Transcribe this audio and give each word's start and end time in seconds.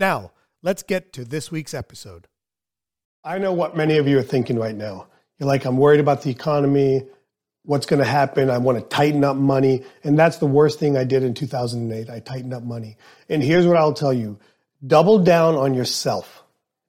Now, 0.00 0.32
let's 0.62 0.82
get 0.82 1.12
to 1.12 1.26
this 1.26 1.52
week's 1.52 1.74
episode. 1.74 2.26
I 3.22 3.36
know 3.36 3.52
what 3.52 3.76
many 3.76 3.98
of 3.98 4.08
you 4.08 4.18
are 4.18 4.22
thinking 4.22 4.58
right 4.58 4.74
now. 4.74 5.08
You're 5.38 5.46
like, 5.46 5.66
I'm 5.66 5.76
worried 5.76 6.00
about 6.00 6.22
the 6.22 6.30
economy, 6.30 7.06
what's 7.64 7.84
going 7.84 7.98
to 7.98 8.06
happen. 8.06 8.48
I 8.48 8.56
want 8.56 8.78
to 8.78 8.84
tighten 8.84 9.22
up 9.24 9.36
money. 9.36 9.84
And 10.02 10.18
that's 10.18 10.38
the 10.38 10.46
worst 10.46 10.78
thing 10.78 10.96
I 10.96 11.04
did 11.04 11.22
in 11.22 11.34
2008. 11.34 12.08
I 12.08 12.20
tightened 12.20 12.54
up 12.54 12.62
money. 12.62 12.96
And 13.28 13.42
here's 13.42 13.66
what 13.66 13.76
I'll 13.76 13.92
tell 13.92 14.12
you 14.12 14.38
double 14.86 15.18
down 15.18 15.54
on 15.54 15.74
yourself, 15.74 16.44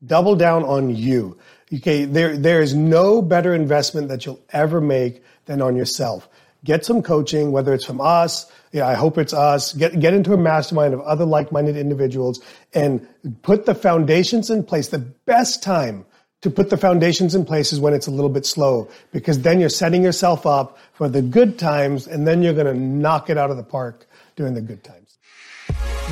double 0.06 0.38
down 0.38 0.64
on 0.64 0.96
you. 0.96 1.38
Okay, 1.73 2.06
there, 2.06 2.38
there 2.38 2.62
is 2.62 2.73
no 2.73 3.22
better 3.22 3.53
investment 3.53 4.08
that 4.08 4.25
you'll 4.25 4.44
ever 4.52 4.80
make 4.80 5.22
than 5.46 5.62
on 5.62 5.75
yourself. 5.75 6.30
Get 6.64 6.86
some 6.86 7.02
coaching, 7.02 7.52
whether 7.52 7.73
it's 7.73 7.86
from 7.86 8.00
us, 8.00 8.52
yeah, 8.72 8.88
I 8.88 8.94
hope 8.94 9.17
it's 9.17 9.34
us. 9.34 9.73
Get, 9.73 10.00
get 10.00 10.14
into 10.14 10.34
a 10.34 10.38
mastermind 10.38 10.94
of 10.94 11.02
other 11.02 11.26
like-minded 11.26 11.76
individuals 11.76 12.40
and 12.73 13.06
put 13.42 13.66
the 13.66 13.76
foundations 13.76 14.50
in 14.50 14.64
place. 14.64 14.90
The 14.90 15.00
best 15.00 15.62
time 15.62 16.06
to 16.42 16.50
put 16.50 16.70
the 16.70 16.78
foundations 16.78 17.36
in 17.36 17.45
place 17.45 17.73
is 17.73 17.80
when 17.80 17.94
it's 17.94 18.08
a 18.08 18.12
little 18.12 18.30
bit 18.30 18.45
slow 18.45 18.90
because 19.12 19.42
then 19.42 19.59
you're 19.59 19.70
setting 19.70 20.03
yourself 20.03 20.45
up 20.45 20.78
for 20.94 21.09
the 21.09 21.22
good 21.22 21.59
times 21.59 22.08
and 22.08 22.26
then 22.26 22.42
you're 22.42 22.53
going 22.53 22.66
to 22.66 22.73
knock 22.73 23.30
it 23.30 23.38
out 23.38 23.52
of 23.52 23.58
the 23.58 23.64
park 23.64 24.08
during 24.36 24.53
the 24.53 24.62
good 24.62 24.84
times. 24.84 25.18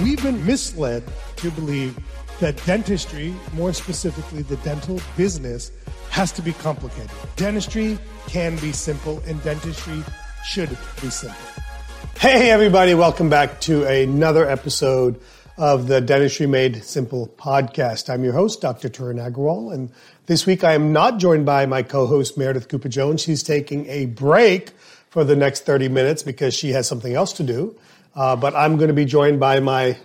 We've 0.04 0.22
been 0.22 0.46
misled 0.46 1.04
to 1.38 1.52
believe 1.52 1.98
that 2.40 2.62
dentistry, 2.66 3.34
more 3.54 3.74
specifically 3.74 4.44
the 4.44 4.58
dental 4.58 5.00
business, 5.18 5.72
has 6.10 6.32
to 6.34 6.42
be 6.42 6.54
complicated. 6.54 7.12
Dentistry 7.36 7.98
can 8.28 8.56
be 8.58 8.72
simple 8.72 9.22
and 9.26 9.42
dentistry 9.44 10.04
should 10.44 10.70
be 11.02 11.10
simple. 11.10 11.38
Hey, 12.18 12.50
everybody, 12.52 12.94
welcome 12.94 13.30
back 13.30 13.62
to 13.62 13.86
another 13.86 14.48
episode 14.50 15.20
of 15.58 15.88
the 15.88 16.02
Dentistry 16.02 16.48
Made 16.48 16.84
Simple 16.84 17.28
podcast. 17.38 18.10
I'm 18.10 18.24
your 18.24 18.34
host, 18.34 18.62
Dr. 18.62 18.90
Tarun 18.90 19.16
Agrawal, 19.16 19.74
and 19.74 19.92
this 20.26 20.46
week 20.46 20.64
I 20.64 20.74
am 20.74 20.94
not 20.94 21.18
joined 21.18 21.46
by 21.46 21.66
my 21.66 21.84
co 21.84 22.06
host, 22.08 22.38
Meredith 22.38 22.68
Cooper 22.70 22.90
Jones. 22.90 23.22
She's 23.22 23.44
taking 23.44 23.86
a 23.88 24.06
break 24.06 24.72
for 25.10 25.24
the 25.24 25.36
next 25.36 25.66
30 25.66 25.90
minutes 25.90 26.24
because 26.24 26.54
she 26.54 26.72
has 26.72 26.88
something 26.88 27.14
else 27.14 27.34
to 27.34 27.44
do. 27.44 27.76
Uh, 28.16 28.36
but 28.36 28.56
I'm 28.56 28.78
going 28.78 28.90
to 28.90 28.94
be 28.94 29.06
joined 29.06 29.40
by 29.40 29.60
my 29.60 29.98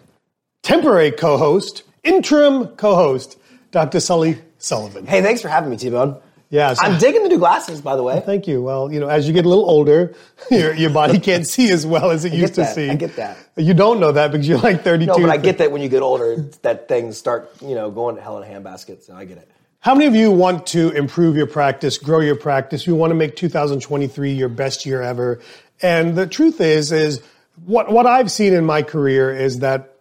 temporary 0.63 1.11
co 1.11 1.37
host, 1.37 1.83
interim 2.03 2.69
co 2.69 2.95
host, 2.95 3.39
Dr. 3.71 4.01
Sully 4.01 4.39
Sullivan. 4.59 5.07
Hey, 5.07 5.23
thanks 5.23 5.41
for 5.43 5.49
having 5.49 5.71
me, 5.71 5.77
T 5.77 5.91
Bone. 5.91 6.21
Yeah, 6.55 6.73
so, 6.75 6.85
I'm 6.85 7.01
digging 7.01 7.25
the 7.25 7.31
new 7.31 7.39
glasses, 7.39 7.81
by 7.81 7.97
the 7.97 8.05
way. 8.05 8.23
Thank 8.25 8.47
you. 8.47 8.63
Well, 8.63 8.93
you 8.93 9.01
know, 9.01 9.09
as 9.09 9.27
you 9.27 9.33
get 9.33 9.45
a 9.45 9.49
little 9.49 9.69
older, 9.69 10.15
your, 10.53 10.73
your 10.73 10.91
body 10.91 11.19
can't 11.31 11.45
see 11.45 11.73
as 11.73 11.85
well 11.85 12.13
as 12.13 12.25
it 12.25 12.33
I 12.33 12.37
used 12.37 12.55
to 12.55 12.61
that. 12.61 12.77
see. 12.77 12.89
I 12.89 12.95
get 12.95 13.17
that. 13.17 13.37
You 13.57 13.75
don't 13.75 13.99
know 13.99 14.13
that 14.13 14.31
because 14.31 14.47
you're 14.47 14.59
like 14.59 14.85
32. 14.85 15.07
No, 15.07 15.19
but 15.19 15.31
I 15.31 15.37
get 15.37 15.59
that 15.59 15.73
when 15.73 15.83
you 15.83 15.89
get 15.89 16.03
older, 16.03 16.37
that 16.63 16.87
things 16.87 17.19
start, 17.19 17.51
you 17.61 17.75
know, 17.75 17.91
going 17.91 18.15
to 18.15 18.23
hell 18.23 18.41
in 18.41 18.49
a 18.49 18.55
handbasket. 18.55 19.03
So 19.03 19.17
I 19.17 19.25
get 19.25 19.39
it. 19.39 19.51
How 19.81 19.97
many 19.97 20.07
of 20.07 20.15
you 20.15 20.31
want 20.31 20.69
to 20.69 20.91
improve 20.91 21.35
your 21.35 21.49
practice, 21.49 21.99
grow 21.99 22.21
your 22.21 22.37
practice? 22.37 22.87
You 22.87 22.95
want 22.95 23.11
to 23.11 23.17
make 23.17 23.35
2023 23.35 24.33
your 24.33 24.49
best 24.49 24.87
year 24.87 25.03
ever. 25.03 25.41
And 25.83 26.15
the 26.15 26.29
truth 26.29 26.61
is, 26.61 26.93
is 26.93 27.21
what, 27.65 27.91
what 27.91 28.07
I've 28.07 28.31
seen 28.31 28.53
in 28.53 28.65
my 28.65 28.83
career 28.83 29.35
is 29.35 29.59
that 29.59 29.94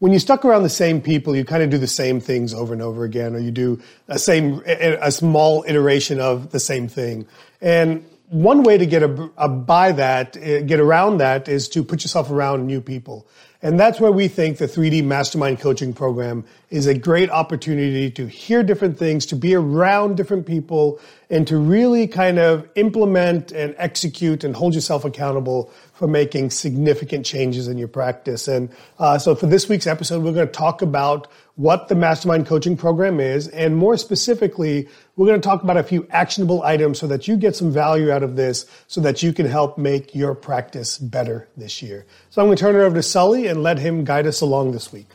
when 0.00 0.12
you 0.12 0.18
stuck 0.18 0.44
around 0.44 0.62
the 0.62 0.70
same 0.70 1.00
people, 1.00 1.36
you 1.36 1.44
kind 1.44 1.62
of 1.62 1.70
do 1.70 1.78
the 1.78 1.86
same 1.86 2.20
things 2.20 2.52
over 2.52 2.72
and 2.72 2.82
over 2.82 3.04
again, 3.04 3.34
or 3.34 3.38
you 3.38 3.50
do 3.50 3.80
a 4.08 4.18
same, 4.18 4.62
a 4.66 5.12
small 5.12 5.62
iteration 5.68 6.20
of 6.20 6.50
the 6.50 6.58
same 6.58 6.88
thing. 6.88 7.26
And 7.60 8.04
one 8.30 8.62
way 8.62 8.78
to 8.78 8.86
get 8.86 9.02
a, 9.02 9.30
a 9.36 9.48
by 9.48 9.92
that, 9.92 10.38
eh, 10.40 10.62
get 10.62 10.80
around 10.80 11.18
that 11.18 11.48
is 11.48 11.68
to 11.70 11.84
put 11.84 12.02
yourself 12.02 12.30
around 12.30 12.66
new 12.66 12.80
people. 12.80 13.26
And 13.62 13.78
that's 13.78 14.00
where 14.00 14.10
we 14.10 14.26
think 14.28 14.56
the 14.56 14.66
3D 14.66 15.04
Mastermind 15.04 15.60
Coaching 15.60 15.92
Program 15.92 16.44
is 16.70 16.86
a 16.86 16.94
great 16.94 17.28
opportunity 17.28 18.10
to 18.12 18.26
hear 18.26 18.62
different 18.62 18.98
things, 18.98 19.26
to 19.26 19.36
be 19.36 19.54
around 19.54 20.16
different 20.16 20.46
people, 20.46 20.98
and 21.28 21.46
to 21.46 21.58
really 21.58 22.06
kind 22.06 22.38
of 22.38 22.66
implement 22.74 23.52
and 23.52 23.74
execute 23.76 24.44
and 24.44 24.56
hold 24.56 24.74
yourself 24.74 25.04
accountable 25.04 25.70
for 25.92 26.08
making 26.08 26.50
significant 26.50 27.26
changes 27.26 27.68
in 27.68 27.76
your 27.76 27.88
practice. 27.88 28.48
And 28.48 28.70
uh, 28.98 29.18
so 29.18 29.34
for 29.34 29.46
this 29.46 29.68
week's 29.68 29.86
episode, 29.86 30.22
we're 30.22 30.32
going 30.32 30.46
to 30.46 30.52
talk 30.52 30.80
about 30.80 31.28
what 31.60 31.88
the 31.88 31.94
Mastermind 31.94 32.46
Coaching 32.46 32.74
Program 32.74 33.20
is, 33.20 33.46
and 33.48 33.76
more 33.76 33.98
specifically, 33.98 34.88
we're 35.16 35.26
going 35.26 35.38
to 35.38 35.46
talk 35.46 35.62
about 35.62 35.76
a 35.76 35.82
few 35.82 36.06
actionable 36.08 36.62
items 36.62 36.98
so 36.98 37.06
that 37.06 37.28
you 37.28 37.36
get 37.36 37.54
some 37.54 37.70
value 37.70 38.10
out 38.10 38.22
of 38.22 38.34
this 38.34 38.64
so 38.86 39.02
that 39.02 39.22
you 39.22 39.34
can 39.34 39.44
help 39.44 39.76
make 39.76 40.14
your 40.14 40.34
practice 40.34 40.96
better 40.96 41.46
this 41.58 41.82
year. 41.82 42.06
So 42.30 42.40
I'm 42.40 42.48
going 42.48 42.56
to 42.56 42.60
turn 42.62 42.76
it 42.76 42.78
over 42.78 42.94
to 42.94 43.02
Sully 43.02 43.46
and 43.46 43.62
let 43.62 43.78
him 43.78 44.04
guide 44.04 44.26
us 44.26 44.40
along 44.40 44.72
this 44.72 44.90
week. 44.90 45.08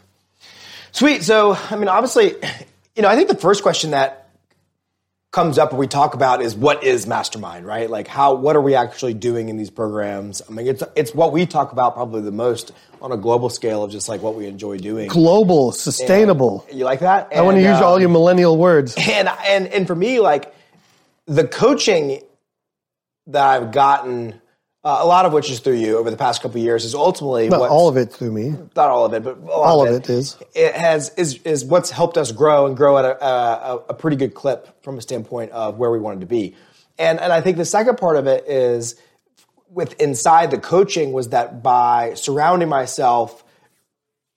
Sweet. 0.92 1.24
So, 1.24 1.58
I 1.72 1.78
mean, 1.78 1.88
obviously, 1.88 2.36
you 2.96 3.02
know, 3.02 3.08
I 3.08 3.16
think 3.16 3.28
the 3.28 3.36
first 3.36 3.64
question 3.64 3.90
that 3.92 4.25
comes 5.35 5.57
up 5.57 5.73
when 5.73 5.79
we 5.79 5.85
talk 5.85 6.13
about 6.13 6.41
is 6.41 6.56
what 6.56 6.81
is 6.81 7.06
mastermind, 7.06 7.66
right? 7.66 7.90
Like 7.90 8.07
how 8.07 8.35
what 8.35 8.56
are 8.56 8.62
we 8.62 8.73
actually 8.73 9.13
doing 9.13 9.50
in 9.50 9.57
these 9.57 9.69
programs? 9.69 10.41
I 10.47 10.53
mean, 10.53 10.66
it's 10.66 10.81
it's 10.96 11.13
what 11.13 11.34
we 11.34 11.46
talk 11.46 11.73
about 11.73 11.94
probably 11.94 12.22
the 12.22 12.31
most 12.31 12.72
on 13.01 13.12
a 13.12 13.18
global 13.18 13.50
scale 13.50 13.84
of 13.84 13.91
just 13.91 14.07
like 14.07 14.22
what 14.22 14.35
we 14.35 14.47
enjoy 14.47 14.78
doing. 14.78 15.09
Global, 15.09 15.73
sustainable. 15.73 16.66
And 16.69 16.79
you 16.79 16.85
like 16.85 17.01
that? 17.01 17.34
I 17.35 17.41
want 17.41 17.57
to 17.57 17.62
use 17.62 17.81
all 17.81 18.00
your 18.00 18.07
um, 18.07 18.13
millennial 18.13 18.57
words. 18.57 18.96
And 19.16 19.28
and 19.28 19.68
and 19.68 19.85
for 19.85 19.96
me, 19.96 20.22
like 20.22 20.56
the 21.25 21.46
coaching 21.46 22.22
that 23.28 23.46
I've 23.46 23.73
gotten 23.73 24.40
uh, 24.85 25.00
a 25.01 25.06
lot 25.06 25.25
of 25.25 25.34
which 25.34 25.50
is 25.50 25.59
through 25.59 25.78
you 25.78 25.97
over 25.97 26.12
the 26.12 26.18
past 26.18 26.44
couple 26.44 26.62
years, 26.62 26.85
is 26.85 26.94
ultimately 26.94 27.50
not 27.50 27.69
all 27.69 27.90
of 27.90 27.97
it 27.97 28.13
through 28.13 28.31
me. 28.31 28.51
Not 28.75 28.90
all 28.90 29.03
of 29.03 29.13
it, 29.13 29.23
but 29.23 29.40
all 29.50 29.81
of 29.81 29.91
it, 29.91 30.07
it 30.07 30.09
is. 30.12 30.38
It 30.53 30.75
has 30.75 31.09
is 31.18 31.41
is 31.41 31.66
what's 31.66 31.90
helped 31.90 32.18
us 32.18 32.31
grow 32.31 32.68
and 32.68 32.78
grow 32.78 32.97
at 33.00 33.06
a, 33.06 33.25
a, 33.25 33.78
a 33.90 33.94
pretty 33.96 34.16
good 34.16 34.35
clip 34.35 34.84
from 34.84 35.00
a 35.00 35.01
standpoint 35.01 35.51
of 35.51 35.78
where 35.79 35.90
we 35.90 35.97
wanted 35.97 36.19
to 36.19 36.28
be. 36.28 36.56
And 37.00 37.19
and 37.19 37.34
I 37.34 37.41
think 37.41 37.57
the 37.57 37.66
second 37.66 37.97
part 37.97 38.16
of 38.16 38.28
it 38.28 38.47
is 38.47 38.96
with 39.69 40.00
inside 40.00 40.51
the 40.51 40.59
coaching 40.59 41.12
was 41.13 41.29
that 41.29 41.63
by 41.63 42.13
surrounding 42.13 42.69
myself 42.69 43.44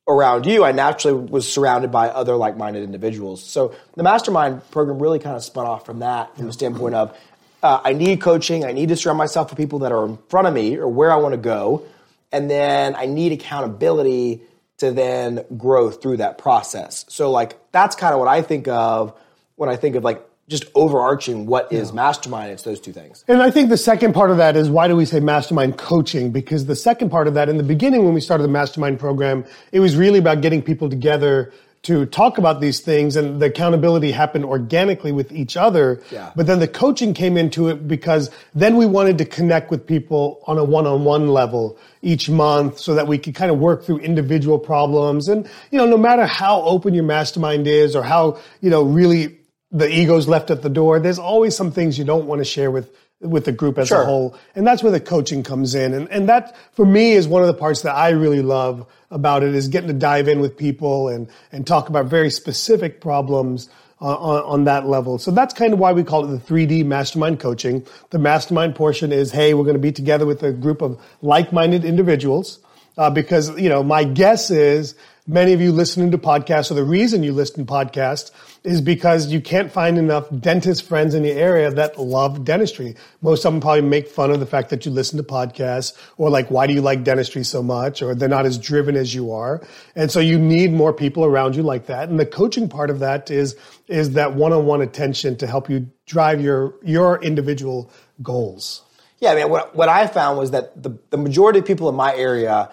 around 0.08 0.46
you, 0.46 0.64
I 0.64 0.72
naturally 0.72 1.26
was 1.26 1.46
surrounded 1.46 1.92
by 1.92 2.08
other 2.08 2.34
like-minded 2.36 2.82
individuals. 2.82 3.44
So 3.44 3.74
the 3.96 4.02
mastermind 4.02 4.68
program 4.70 4.98
really 4.98 5.18
kind 5.18 5.36
of 5.36 5.44
spun 5.44 5.66
off 5.66 5.84
from 5.84 5.98
that, 5.98 6.34
from 6.34 6.46
the 6.46 6.52
standpoint 6.54 6.94
of 6.94 7.14
uh, 7.62 7.80
I 7.84 7.92
need 7.92 8.20
coaching. 8.20 8.64
I 8.64 8.72
need 8.72 8.88
to 8.90 8.96
surround 8.96 9.18
myself 9.18 9.50
with 9.50 9.58
people 9.58 9.80
that 9.80 9.92
are 9.92 10.06
in 10.06 10.18
front 10.28 10.46
of 10.46 10.54
me 10.54 10.76
or 10.76 10.88
where 10.88 11.12
I 11.12 11.16
want 11.16 11.32
to 11.32 11.38
go. 11.38 11.84
And 12.30 12.50
then 12.50 12.94
I 12.94 13.06
need 13.06 13.32
accountability 13.32 14.42
to 14.78 14.92
then 14.92 15.44
grow 15.56 15.90
through 15.90 16.18
that 16.18 16.38
process. 16.38 17.04
So, 17.08 17.30
like, 17.30 17.56
that's 17.72 17.96
kind 17.96 18.12
of 18.12 18.20
what 18.20 18.28
I 18.28 18.42
think 18.42 18.68
of 18.68 19.18
when 19.56 19.68
I 19.68 19.76
think 19.76 19.96
of 19.96 20.04
like 20.04 20.24
just 20.48 20.64
overarching 20.74 21.46
what 21.46 21.72
is 21.72 21.88
yeah. 21.88 21.94
mastermind. 21.94 22.52
It's 22.52 22.62
those 22.62 22.80
two 22.80 22.92
things. 22.92 23.24
And 23.28 23.42
I 23.42 23.50
think 23.50 23.68
the 23.68 23.76
second 23.76 24.14
part 24.14 24.30
of 24.30 24.38
that 24.38 24.56
is 24.56 24.70
why 24.70 24.88
do 24.88 24.96
we 24.96 25.04
say 25.04 25.20
mastermind 25.20 25.76
coaching? 25.76 26.30
Because 26.30 26.66
the 26.66 26.76
second 26.76 27.10
part 27.10 27.26
of 27.28 27.34
that, 27.34 27.48
in 27.48 27.58
the 27.58 27.62
beginning 27.62 28.04
when 28.04 28.14
we 28.14 28.20
started 28.20 28.44
the 28.44 28.48
mastermind 28.48 28.98
program, 28.98 29.44
it 29.72 29.80
was 29.80 29.94
really 29.96 30.18
about 30.18 30.40
getting 30.40 30.62
people 30.62 30.88
together 30.88 31.52
to 31.88 32.04
talk 32.04 32.36
about 32.36 32.60
these 32.60 32.80
things 32.80 33.16
and 33.16 33.40
the 33.40 33.46
accountability 33.46 34.12
happened 34.12 34.44
organically 34.44 35.10
with 35.10 35.32
each 35.32 35.56
other. 35.56 36.02
Yeah. 36.10 36.32
But 36.36 36.46
then 36.46 36.60
the 36.60 36.68
coaching 36.68 37.14
came 37.14 37.38
into 37.38 37.68
it 37.68 37.88
because 37.88 38.30
then 38.54 38.76
we 38.76 38.84
wanted 38.84 39.16
to 39.18 39.24
connect 39.24 39.70
with 39.70 39.86
people 39.86 40.42
on 40.46 40.58
a 40.58 40.64
one-on-one 40.64 41.28
level 41.28 41.78
each 42.02 42.28
month 42.28 42.78
so 42.78 42.94
that 42.94 43.08
we 43.08 43.16
could 43.16 43.34
kind 43.34 43.50
of 43.50 43.58
work 43.58 43.84
through 43.84 44.00
individual 44.00 44.58
problems. 44.58 45.28
And, 45.28 45.48
you 45.70 45.78
know, 45.78 45.86
no 45.86 45.96
matter 45.96 46.26
how 46.26 46.60
open 46.60 46.92
your 46.92 47.04
mastermind 47.04 47.66
is 47.66 47.96
or 47.96 48.02
how, 48.02 48.38
you 48.60 48.68
know, 48.68 48.82
really 48.82 49.38
the 49.72 49.88
ego's 49.88 50.28
left 50.28 50.50
at 50.50 50.62
the 50.62 50.70
door. 50.70 51.00
There's 51.00 51.18
always 51.18 51.56
some 51.56 51.72
things 51.72 51.98
you 51.98 52.04
don't 52.04 52.26
want 52.26 52.40
to 52.40 52.44
share 52.44 52.70
with 52.70 52.94
with 53.20 53.44
the 53.44 53.52
group 53.52 53.78
as 53.78 53.88
Sure. 53.88 54.02
a 54.02 54.04
whole. 54.04 54.36
And 54.54 54.66
that's 54.66 54.82
where 54.82 54.92
the 54.92 55.00
coaching 55.00 55.42
comes 55.42 55.74
in. 55.74 55.92
And, 55.92 56.08
and 56.10 56.28
that, 56.28 56.54
for 56.72 56.86
me, 56.86 57.12
is 57.12 57.26
one 57.26 57.42
of 57.42 57.48
the 57.48 57.54
parts 57.54 57.82
that 57.82 57.94
I 57.94 58.10
really 58.10 58.42
love 58.42 58.86
about 59.10 59.42
it 59.42 59.54
is 59.54 59.68
getting 59.68 59.88
to 59.88 59.94
dive 59.94 60.28
in 60.28 60.40
with 60.40 60.56
people 60.56 61.08
and, 61.08 61.28
and 61.50 61.66
talk 61.66 61.88
about 61.88 62.06
very 62.06 62.30
specific 62.30 63.00
problems 63.00 63.68
uh, 64.00 64.14
on, 64.14 64.42
on 64.44 64.64
that 64.64 64.86
level. 64.86 65.18
So 65.18 65.32
that's 65.32 65.52
kind 65.52 65.72
of 65.72 65.80
why 65.80 65.92
we 65.92 66.04
call 66.04 66.24
it 66.24 66.28
the 66.28 66.38
3D 66.38 66.84
mastermind 66.86 67.40
coaching. 67.40 67.84
The 68.10 68.18
mastermind 68.20 68.76
portion 68.76 69.10
is, 69.10 69.32
hey, 69.32 69.54
we're 69.54 69.64
going 69.64 69.74
to 69.74 69.80
be 69.80 69.90
together 69.92 70.24
with 70.24 70.42
a 70.44 70.52
group 70.52 70.80
of 70.82 71.00
like-minded 71.22 71.84
individuals. 71.84 72.60
Uh, 72.96 73.08
because, 73.10 73.56
you 73.60 73.68
know, 73.68 73.80
my 73.82 74.02
guess 74.02 74.50
is 74.50 74.96
many 75.28 75.52
of 75.52 75.60
you 75.60 75.70
listening 75.70 76.10
to 76.10 76.18
podcasts, 76.18 76.70
or 76.70 76.74
the 76.74 76.82
reason 76.82 77.22
you 77.22 77.32
listen 77.32 77.64
to 77.66 77.72
podcasts 77.72 78.30
is 78.64 78.80
because 78.80 79.26
you 79.26 79.40
can't 79.40 79.70
find 79.70 79.98
enough 79.98 80.26
dentist 80.40 80.88
friends 80.88 81.14
in 81.14 81.22
the 81.22 81.30
area 81.30 81.70
that 81.70 81.98
love 81.98 82.44
dentistry. 82.44 82.96
Most 83.20 83.44
of 83.44 83.52
them 83.52 83.60
probably 83.60 83.82
make 83.82 84.08
fun 84.08 84.30
of 84.30 84.40
the 84.40 84.46
fact 84.46 84.70
that 84.70 84.86
you 84.86 84.90
listen 84.90 85.18
to 85.18 85.22
podcasts 85.22 85.96
or 86.16 86.30
like, 86.30 86.50
why 86.50 86.66
do 86.66 86.72
you 86.72 86.80
like 86.80 87.04
dentistry 87.04 87.44
so 87.44 87.62
much? 87.62 88.02
Or 88.02 88.14
they're 88.14 88.28
not 88.28 88.46
as 88.46 88.58
driven 88.58 88.96
as 88.96 89.14
you 89.14 89.30
are. 89.32 89.62
And 89.94 90.10
so 90.10 90.18
you 90.18 90.38
need 90.38 90.72
more 90.72 90.92
people 90.94 91.24
around 91.24 91.54
you 91.54 91.62
like 91.62 91.86
that. 91.86 92.08
And 92.08 92.18
the 92.18 92.26
coaching 92.26 92.68
part 92.68 92.88
of 92.88 93.00
that 93.00 93.30
is, 93.30 93.54
is 93.86 94.14
that 94.14 94.34
one-on-one 94.34 94.80
attention 94.80 95.36
to 95.36 95.46
help 95.46 95.68
you 95.68 95.90
drive 96.06 96.40
your, 96.40 96.74
your 96.82 97.22
individual 97.22 97.92
goals. 98.22 98.82
Yeah, 99.20 99.32
I 99.32 99.34
mean, 99.34 99.50
what, 99.50 99.74
what 99.74 99.88
I 99.88 100.06
found 100.06 100.38
was 100.38 100.52
that 100.52 100.80
the, 100.82 100.98
the 101.10 101.18
majority 101.18 101.58
of 101.58 101.66
people 101.66 101.88
in 101.88 101.96
my 101.96 102.14
area, 102.14 102.70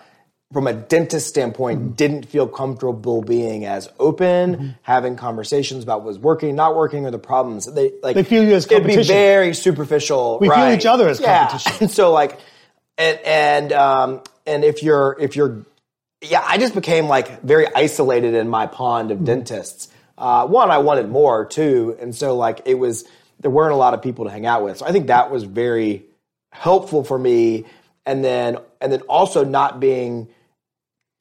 from 0.54 0.68
a 0.68 0.74
dentist 0.74 1.28
standpoint, 1.28 1.80
Mm-hmm. 1.80 1.92
didn't 1.94 2.26
feel 2.28 2.48
comfortable 2.48 3.22
being 3.22 3.66
as 3.66 3.90
open, 4.00 4.56
Mm-hmm. 4.56 4.68
having 4.84 5.16
conversations 5.16 5.84
about 5.84 6.04
what's 6.04 6.18
working, 6.18 6.56
not 6.56 6.76
working, 6.76 7.06
or 7.06 7.12
the 7.12 7.20
problems. 7.20 7.66
They 7.66 7.92
like 8.04 8.16
They 8.16 8.24
feel 8.24 8.44
you 8.44 8.54
as 8.56 8.66
competition. 8.66 9.00
It'd 9.00 9.08
be 9.08 9.14
very 9.14 9.54
superficial. 9.54 10.38
We 10.40 10.48
feel 10.48 10.56
right. 10.58 10.78
each 10.80 10.86
other 10.86 11.08
as 11.10 11.20
Yeah. 11.20 11.48
competition. 11.48 11.78
And 11.82 11.92
so 11.92 12.12
like, 12.12 12.40
and 12.98 13.20
and 13.26 13.74
um, 13.74 14.22
and 14.46 14.64
if 14.64 14.84
you're 14.84 15.18
if 15.20 15.36
you're 15.36 15.66
yeah, 16.22 16.44
I 16.46 16.58
just 16.58 16.74
became 16.74 17.08
like 17.08 17.42
very 17.42 17.68
isolated 17.76 18.34
in 18.36 18.48
my 18.48 18.68
pond 18.68 19.10
Mm-hmm. 19.10 19.20
of 19.22 19.26
dentists. 19.26 19.90
Uh, 20.18 20.48
one, 20.48 20.72
I 20.72 20.78
wanted 20.78 21.10
more 21.10 21.46
too, 21.46 21.98
and 22.00 22.16
so 22.16 22.38
like 22.38 22.62
it 22.66 22.76
was 22.76 23.04
there 23.42 23.52
weren't 23.52 23.74
a 23.74 23.78
lot 23.78 23.94
of 23.94 24.02
people 24.02 24.26
to 24.26 24.32
hang 24.32 24.46
out 24.46 24.64
with. 24.64 24.78
So 24.78 24.86
I 24.86 24.92
think 24.94 25.08
that 25.08 25.30
was 25.32 25.44
very 25.44 26.06
helpful 26.52 27.04
for 27.04 27.18
me. 27.20 27.66
And 28.06 28.24
then 28.24 28.58
and 28.80 28.94
then 28.94 29.02
also 29.10 29.44
not 29.44 29.80
being 29.82 30.30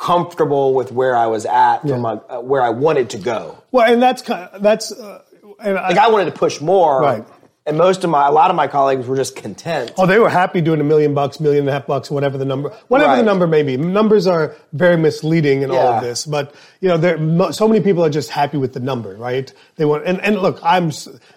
comfortable 0.04 0.74
with 0.74 0.92
where 0.92 1.16
I 1.16 1.26
was 1.28 1.46
at 1.46 1.78
from 1.80 2.04
a, 2.04 2.22
uh, 2.28 2.40
where 2.40 2.60
I 2.60 2.70
wanted 2.70 3.10
to 3.10 3.18
go. 3.18 3.62
Well, 3.72 3.90
and 3.90 4.02
that's 4.02 4.20
kind 4.20 4.48
of, 4.52 4.62
that's, 4.62 4.92
uh, 4.92 5.22
and 5.60 5.78
I, 5.78 5.88
Like 5.88 5.98
I 5.98 6.08
wanted 6.10 6.26
to 6.26 6.38
push 6.38 6.60
more, 6.60 7.00
Right. 7.00 7.24
And 7.66 7.78
most 7.78 8.04
of 8.04 8.10
my 8.10 8.28
a 8.28 8.30
lot 8.30 8.50
of 8.50 8.56
my 8.56 8.68
colleagues 8.68 9.06
were 9.06 9.16
just 9.16 9.36
content. 9.36 9.92
Oh, 9.96 10.04
they 10.04 10.18
were 10.18 10.28
happy 10.28 10.60
doing 10.60 10.82
a 10.82 10.84
million 10.84 11.14
bucks, 11.14 11.40
million 11.40 11.60
and 11.60 11.70
a 11.70 11.72
half 11.72 11.86
bucks, 11.86 12.10
whatever 12.10 12.36
the 12.36 12.44
number, 12.44 12.68
whatever 12.88 13.16
the 13.16 13.22
number 13.22 13.46
may 13.46 13.62
be. 13.62 13.78
Numbers 13.78 14.26
are 14.26 14.54
very 14.74 14.98
misleading 14.98 15.62
in 15.62 15.70
all 15.70 15.94
of 15.94 16.02
this, 16.02 16.26
but 16.26 16.54
you 16.82 16.90
know, 16.90 16.98
there 16.98 17.16
so 17.54 17.66
many 17.66 17.80
people 17.80 18.04
are 18.04 18.10
just 18.10 18.28
happy 18.28 18.58
with 18.58 18.74
the 18.74 18.80
number, 18.80 19.16
right? 19.16 19.50
They 19.76 19.86
want, 19.86 20.04
and, 20.04 20.20
and 20.20 20.42
look, 20.42 20.60
I'm 20.62 20.90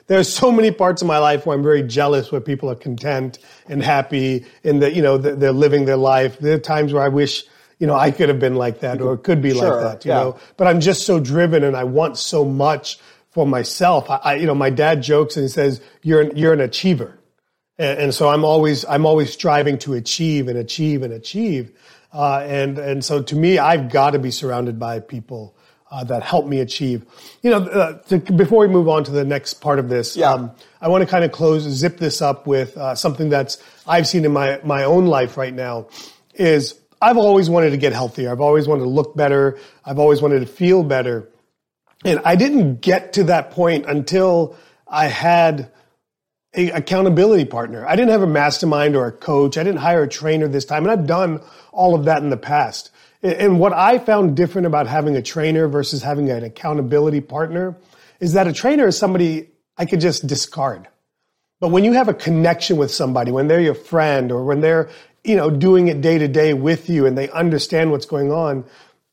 there's 0.08 0.28
so 0.28 0.52
many 0.52 0.72
parts 0.72 1.02
of 1.02 1.08
my 1.08 1.20
life 1.20 1.46
where 1.46 1.56
I'm 1.56 1.64
very 1.64 1.84
jealous 1.84 2.30
where 2.30 2.42
people 2.42 2.70
are 2.70 2.76
content 2.76 3.40
and 3.70 3.82
happy, 3.82 4.46
and 4.66 4.82
that 4.82 4.96
you 4.96 5.02
know 5.02 5.18
they're 5.18 5.54
living 5.54 5.86
their 5.86 5.96
life. 6.14 6.40
There 6.40 6.56
are 6.56 6.60
times 6.60 6.92
where 6.92 7.04
I 7.04 7.08
wish. 7.08 7.46
You 7.80 7.88
know, 7.88 7.96
I 7.96 8.12
could 8.12 8.30
have 8.30 8.40
been 8.40 8.56
like 8.56 8.80
that 8.80 9.02
or 9.02 9.14
it 9.14 9.20
could 9.24 9.42
be 9.42 9.54
Sure, 9.54 9.76
like 9.82 9.82
that, 9.84 10.06
you 10.06 10.12
yeah. 10.12 10.20
know, 10.22 10.40
but 10.58 10.68
I'm 10.68 10.80
just 10.80 11.06
so 11.06 11.20
driven 11.20 11.64
and 11.64 11.76
I 11.78 11.84
want 11.84 12.18
so 12.18 12.44
much 12.44 12.98
for 13.30 13.46
myself. 13.46 14.10
I, 14.10 14.16
I, 14.24 14.36
you 14.36 14.48
know, 14.48 14.56
my 14.56 14.70
dad 14.72 15.04
jokes 15.04 15.38
and 15.38 15.44
he 15.44 15.50
says, 15.50 15.80
you're 16.02 16.22
an, 16.22 16.36
you're 16.36 16.54
an 16.54 16.60
achiever. 16.62 17.20
And, 17.78 18.00
and 18.00 18.14
so 18.14 18.30
I'm 18.30 18.44
always 18.44 18.84
I'm 18.86 19.06
always 19.06 19.32
striving 19.32 19.78
to 19.80 19.94
achieve 19.94 20.48
and 20.48 20.58
achieve 20.58 21.04
and 21.04 21.14
achieve. 21.14 21.72
Uh, 22.12 22.40
and 22.48 22.80
and 22.80 23.06
so 23.06 23.22
to 23.22 23.36
me, 23.36 23.60
I've 23.60 23.92
got 23.92 24.12
to 24.12 24.20
be 24.20 24.32
surrounded 24.32 24.80
by 24.80 25.00
people 25.00 25.56
uh, 25.92 26.04
that 26.06 26.24
help 26.24 26.48
me 26.48 26.60
achieve. 26.60 27.06
You 27.44 27.52
know, 27.52 27.58
uh, 27.60 27.98
to, 28.10 28.18
before 28.18 28.62
we 28.62 28.68
move 28.74 28.88
on 28.90 29.04
to 29.04 29.12
the 29.12 29.24
next 29.24 29.56
part 29.56 29.78
of 29.78 29.90
this, 29.90 30.18
Yeah. 30.18 30.32
um, 30.34 30.52
I 30.82 30.88
want 30.88 31.04
to 31.04 31.08
kind 31.08 31.24
of 31.24 31.32
close 31.32 31.62
zip 31.62 31.98
this 31.98 32.20
up 32.24 32.48
with 32.48 32.76
uh, 32.76 32.96
something 32.96 33.30
that's 33.30 33.62
I've 33.86 34.08
seen 34.08 34.26
in 34.26 34.34
my 34.34 34.60
my 34.64 34.84
own 34.84 35.06
life 35.06 35.38
right 35.38 35.54
now 35.54 35.86
is 36.34 36.74
I've 37.02 37.18
always 37.18 37.50
wanted 37.50 37.72
to 37.72 37.78
get 37.78 37.94
healthier. 37.94 38.32
I've 38.32 38.42
always 38.42 38.68
wanted 38.68 38.84
to 38.84 38.90
look 38.90 39.16
better. 39.16 39.58
I've 39.86 40.00
always 40.00 40.22
wanted 40.22 40.40
to 40.40 40.46
feel 40.46 40.84
better. 40.84 41.30
And 42.06 42.22
I 42.26 42.36
didn't 42.36 42.82
get 42.82 43.14
to 43.14 43.26
that 43.26 43.52
point 43.52 43.86
until 43.88 44.56
I 44.88 45.08
had 45.08 45.72
a 46.56 46.72
accountability 46.72 47.46
partner. 47.46 47.86
I 47.86 47.96
didn't 47.96 48.12
have 48.12 48.22
a 48.22 48.28
mastermind 48.28 48.96
or 48.96 49.06
a 49.08 49.12
coach. 49.12 49.58
I 49.58 49.64
didn't 49.64 49.80
hire 49.80 50.04
a 50.04 50.08
trainer 50.08 50.48
this 50.48 50.66
time. 50.66 50.84
And 50.84 50.92
I've 50.92 51.08
done 51.08 51.42
all 51.72 51.94
of 51.94 52.06
that 52.06 52.24
in 52.24 52.30
the 52.30 52.38
past. 52.38 52.92
And- 53.22 53.34
And 53.34 53.60
what 53.60 53.74
I 53.74 54.00
found 54.00 54.36
different 54.36 54.66
about 54.68 54.88
having 54.88 55.16
a 55.16 55.22
trainer 55.22 55.68
versus 55.68 56.02
having 56.04 56.30
an 56.30 56.44
accountability 56.44 57.22
partner 57.22 57.76
is 58.20 58.34
that 58.34 58.48
a 58.48 58.54
trainer 58.54 58.88
is 58.88 58.98
somebody 58.98 59.50
I 59.78 59.86
could 59.86 60.02
just 60.02 60.26
discard. 60.26 60.88
But 61.60 61.70
when 61.70 61.84
you 61.84 61.94
have 61.94 62.08
a 62.08 62.14
connection 62.14 62.78
with 62.78 62.92
somebody, 62.92 63.32
when 63.32 63.48
they're 63.48 63.60
your 63.60 63.74
friend 63.76 64.32
or 64.32 64.44
when 64.44 64.62
they're, 64.62 64.90
you 65.28 65.36
know, 65.36 65.50
doing 65.50 65.90
it 65.90 66.00
day 66.00 66.18
to 66.18 66.28
day 66.28 66.54
with 66.54 66.90
you 66.90 67.06
and 67.06 67.18
they 67.18 67.30
understand 67.30 67.92
what's 67.92 68.06
going 68.06 68.32
on, 68.32 68.64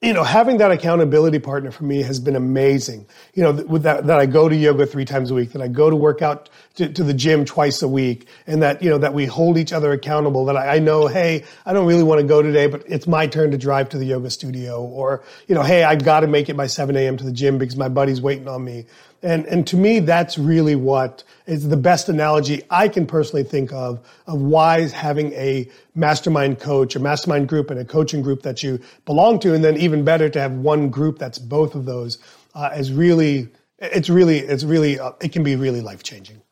you 0.00 0.12
know, 0.12 0.22
having 0.22 0.58
that 0.58 0.70
accountability 0.70 1.40
partner 1.40 1.72
for 1.72 1.82
me 1.84 2.02
has 2.02 2.20
been 2.20 2.36
amazing. 2.36 3.06
You 3.34 3.42
know, 3.42 3.52
that, 3.52 4.06
that 4.06 4.20
I 4.20 4.26
go 4.26 4.48
to 4.48 4.54
yoga 4.54 4.86
three 4.86 5.04
times 5.04 5.32
a 5.32 5.34
week, 5.34 5.52
that 5.52 5.62
I 5.62 5.66
go 5.66 5.90
to 5.90 5.96
work 5.96 6.22
out 6.22 6.50
to, 6.76 6.88
to 6.88 7.04
the 7.04 7.14
gym 7.14 7.44
twice 7.44 7.82
a 7.82 7.88
week, 7.88 8.26
and 8.46 8.62
that, 8.62 8.82
you 8.82 8.90
know, 8.90 8.98
that 8.98 9.14
we 9.14 9.26
hold 9.26 9.56
each 9.58 9.72
other 9.72 9.92
accountable, 9.92 10.44
that 10.46 10.56
I, 10.56 10.76
I 10.76 10.78
know, 10.80 11.06
hey, 11.06 11.44
I 11.64 11.72
don't 11.72 11.86
really 11.86 12.02
want 12.02 12.20
to 12.20 12.26
go 12.26 12.42
today, 12.42 12.66
but 12.66 12.82
it's 12.86 13.06
my 13.06 13.26
turn 13.26 13.52
to 13.52 13.58
drive 13.58 13.90
to 13.90 13.98
the 13.98 14.06
yoga 14.06 14.30
studio, 14.30 14.82
or, 14.82 15.22
you 15.46 15.54
know, 15.54 15.62
hey, 15.62 15.84
I've 15.84 16.04
got 16.04 16.20
to 16.20 16.26
make 16.26 16.48
it 16.48 16.56
by 16.56 16.66
7 16.66 16.96
a.m. 16.96 17.16
to 17.16 17.24
the 17.24 17.32
gym 17.32 17.58
because 17.58 17.76
my 17.76 17.88
buddy's 17.88 18.20
waiting 18.20 18.48
on 18.48 18.64
me. 18.64 18.86
And, 19.22 19.46
and 19.46 19.66
to 19.68 19.76
me, 19.76 20.00
that's 20.00 20.36
really 20.36 20.76
what 20.76 21.24
is 21.46 21.68
the 21.68 21.78
best 21.78 22.10
analogy 22.10 22.62
I 22.68 22.88
can 22.88 23.06
personally 23.06 23.44
think 23.44 23.72
of, 23.72 24.06
of 24.26 24.40
why 24.40 24.86
having 24.88 25.32
a 25.32 25.68
mastermind 25.94 26.60
coach, 26.60 26.94
a 26.94 27.00
mastermind 27.00 27.48
group 27.48 27.70
and 27.70 27.80
a 27.80 27.86
coaching 27.86 28.20
group 28.20 28.42
that 28.42 28.62
you 28.62 28.80
belong 29.06 29.38
to, 29.40 29.54
and 29.54 29.64
then 29.64 29.78
even 29.78 30.04
better 30.04 30.28
to 30.28 30.40
have 30.40 30.52
one 30.52 30.90
group 30.90 31.18
that's 31.18 31.38
both 31.38 31.74
of 31.74 31.86
those, 31.86 32.18
uh, 32.54 32.70
is 32.76 32.92
really, 32.92 33.48
it's 33.78 34.10
really, 34.10 34.40
it's 34.40 34.64
really, 34.64 34.98
uh, 34.98 35.12
it 35.22 35.32
can 35.32 35.42
be 35.42 35.56
really 35.56 35.80
life 35.80 36.02
changing. 36.02 36.42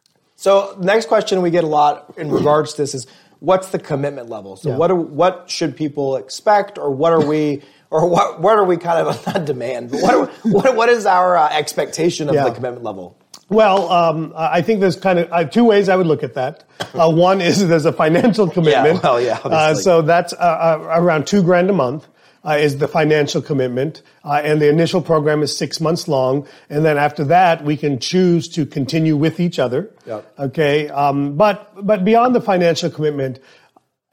So 0.42 0.76
next 0.80 1.06
question 1.06 1.40
we 1.40 1.50
get 1.50 1.62
a 1.62 1.68
lot 1.68 2.14
in 2.16 2.28
regards 2.28 2.72
to 2.72 2.82
this 2.82 2.96
is 2.96 3.06
what's 3.38 3.68
the 3.68 3.78
commitment 3.78 4.28
level? 4.28 4.56
So 4.56 4.70
Yeah. 4.70 4.76
what 4.76 4.90
are, 4.90 4.96
what 4.96 5.48
should 5.48 5.76
people 5.76 6.16
expect, 6.16 6.78
or 6.78 6.90
what 6.90 7.12
are 7.12 7.24
we, 7.24 7.62
or 7.90 8.08
what 8.08 8.40
what 8.40 8.58
are 8.58 8.64
we 8.64 8.76
kind 8.76 9.06
of 9.06 9.24
not 9.34 9.44
demand, 9.44 9.92
but 9.92 10.02
what 10.02 10.14
are, 10.14 10.26
what 10.50 10.74
what 10.76 10.88
is 10.88 11.06
our 11.06 11.36
uh, 11.36 11.48
expectation 11.50 12.28
of 12.28 12.34
Yeah. 12.34 12.42
the 12.48 12.50
commitment 12.50 12.82
level? 12.82 13.16
Well, 13.50 13.88
um, 13.92 14.32
I 14.36 14.62
think 14.62 14.80
there's 14.80 14.96
kind 14.96 15.20
of 15.20 15.30
uh, 15.30 15.44
two 15.44 15.62
ways 15.64 15.88
I 15.88 15.94
would 15.94 16.08
look 16.08 16.24
at 16.24 16.34
that. 16.34 16.64
Uh, 16.92 17.08
one 17.08 17.40
is 17.40 17.68
there's 17.68 17.84
a 17.86 17.92
financial 17.92 18.48
commitment. 18.56 18.96
Yeah, 18.96 19.00
well, 19.00 19.20
yeah, 19.20 19.38
Uh, 19.44 19.74
so 19.76 20.02
that's 20.02 20.32
uh, 20.32 20.36
uh, 20.38 20.86
around 20.98 21.28
two 21.28 21.44
grand 21.44 21.70
a 21.70 21.72
month. 21.72 22.08
Uh, 22.44 22.56
is 22.58 22.78
the 22.78 22.88
financial 22.88 23.40
commitment, 23.40 24.02
uh, 24.24 24.40
and 24.42 24.60
the 24.60 24.68
initial 24.68 25.00
program 25.00 25.44
is 25.44 25.56
six 25.56 25.80
months 25.80 26.08
long, 26.08 26.44
and 26.68 26.84
then 26.84 26.98
after 26.98 27.22
that 27.22 27.62
we 27.62 27.76
can 27.76 28.00
choose 28.00 28.48
to 28.48 28.66
continue 28.66 29.16
with 29.16 29.38
each 29.38 29.60
other. 29.60 29.88
Yep. 30.06 30.32
Okay, 30.40 30.88
um, 30.88 31.36
but 31.36 31.70
but 31.86 32.04
beyond 32.04 32.34
the 32.34 32.40
financial 32.40 32.90
commitment, 32.90 33.38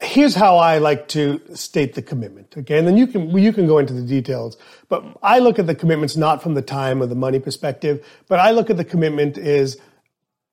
here's 0.00 0.34
how 0.34 0.58
I 0.58 0.78
like 0.78 1.08
to 1.08 1.40
state 1.54 1.94
the 1.94 2.02
commitment. 2.02 2.54
Okay, 2.56 2.78
and 2.78 2.86
then 2.86 2.96
you 2.96 3.06
can 3.06 3.36
you 3.36 3.52
can 3.52 3.66
go 3.66 3.78
into 3.78 3.92
the 3.92 4.02
details. 4.02 4.56
But 4.88 5.04
I 5.22 5.38
look 5.40 5.58
at 5.58 5.66
the 5.66 5.74
commitments 5.74 6.16
not 6.16 6.42
from 6.42 6.54
the 6.54 6.62
time 6.62 7.02
or 7.02 7.06
the 7.06 7.14
money 7.14 7.38
perspective, 7.38 8.06
but 8.28 8.38
I 8.38 8.50
look 8.52 8.70
at 8.70 8.76
the 8.76 8.84
commitment 8.84 9.38
is 9.38 9.78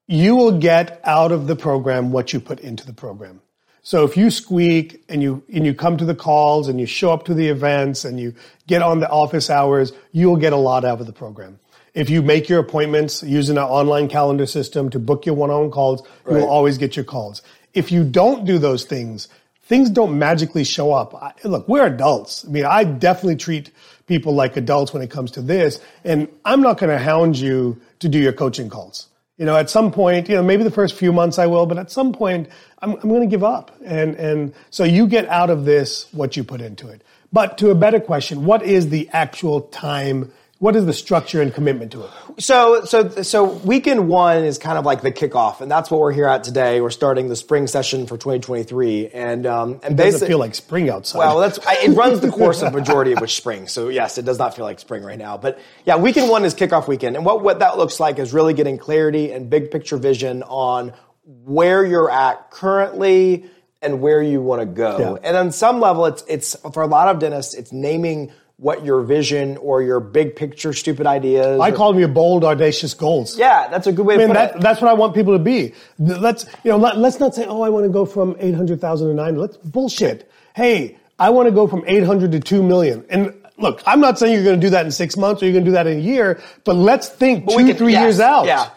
you 0.07 0.35
will 0.35 0.57
get 0.57 0.99
out 1.03 1.31
of 1.31 1.47
the 1.47 1.55
program 1.55 2.11
what 2.11 2.33
you 2.33 2.39
put 2.39 2.59
into 2.59 2.85
the 2.85 2.93
program. 2.93 3.41
So 3.87 4.03
if 4.03 4.17
you 4.17 4.31
squeak 4.31 5.01
and 5.07 5.23
you 5.23 5.41
and 5.47 5.65
you 5.65 5.73
come 5.73 5.95
to 5.95 6.03
the 6.03 6.13
calls 6.13 6.67
and 6.67 6.77
you 6.77 6.85
show 6.85 7.13
up 7.13 7.23
to 7.27 7.33
the 7.33 7.47
events 7.47 8.03
and 8.03 8.19
you 8.19 8.35
get 8.67 8.81
on 8.81 8.99
the 8.99 9.09
office 9.09 9.49
hours, 9.49 9.93
you 10.11 10.27
will 10.27 10.35
get 10.35 10.51
a 10.51 10.57
lot 10.57 10.83
out 10.83 10.99
of 10.99 11.07
the 11.07 11.13
program. 11.13 11.57
If 11.93 12.09
you 12.09 12.21
make 12.21 12.49
your 12.49 12.59
appointments 12.59 13.23
using 13.23 13.55
an 13.55 13.63
online 13.63 14.09
calendar 14.09 14.45
system 14.45 14.89
to 14.89 14.99
book 14.99 15.25
your 15.25 15.35
one-on-one 15.35 15.71
calls, 15.71 16.05
you 16.29 16.35
will 16.35 16.49
always 16.49 16.77
get 16.77 16.97
your 16.97 17.05
calls. 17.05 17.41
If 17.73 17.89
you 17.89 18.03
don't 18.03 18.43
do 18.43 18.57
those 18.57 18.83
things, 18.83 19.29
things 19.63 19.89
don't 19.89 20.19
magically 20.19 20.65
show 20.65 20.91
up. 20.91 21.15
I, 21.15 21.31
look, 21.45 21.65
we're 21.69 21.85
adults. 21.85 22.43
I 22.43 22.49
mean, 22.49 22.65
I 22.65 22.83
definitely 22.83 23.37
treat 23.37 23.71
people 24.05 24.33
like 24.33 24.57
adults 24.57 24.91
when 24.91 25.01
it 25.01 25.09
comes 25.09 25.31
to 25.31 25.41
this, 25.41 25.79
and 26.03 26.27
I'm 26.43 26.59
not 26.59 26.77
going 26.77 26.89
to 26.89 27.01
hound 27.01 27.37
you 27.37 27.79
to 27.99 28.09
do 28.09 28.19
your 28.19 28.33
coaching 28.33 28.69
calls. 28.69 29.07
You 29.37 29.45
know, 29.45 29.55
at 29.55 29.69
some 29.69 29.91
point, 29.91 30.29
you 30.29 30.35
know, 30.35 30.43
maybe 30.43 30.63
the 30.63 30.71
first 30.71 30.95
few 30.95 31.13
months 31.13 31.37
I 31.37 31.45
will, 31.45 31.67
but 31.67 31.77
at 31.77 31.91
some 31.91 32.11
point, 32.11 32.49
I'm, 32.81 32.93
I'm 32.93 33.09
going 33.09 33.21
to 33.21 33.27
give 33.27 33.43
up. 33.43 33.71
And, 33.85 34.15
and 34.15 34.53
so 34.71 34.83
you 34.83 35.07
get 35.07 35.27
out 35.27 35.49
of 35.49 35.63
this 35.65 36.11
what 36.11 36.35
you 36.35 36.43
put 36.43 36.59
into 36.59 36.87
it. 36.89 37.03
But 37.31 37.57
to 37.59 37.69
a 37.69 37.75
better 37.75 37.99
question, 37.99 38.45
what 38.45 38.63
is 38.63 38.89
the 38.89 39.09
actual 39.11 39.61
time 39.61 40.31
what 40.59 40.75
is 40.75 40.85
the 40.85 40.93
structure 40.93 41.41
and 41.41 41.53
commitment 41.53 41.91
to 41.91 42.03
it? 42.03 42.09
So, 42.39 42.83
so, 42.85 43.09
so 43.21 43.43
weekend 43.43 44.07
one 44.07 44.43
is 44.43 44.57
kind 44.57 44.77
of 44.77 44.85
like 44.85 45.01
the 45.01 45.11
kickoff, 45.11 45.61
and 45.61 45.69
that's 45.69 45.91
what 45.91 45.99
we're 45.99 46.13
here 46.13 46.25
at 46.25 46.43
today. 46.43 46.81
We're 46.81 46.89
starting 46.89 47.29
the 47.29 47.35
spring 47.35 47.67
session 47.67 48.07
for 48.07 48.17
2023, 48.17 49.09
and 49.09 49.45
um, 49.45 49.79
and 49.83 49.99
it 49.99 50.03
doesn't 50.03 50.27
feel 50.27 50.39
like 50.39 50.55
spring 50.55 50.89
outside. 50.89 51.19
Well, 51.19 51.39
that's 51.39 51.59
it 51.83 51.95
runs 51.95 52.21
the 52.21 52.31
course 52.31 52.63
of 52.63 52.73
majority 52.75 53.11
of 53.11 53.21
which 53.21 53.35
spring. 53.35 53.67
So 53.67 53.89
yes, 53.89 54.17
it 54.17 54.25
does 54.25 54.39
not 54.39 54.55
feel 54.55 54.65
like 54.65 54.79
spring 54.79 55.03
right 55.03 55.19
now. 55.19 55.37
But 55.37 55.59
yeah, 55.85 55.97
weekend 55.97 56.29
one 56.29 56.43
is 56.43 56.55
kickoff 56.55 56.87
weekend, 56.87 57.15
and 57.15 57.25
what 57.25 57.43
what 57.43 57.59
that 57.59 57.77
looks 57.77 57.99
like 57.99 58.17
is 58.17 58.33
really 58.33 58.53
getting 58.53 58.77
clarity 58.79 59.31
and 59.31 59.49
big 59.49 59.69
picture 59.69 59.97
vision 59.97 60.41
on 60.43 60.93
where 61.23 61.85
you're 61.85 62.09
at 62.09 62.49
currently 62.49 63.49
and 63.81 64.01
where 64.01 64.21
you 64.21 64.41
want 64.41 64.61
to 64.61 64.65
go. 64.65 65.19
Yeah. 65.21 65.27
And 65.27 65.37
on 65.37 65.51
some 65.51 65.79
level, 65.79 66.05
it's 66.05 66.23
it's 66.27 66.55
for 66.73 66.81
a 66.81 66.87
lot 66.87 67.09
of 67.09 67.19
dentists, 67.19 67.53
it's 67.53 67.71
naming 67.71 68.31
what 68.57 68.83
your 68.83 69.01
vision 69.01 69.55
or 69.57 69.83
your 69.83 69.99
big 69.99 70.35
picture 70.35 70.73
stupid 70.73 71.05
ideas. 71.05 71.59
I 71.59 71.69
or, 71.69 71.75
call 71.75 71.91
them 71.91 71.99
your 71.99 72.09
bold, 72.09 72.43
audacious 72.43 72.93
goals. 72.93 73.37
Yeah, 73.37 73.67
that's 73.67 73.85
a 73.85 73.91
good 73.91 74.05
way 74.05 74.15
I 74.15 74.17
mean, 74.17 74.33
that, 74.33 74.55
it. 74.55 74.61
That's 74.61 74.81
what 74.81 74.89
I 74.89 74.93
want 74.93 75.13
people 75.13 75.33
to 75.33 75.43
be. 75.43 75.73
Let's, 75.99 76.45
you 76.63 76.71
know, 76.71 76.77
let, 76.77 76.97
us 76.97 77.19
not 77.19 77.35
say, 77.35 77.45
oh, 77.45 77.61
I 77.61 77.69
want 77.69 77.85
to 77.85 77.91
go 77.91 78.05
from 78.05 78.35
800,000 78.39 79.07
to 79.09 79.13
9. 79.13 79.35
Let's 79.35 79.57
bullshit. 79.57 80.29
Hey, 80.55 80.97
I 81.19 81.29
want 81.29 81.47
to 81.47 81.51
go 81.51 81.67
from 81.67 81.83
800 81.85 82.31
to 82.31 82.39
2 82.39 82.63
million. 82.63 83.05
And 83.09 83.33
look, 83.57 83.83
I'm 83.85 83.99
not 83.99 84.17
saying 84.17 84.33
you're 84.33 84.43
going 84.43 84.59
to 84.59 84.65
do 84.65 84.71
that 84.71 84.85
in 84.85 84.91
six 84.91 85.17
months 85.17 85.43
or 85.43 85.45
you're 85.45 85.53
going 85.53 85.65
to 85.65 85.69
do 85.69 85.73
that 85.73 85.85
in 85.85 85.97
a 85.97 86.01
year, 86.01 86.41
but 86.63 86.75
let's 86.75 87.09
think 87.09 87.45
but 87.45 87.57
two, 87.57 87.65
can, 87.65 87.77
three 87.77 87.93
yes, 87.93 88.01
years 88.01 88.19
out. 88.19 88.45
Yeah. 88.45 88.69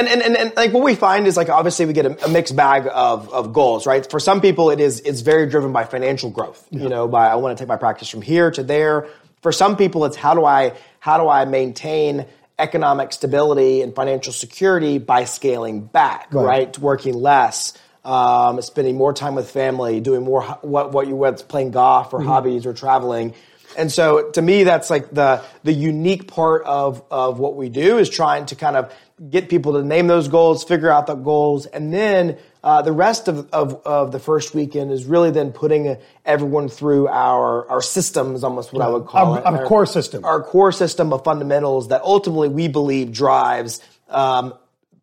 And, 0.00 0.08
and, 0.08 0.22
and, 0.22 0.36
and, 0.36 0.56
like 0.56 0.72
what 0.72 0.82
we 0.82 0.94
find 0.94 1.26
is 1.26 1.36
like 1.36 1.50
obviously 1.50 1.84
we 1.84 1.92
get 1.92 2.06
a, 2.06 2.24
a, 2.24 2.28
mixed 2.28 2.56
bag 2.56 2.88
of, 2.90 3.28
of 3.30 3.52
goals, 3.52 3.86
right? 3.86 4.08
For 4.10 4.18
some 4.18 4.40
people, 4.40 4.70
it 4.70 4.80
is 4.80 5.00
it's 5.00 5.20
very 5.20 5.46
driven 5.46 5.72
by 5.72 5.84
financial 5.84 6.30
growth. 6.30 6.66
Yeah. 6.70 6.84
You 6.84 6.88
know, 6.88 7.06
by 7.06 7.28
I 7.28 7.34
want 7.34 7.56
to 7.56 7.62
take 7.62 7.68
my 7.68 7.76
practice 7.76 8.08
from 8.08 8.22
here 8.22 8.50
to 8.50 8.62
there. 8.62 9.08
For 9.42 9.52
some 9.52 9.76
people, 9.76 10.06
it's 10.06 10.16
how 10.16 10.32
do 10.32 10.46
I 10.46 10.72
how 11.00 11.18
do 11.18 11.28
I 11.28 11.44
maintain 11.44 12.24
economic 12.58 13.12
stability 13.12 13.82
and 13.82 13.94
financial 13.94 14.32
security 14.32 14.96
by 14.96 15.24
scaling 15.24 15.82
back, 15.82 16.32
right? 16.32 16.44
right? 16.44 16.78
Working 16.78 17.14
less, 17.14 17.76
um, 18.02 18.62
spending 18.62 18.96
more 18.96 19.12
time 19.12 19.34
with 19.34 19.50
family, 19.50 20.00
doing 20.00 20.22
more 20.22 20.44
what 20.62 20.92
what 20.92 21.08
you 21.08 21.14
what's 21.14 21.42
playing 21.42 21.72
golf 21.72 22.14
or 22.14 22.20
mm-hmm. 22.20 22.28
hobbies 22.28 22.64
or 22.64 22.72
traveling. 22.72 23.34
And 23.76 23.92
so 23.92 24.30
to 24.30 24.42
me, 24.42 24.64
that's 24.64 24.90
like 24.90 25.10
the 25.10 25.42
the 25.62 25.72
unique 25.72 26.26
part 26.26 26.64
of 26.64 27.02
of 27.10 27.38
what 27.38 27.56
we 27.56 27.68
do 27.68 27.98
is 27.98 28.08
trying 28.08 28.46
to 28.46 28.56
kind 28.56 28.76
of 28.76 28.92
get 29.28 29.48
people 29.48 29.74
to 29.74 29.82
name 29.82 30.06
those 30.06 30.28
goals, 30.28 30.64
figure 30.64 30.90
out 30.90 31.06
the 31.06 31.14
goals, 31.14 31.66
and 31.66 31.92
then 31.92 32.38
uh, 32.62 32.82
the 32.82 32.92
rest 32.92 33.28
of, 33.28 33.48
of, 33.52 33.82
of, 33.86 34.12
the 34.12 34.18
first 34.18 34.54
weekend 34.54 34.90
is 34.90 35.04
really 35.04 35.30
then 35.30 35.52
putting 35.52 35.96
everyone 36.24 36.68
through 36.68 37.08
our, 37.08 37.68
our 37.70 37.82
systems, 37.82 38.44
almost 38.44 38.72
what 38.72 38.82
I 38.82 38.88
would 38.88 39.06
call 39.06 39.34
our, 39.34 39.38
it. 39.38 39.46
Our, 39.46 39.66
core 39.66 39.86
system. 39.86 40.24
Our 40.24 40.42
core 40.42 40.72
system 40.72 41.12
of 41.12 41.24
fundamentals 41.24 41.88
that 41.88 42.02
ultimately 42.02 42.48
we 42.48 42.68
believe 42.68 43.12
drives 43.12 43.80
um, 44.08 44.54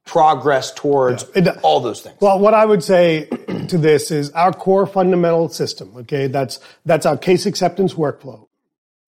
progress 0.05 0.71
towards 0.71 1.25
yeah. 1.35 1.49
it, 1.49 1.57
all 1.63 1.79
those 1.79 2.01
things. 2.01 2.17
Well, 2.19 2.39
what 2.39 2.53
I 2.53 2.65
would 2.65 2.83
say 2.83 3.25
to 3.67 3.77
this 3.77 4.11
is 4.11 4.31
our 4.31 4.53
core 4.53 4.85
fundamental 4.85 5.49
system, 5.49 5.93
okay, 5.97 6.27
that's, 6.27 6.59
that's 6.85 7.05
our 7.05 7.17
case 7.17 7.45
acceptance 7.45 7.93
workflow. 7.93 8.46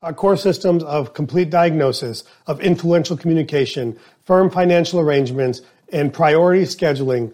Our 0.02 0.14
core 0.14 0.38
systems 0.38 0.82
of 0.82 1.14
complete 1.14 1.50
diagnosis, 1.50 2.24
of 2.48 2.62
influential 2.62 3.18
communication, 3.18 4.00
firm 4.24 4.50
financial 4.50 5.02
arrangements, 5.02 5.60
and 5.92 6.14
priority 6.14 6.64
scheduling. 6.64 7.34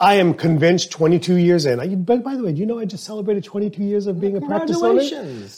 I 0.00 0.14
am 0.14 0.32
convinced 0.32 0.90
22 0.92 1.36
years 1.36 1.66
in. 1.66 1.78
I, 1.78 1.88
by, 1.88 2.16
by, 2.16 2.36
the 2.36 2.42
way, 2.42 2.52
do 2.52 2.58
you 2.58 2.64
know 2.64 2.78
I 2.78 2.86
just 2.86 3.04
celebrated 3.04 3.44
22 3.44 3.82
years 3.82 4.06
of 4.06 4.18
being 4.18 4.34
a 4.34 4.40
practice 4.40 4.80
owner? 4.80 5.02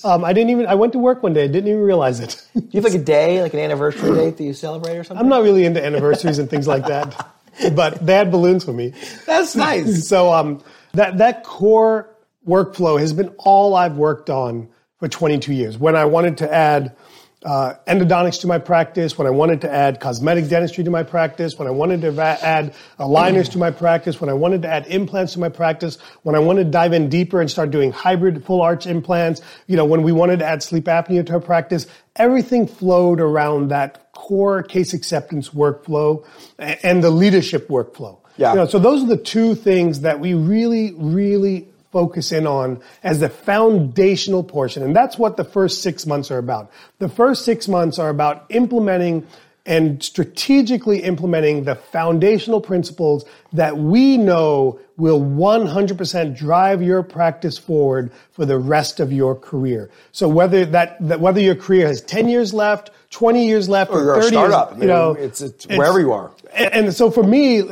Um, 0.02 0.24
I 0.24 0.32
didn't 0.32 0.50
even. 0.50 0.66
I 0.66 0.74
went 0.74 0.94
to 0.94 0.98
work 0.98 1.22
one 1.22 1.32
day. 1.32 1.44
I 1.44 1.46
didn't 1.46 1.68
even 1.68 1.80
realize 1.80 2.18
it. 2.18 2.44
do 2.54 2.60
you 2.72 2.82
have 2.82 2.92
like 2.92 3.00
a 3.00 3.04
day, 3.04 3.40
like 3.40 3.54
an 3.54 3.60
anniversary 3.60 4.12
date 4.16 4.36
that 4.38 4.42
you 4.42 4.52
celebrate 4.52 4.96
or 4.96 5.04
something? 5.04 5.24
I'm 5.24 5.30
not 5.30 5.44
really 5.44 5.64
into 5.64 5.84
anniversaries 5.84 6.40
and 6.40 6.50
things 6.50 6.66
like 6.66 6.86
that, 6.86 7.30
but 7.76 8.04
they 8.04 8.14
had 8.14 8.32
balloons 8.32 8.64
for 8.64 8.72
me. 8.72 8.94
That's 9.26 9.54
nice. 9.54 10.08
so 10.08 10.32
um, 10.32 10.60
that 10.94 11.18
that 11.18 11.44
core 11.44 12.08
workflow 12.44 12.98
has 12.98 13.12
been 13.12 13.28
all 13.38 13.76
I've 13.76 13.96
worked 13.96 14.28
on 14.28 14.70
for 14.98 15.08
22 15.08 15.52
years. 15.52 15.78
When 15.78 15.96
I 15.96 16.04
wanted 16.04 16.38
to 16.38 16.52
add 16.52 16.96
uh, 17.44 17.74
endodontics 17.86 18.40
to 18.40 18.48
my 18.48 18.58
practice, 18.58 19.16
when 19.16 19.26
I 19.26 19.30
wanted 19.30 19.60
to 19.60 19.72
add 19.72 20.00
cosmetic 20.00 20.48
dentistry 20.48 20.82
to 20.82 20.90
my 20.90 21.04
practice, 21.04 21.56
when 21.56 21.68
I 21.68 21.70
wanted 21.70 22.00
to 22.00 22.20
add 22.20 22.74
aligners 22.98 23.52
to 23.52 23.58
my 23.58 23.70
practice, 23.70 24.20
when 24.20 24.28
I 24.28 24.32
wanted 24.32 24.62
to 24.62 24.68
add 24.68 24.88
implants 24.88 25.34
to 25.34 25.38
my 25.40 25.48
practice, 25.48 25.98
when 26.22 26.34
I 26.34 26.40
wanted 26.40 26.64
to 26.64 26.70
dive 26.70 26.92
in 26.92 27.08
deeper 27.08 27.40
and 27.40 27.48
start 27.48 27.70
doing 27.70 27.92
hybrid 27.92 28.44
full 28.44 28.60
arch 28.60 28.86
implants, 28.86 29.40
you 29.68 29.76
know, 29.76 29.84
when 29.84 30.02
we 30.02 30.10
wanted 30.10 30.40
to 30.40 30.46
add 30.46 30.64
sleep 30.64 30.84
apnea 30.86 31.24
to 31.26 31.34
our 31.34 31.40
practice, 31.40 31.86
everything 32.16 32.66
flowed 32.66 33.20
around 33.20 33.68
that 33.68 34.12
core 34.12 34.64
case 34.64 34.92
acceptance 34.92 35.50
workflow 35.50 36.26
and 36.58 37.04
the 37.04 37.10
leadership 37.10 37.68
workflow. 37.68 38.18
Yeah. 38.36 38.52
You 38.52 38.58
know, 38.60 38.66
so 38.66 38.80
those 38.80 39.04
are 39.04 39.06
the 39.06 39.16
two 39.16 39.54
things 39.54 40.00
that 40.00 40.18
we 40.18 40.34
really, 40.34 40.92
really 40.96 41.68
focus 41.90 42.32
in 42.32 42.46
on 42.46 42.80
as 43.02 43.20
the 43.20 43.28
foundational 43.28 44.44
portion. 44.44 44.82
And 44.82 44.94
that's 44.94 45.18
what 45.18 45.36
the 45.36 45.44
first 45.44 45.82
six 45.82 46.06
months 46.06 46.30
are 46.30 46.38
about. 46.38 46.70
The 46.98 47.08
first 47.08 47.44
six 47.44 47.68
months 47.68 47.98
are 47.98 48.10
about 48.10 48.46
implementing 48.50 49.26
and 49.68 50.02
strategically 50.02 51.02
implementing 51.02 51.64
the 51.64 51.74
foundational 51.74 52.58
principles 52.58 53.26
that 53.52 53.76
we 53.76 54.16
know 54.16 54.80
will 54.96 55.20
100% 55.20 56.36
drive 56.36 56.82
your 56.82 57.02
practice 57.02 57.58
forward 57.58 58.10
for 58.32 58.46
the 58.46 58.58
rest 58.58 58.98
of 58.98 59.12
your 59.12 59.34
career. 59.34 59.90
So 60.10 60.26
whether 60.26 60.64
that, 60.64 60.96
that 61.06 61.20
whether 61.20 61.40
your 61.40 61.54
career 61.54 61.86
has 61.86 62.00
10 62.00 62.30
years 62.30 62.54
left, 62.54 62.90
20 63.10 63.46
years 63.46 63.68
left, 63.68 63.90
or, 63.90 64.10
or 64.10 64.22
30 64.22 64.28
startup, 64.28 64.70
years, 64.70 64.80
you 64.80 64.86
know, 64.88 65.12
it's, 65.12 65.42
it's, 65.42 65.66
it's 65.66 65.76
wherever 65.76 66.00
you 66.00 66.12
are. 66.12 66.32
And, 66.54 66.86
and 66.86 66.94
so 66.94 67.10
for 67.10 67.22
me, 67.22 67.62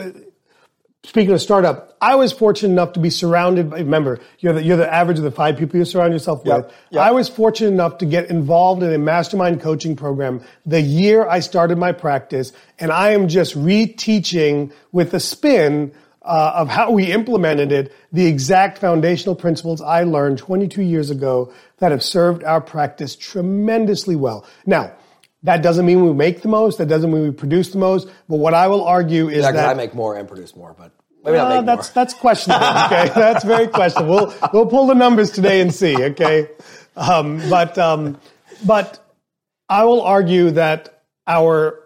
speaking 1.06 1.32
of 1.32 1.40
startup, 1.40 1.96
I 2.00 2.16
was 2.16 2.32
fortunate 2.32 2.72
enough 2.72 2.92
to 2.94 3.00
be 3.00 3.10
surrounded 3.10 3.70
by, 3.70 3.78
remember, 3.78 4.20
you're 4.40 4.52
the, 4.52 4.62
you're 4.62 4.76
the 4.76 4.92
average 4.92 5.18
of 5.18 5.24
the 5.24 5.30
five 5.30 5.56
people 5.56 5.78
you 5.78 5.84
surround 5.84 6.12
yourself 6.12 6.44
with. 6.44 6.70
Yep. 6.90 7.00
I 7.00 7.12
was 7.12 7.28
fortunate 7.28 7.68
enough 7.68 7.98
to 7.98 8.06
get 8.06 8.28
involved 8.28 8.82
in 8.82 8.92
a 8.92 8.98
mastermind 8.98 9.60
coaching 9.60 9.96
program 9.96 10.42
the 10.66 10.80
year 10.80 11.26
I 11.26 11.40
started 11.40 11.78
my 11.78 11.92
practice. 11.92 12.52
And 12.78 12.90
I 12.90 13.10
am 13.10 13.28
just 13.28 13.56
reteaching 13.56 14.72
with 14.92 15.14
a 15.14 15.20
spin 15.20 15.92
uh, 16.22 16.52
of 16.56 16.68
how 16.68 16.90
we 16.90 17.12
implemented 17.12 17.70
it, 17.70 17.92
the 18.12 18.26
exact 18.26 18.78
foundational 18.78 19.36
principles 19.36 19.80
I 19.80 20.02
learned 20.02 20.38
22 20.38 20.82
years 20.82 21.10
ago 21.10 21.52
that 21.78 21.92
have 21.92 22.02
served 22.02 22.42
our 22.42 22.60
practice 22.60 23.14
tremendously 23.14 24.16
well. 24.16 24.44
Now, 24.66 24.92
that 25.46 25.62
doesn't 25.62 25.86
mean 25.86 26.04
we 26.04 26.12
make 26.12 26.42
the 26.42 26.48
most. 26.48 26.78
That 26.78 26.86
doesn't 26.86 27.10
mean 27.10 27.22
we 27.22 27.30
produce 27.30 27.70
the 27.70 27.78
most. 27.78 28.08
But 28.28 28.36
what 28.36 28.52
I 28.52 28.66
will 28.66 28.84
argue 28.84 29.28
is 29.28 29.44
yeah, 29.44 29.52
that 29.52 29.68
I 29.70 29.74
make 29.74 29.94
more 29.94 30.16
and 30.16 30.28
produce 30.28 30.54
more, 30.56 30.74
but 30.76 30.90
maybe 31.24 31.36
not 31.36 31.52
uh, 31.52 31.56
make 31.56 31.66
that's, 31.66 31.88
more. 31.88 32.04
That's 32.04 32.14
questionable. 32.14 32.66
Okay, 32.86 33.08
that's 33.14 33.44
very 33.44 33.68
questionable. 33.68 34.14
We'll 34.14 34.50
we'll 34.52 34.66
pull 34.66 34.86
the 34.88 34.94
numbers 34.94 35.30
today 35.30 35.60
and 35.60 35.72
see. 35.72 35.96
Okay, 35.96 36.48
um, 36.96 37.38
but 37.48 37.78
um, 37.78 38.20
but 38.66 38.98
I 39.68 39.84
will 39.84 40.02
argue 40.02 40.50
that 40.50 41.04
our 41.28 41.80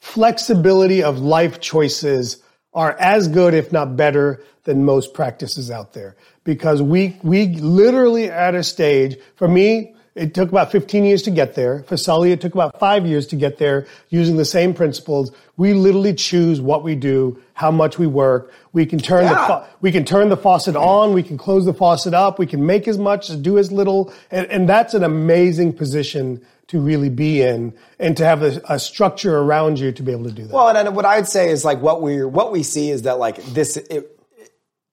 flexibility 0.00 1.02
of 1.02 1.20
life 1.20 1.60
choices 1.60 2.42
are 2.72 2.96
as 2.98 3.28
good, 3.28 3.54
if 3.54 3.72
not 3.72 3.96
better, 3.96 4.42
than 4.64 4.84
most 4.84 5.14
practices 5.14 5.70
out 5.70 5.92
there 5.92 6.16
because 6.42 6.82
we 6.82 7.16
we 7.22 7.46
literally 7.54 8.28
at 8.28 8.56
a 8.56 8.64
stage. 8.64 9.16
For 9.36 9.46
me, 9.46 9.94
it 10.20 10.34
took 10.34 10.50
about 10.50 10.70
15 10.70 11.04
years 11.04 11.22
to 11.22 11.30
get 11.30 11.54
there. 11.54 11.82
For 11.84 11.96
Sully, 11.96 12.30
it 12.30 12.42
took 12.42 12.52
about 12.52 12.78
five 12.78 13.06
years 13.06 13.26
to 13.28 13.36
get 13.36 13.56
there 13.56 13.86
using 14.10 14.36
the 14.36 14.44
same 14.44 14.74
principles. 14.74 15.32
We 15.56 15.72
literally 15.72 16.12
choose 16.12 16.60
what 16.60 16.84
we 16.84 16.94
do, 16.94 17.42
how 17.54 17.70
much 17.70 17.98
we 17.98 18.06
work. 18.06 18.52
We 18.74 18.84
can 18.84 18.98
turn 18.98 19.24
yeah. 19.24 19.32
the, 19.32 19.66
we 19.80 19.90
can 19.90 20.04
turn 20.04 20.28
the 20.28 20.36
faucet 20.36 20.76
on. 20.76 21.14
We 21.14 21.22
can 21.22 21.38
close 21.38 21.64
the 21.64 21.72
faucet 21.72 22.12
up. 22.12 22.38
We 22.38 22.46
can 22.46 22.66
make 22.66 22.86
as 22.86 22.98
much, 22.98 23.28
do 23.40 23.56
as 23.56 23.72
little. 23.72 24.12
And, 24.30 24.46
and 24.48 24.68
that's 24.68 24.92
an 24.92 25.04
amazing 25.04 25.72
position 25.72 26.44
to 26.66 26.80
really 26.80 27.08
be 27.08 27.40
in 27.40 27.72
and 27.98 28.14
to 28.18 28.24
have 28.26 28.42
a, 28.42 28.60
a, 28.68 28.78
structure 28.78 29.38
around 29.38 29.78
you 29.78 29.90
to 29.90 30.02
be 30.02 30.12
able 30.12 30.24
to 30.24 30.32
do 30.32 30.44
that. 30.44 30.52
Well, 30.52 30.68
and, 30.68 30.94
what 30.94 31.06
I'd 31.06 31.28
say 31.28 31.48
is 31.48 31.64
like 31.64 31.80
what 31.80 32.02
we 32.02 32.24
what 32.24 32.52
we 32.52 32.62
see 32.62 32.90
is 32.90 33.02
that 33.02 33.18
like 33.18 33.42
this, 33.46 33.76
it, 33.78 34.16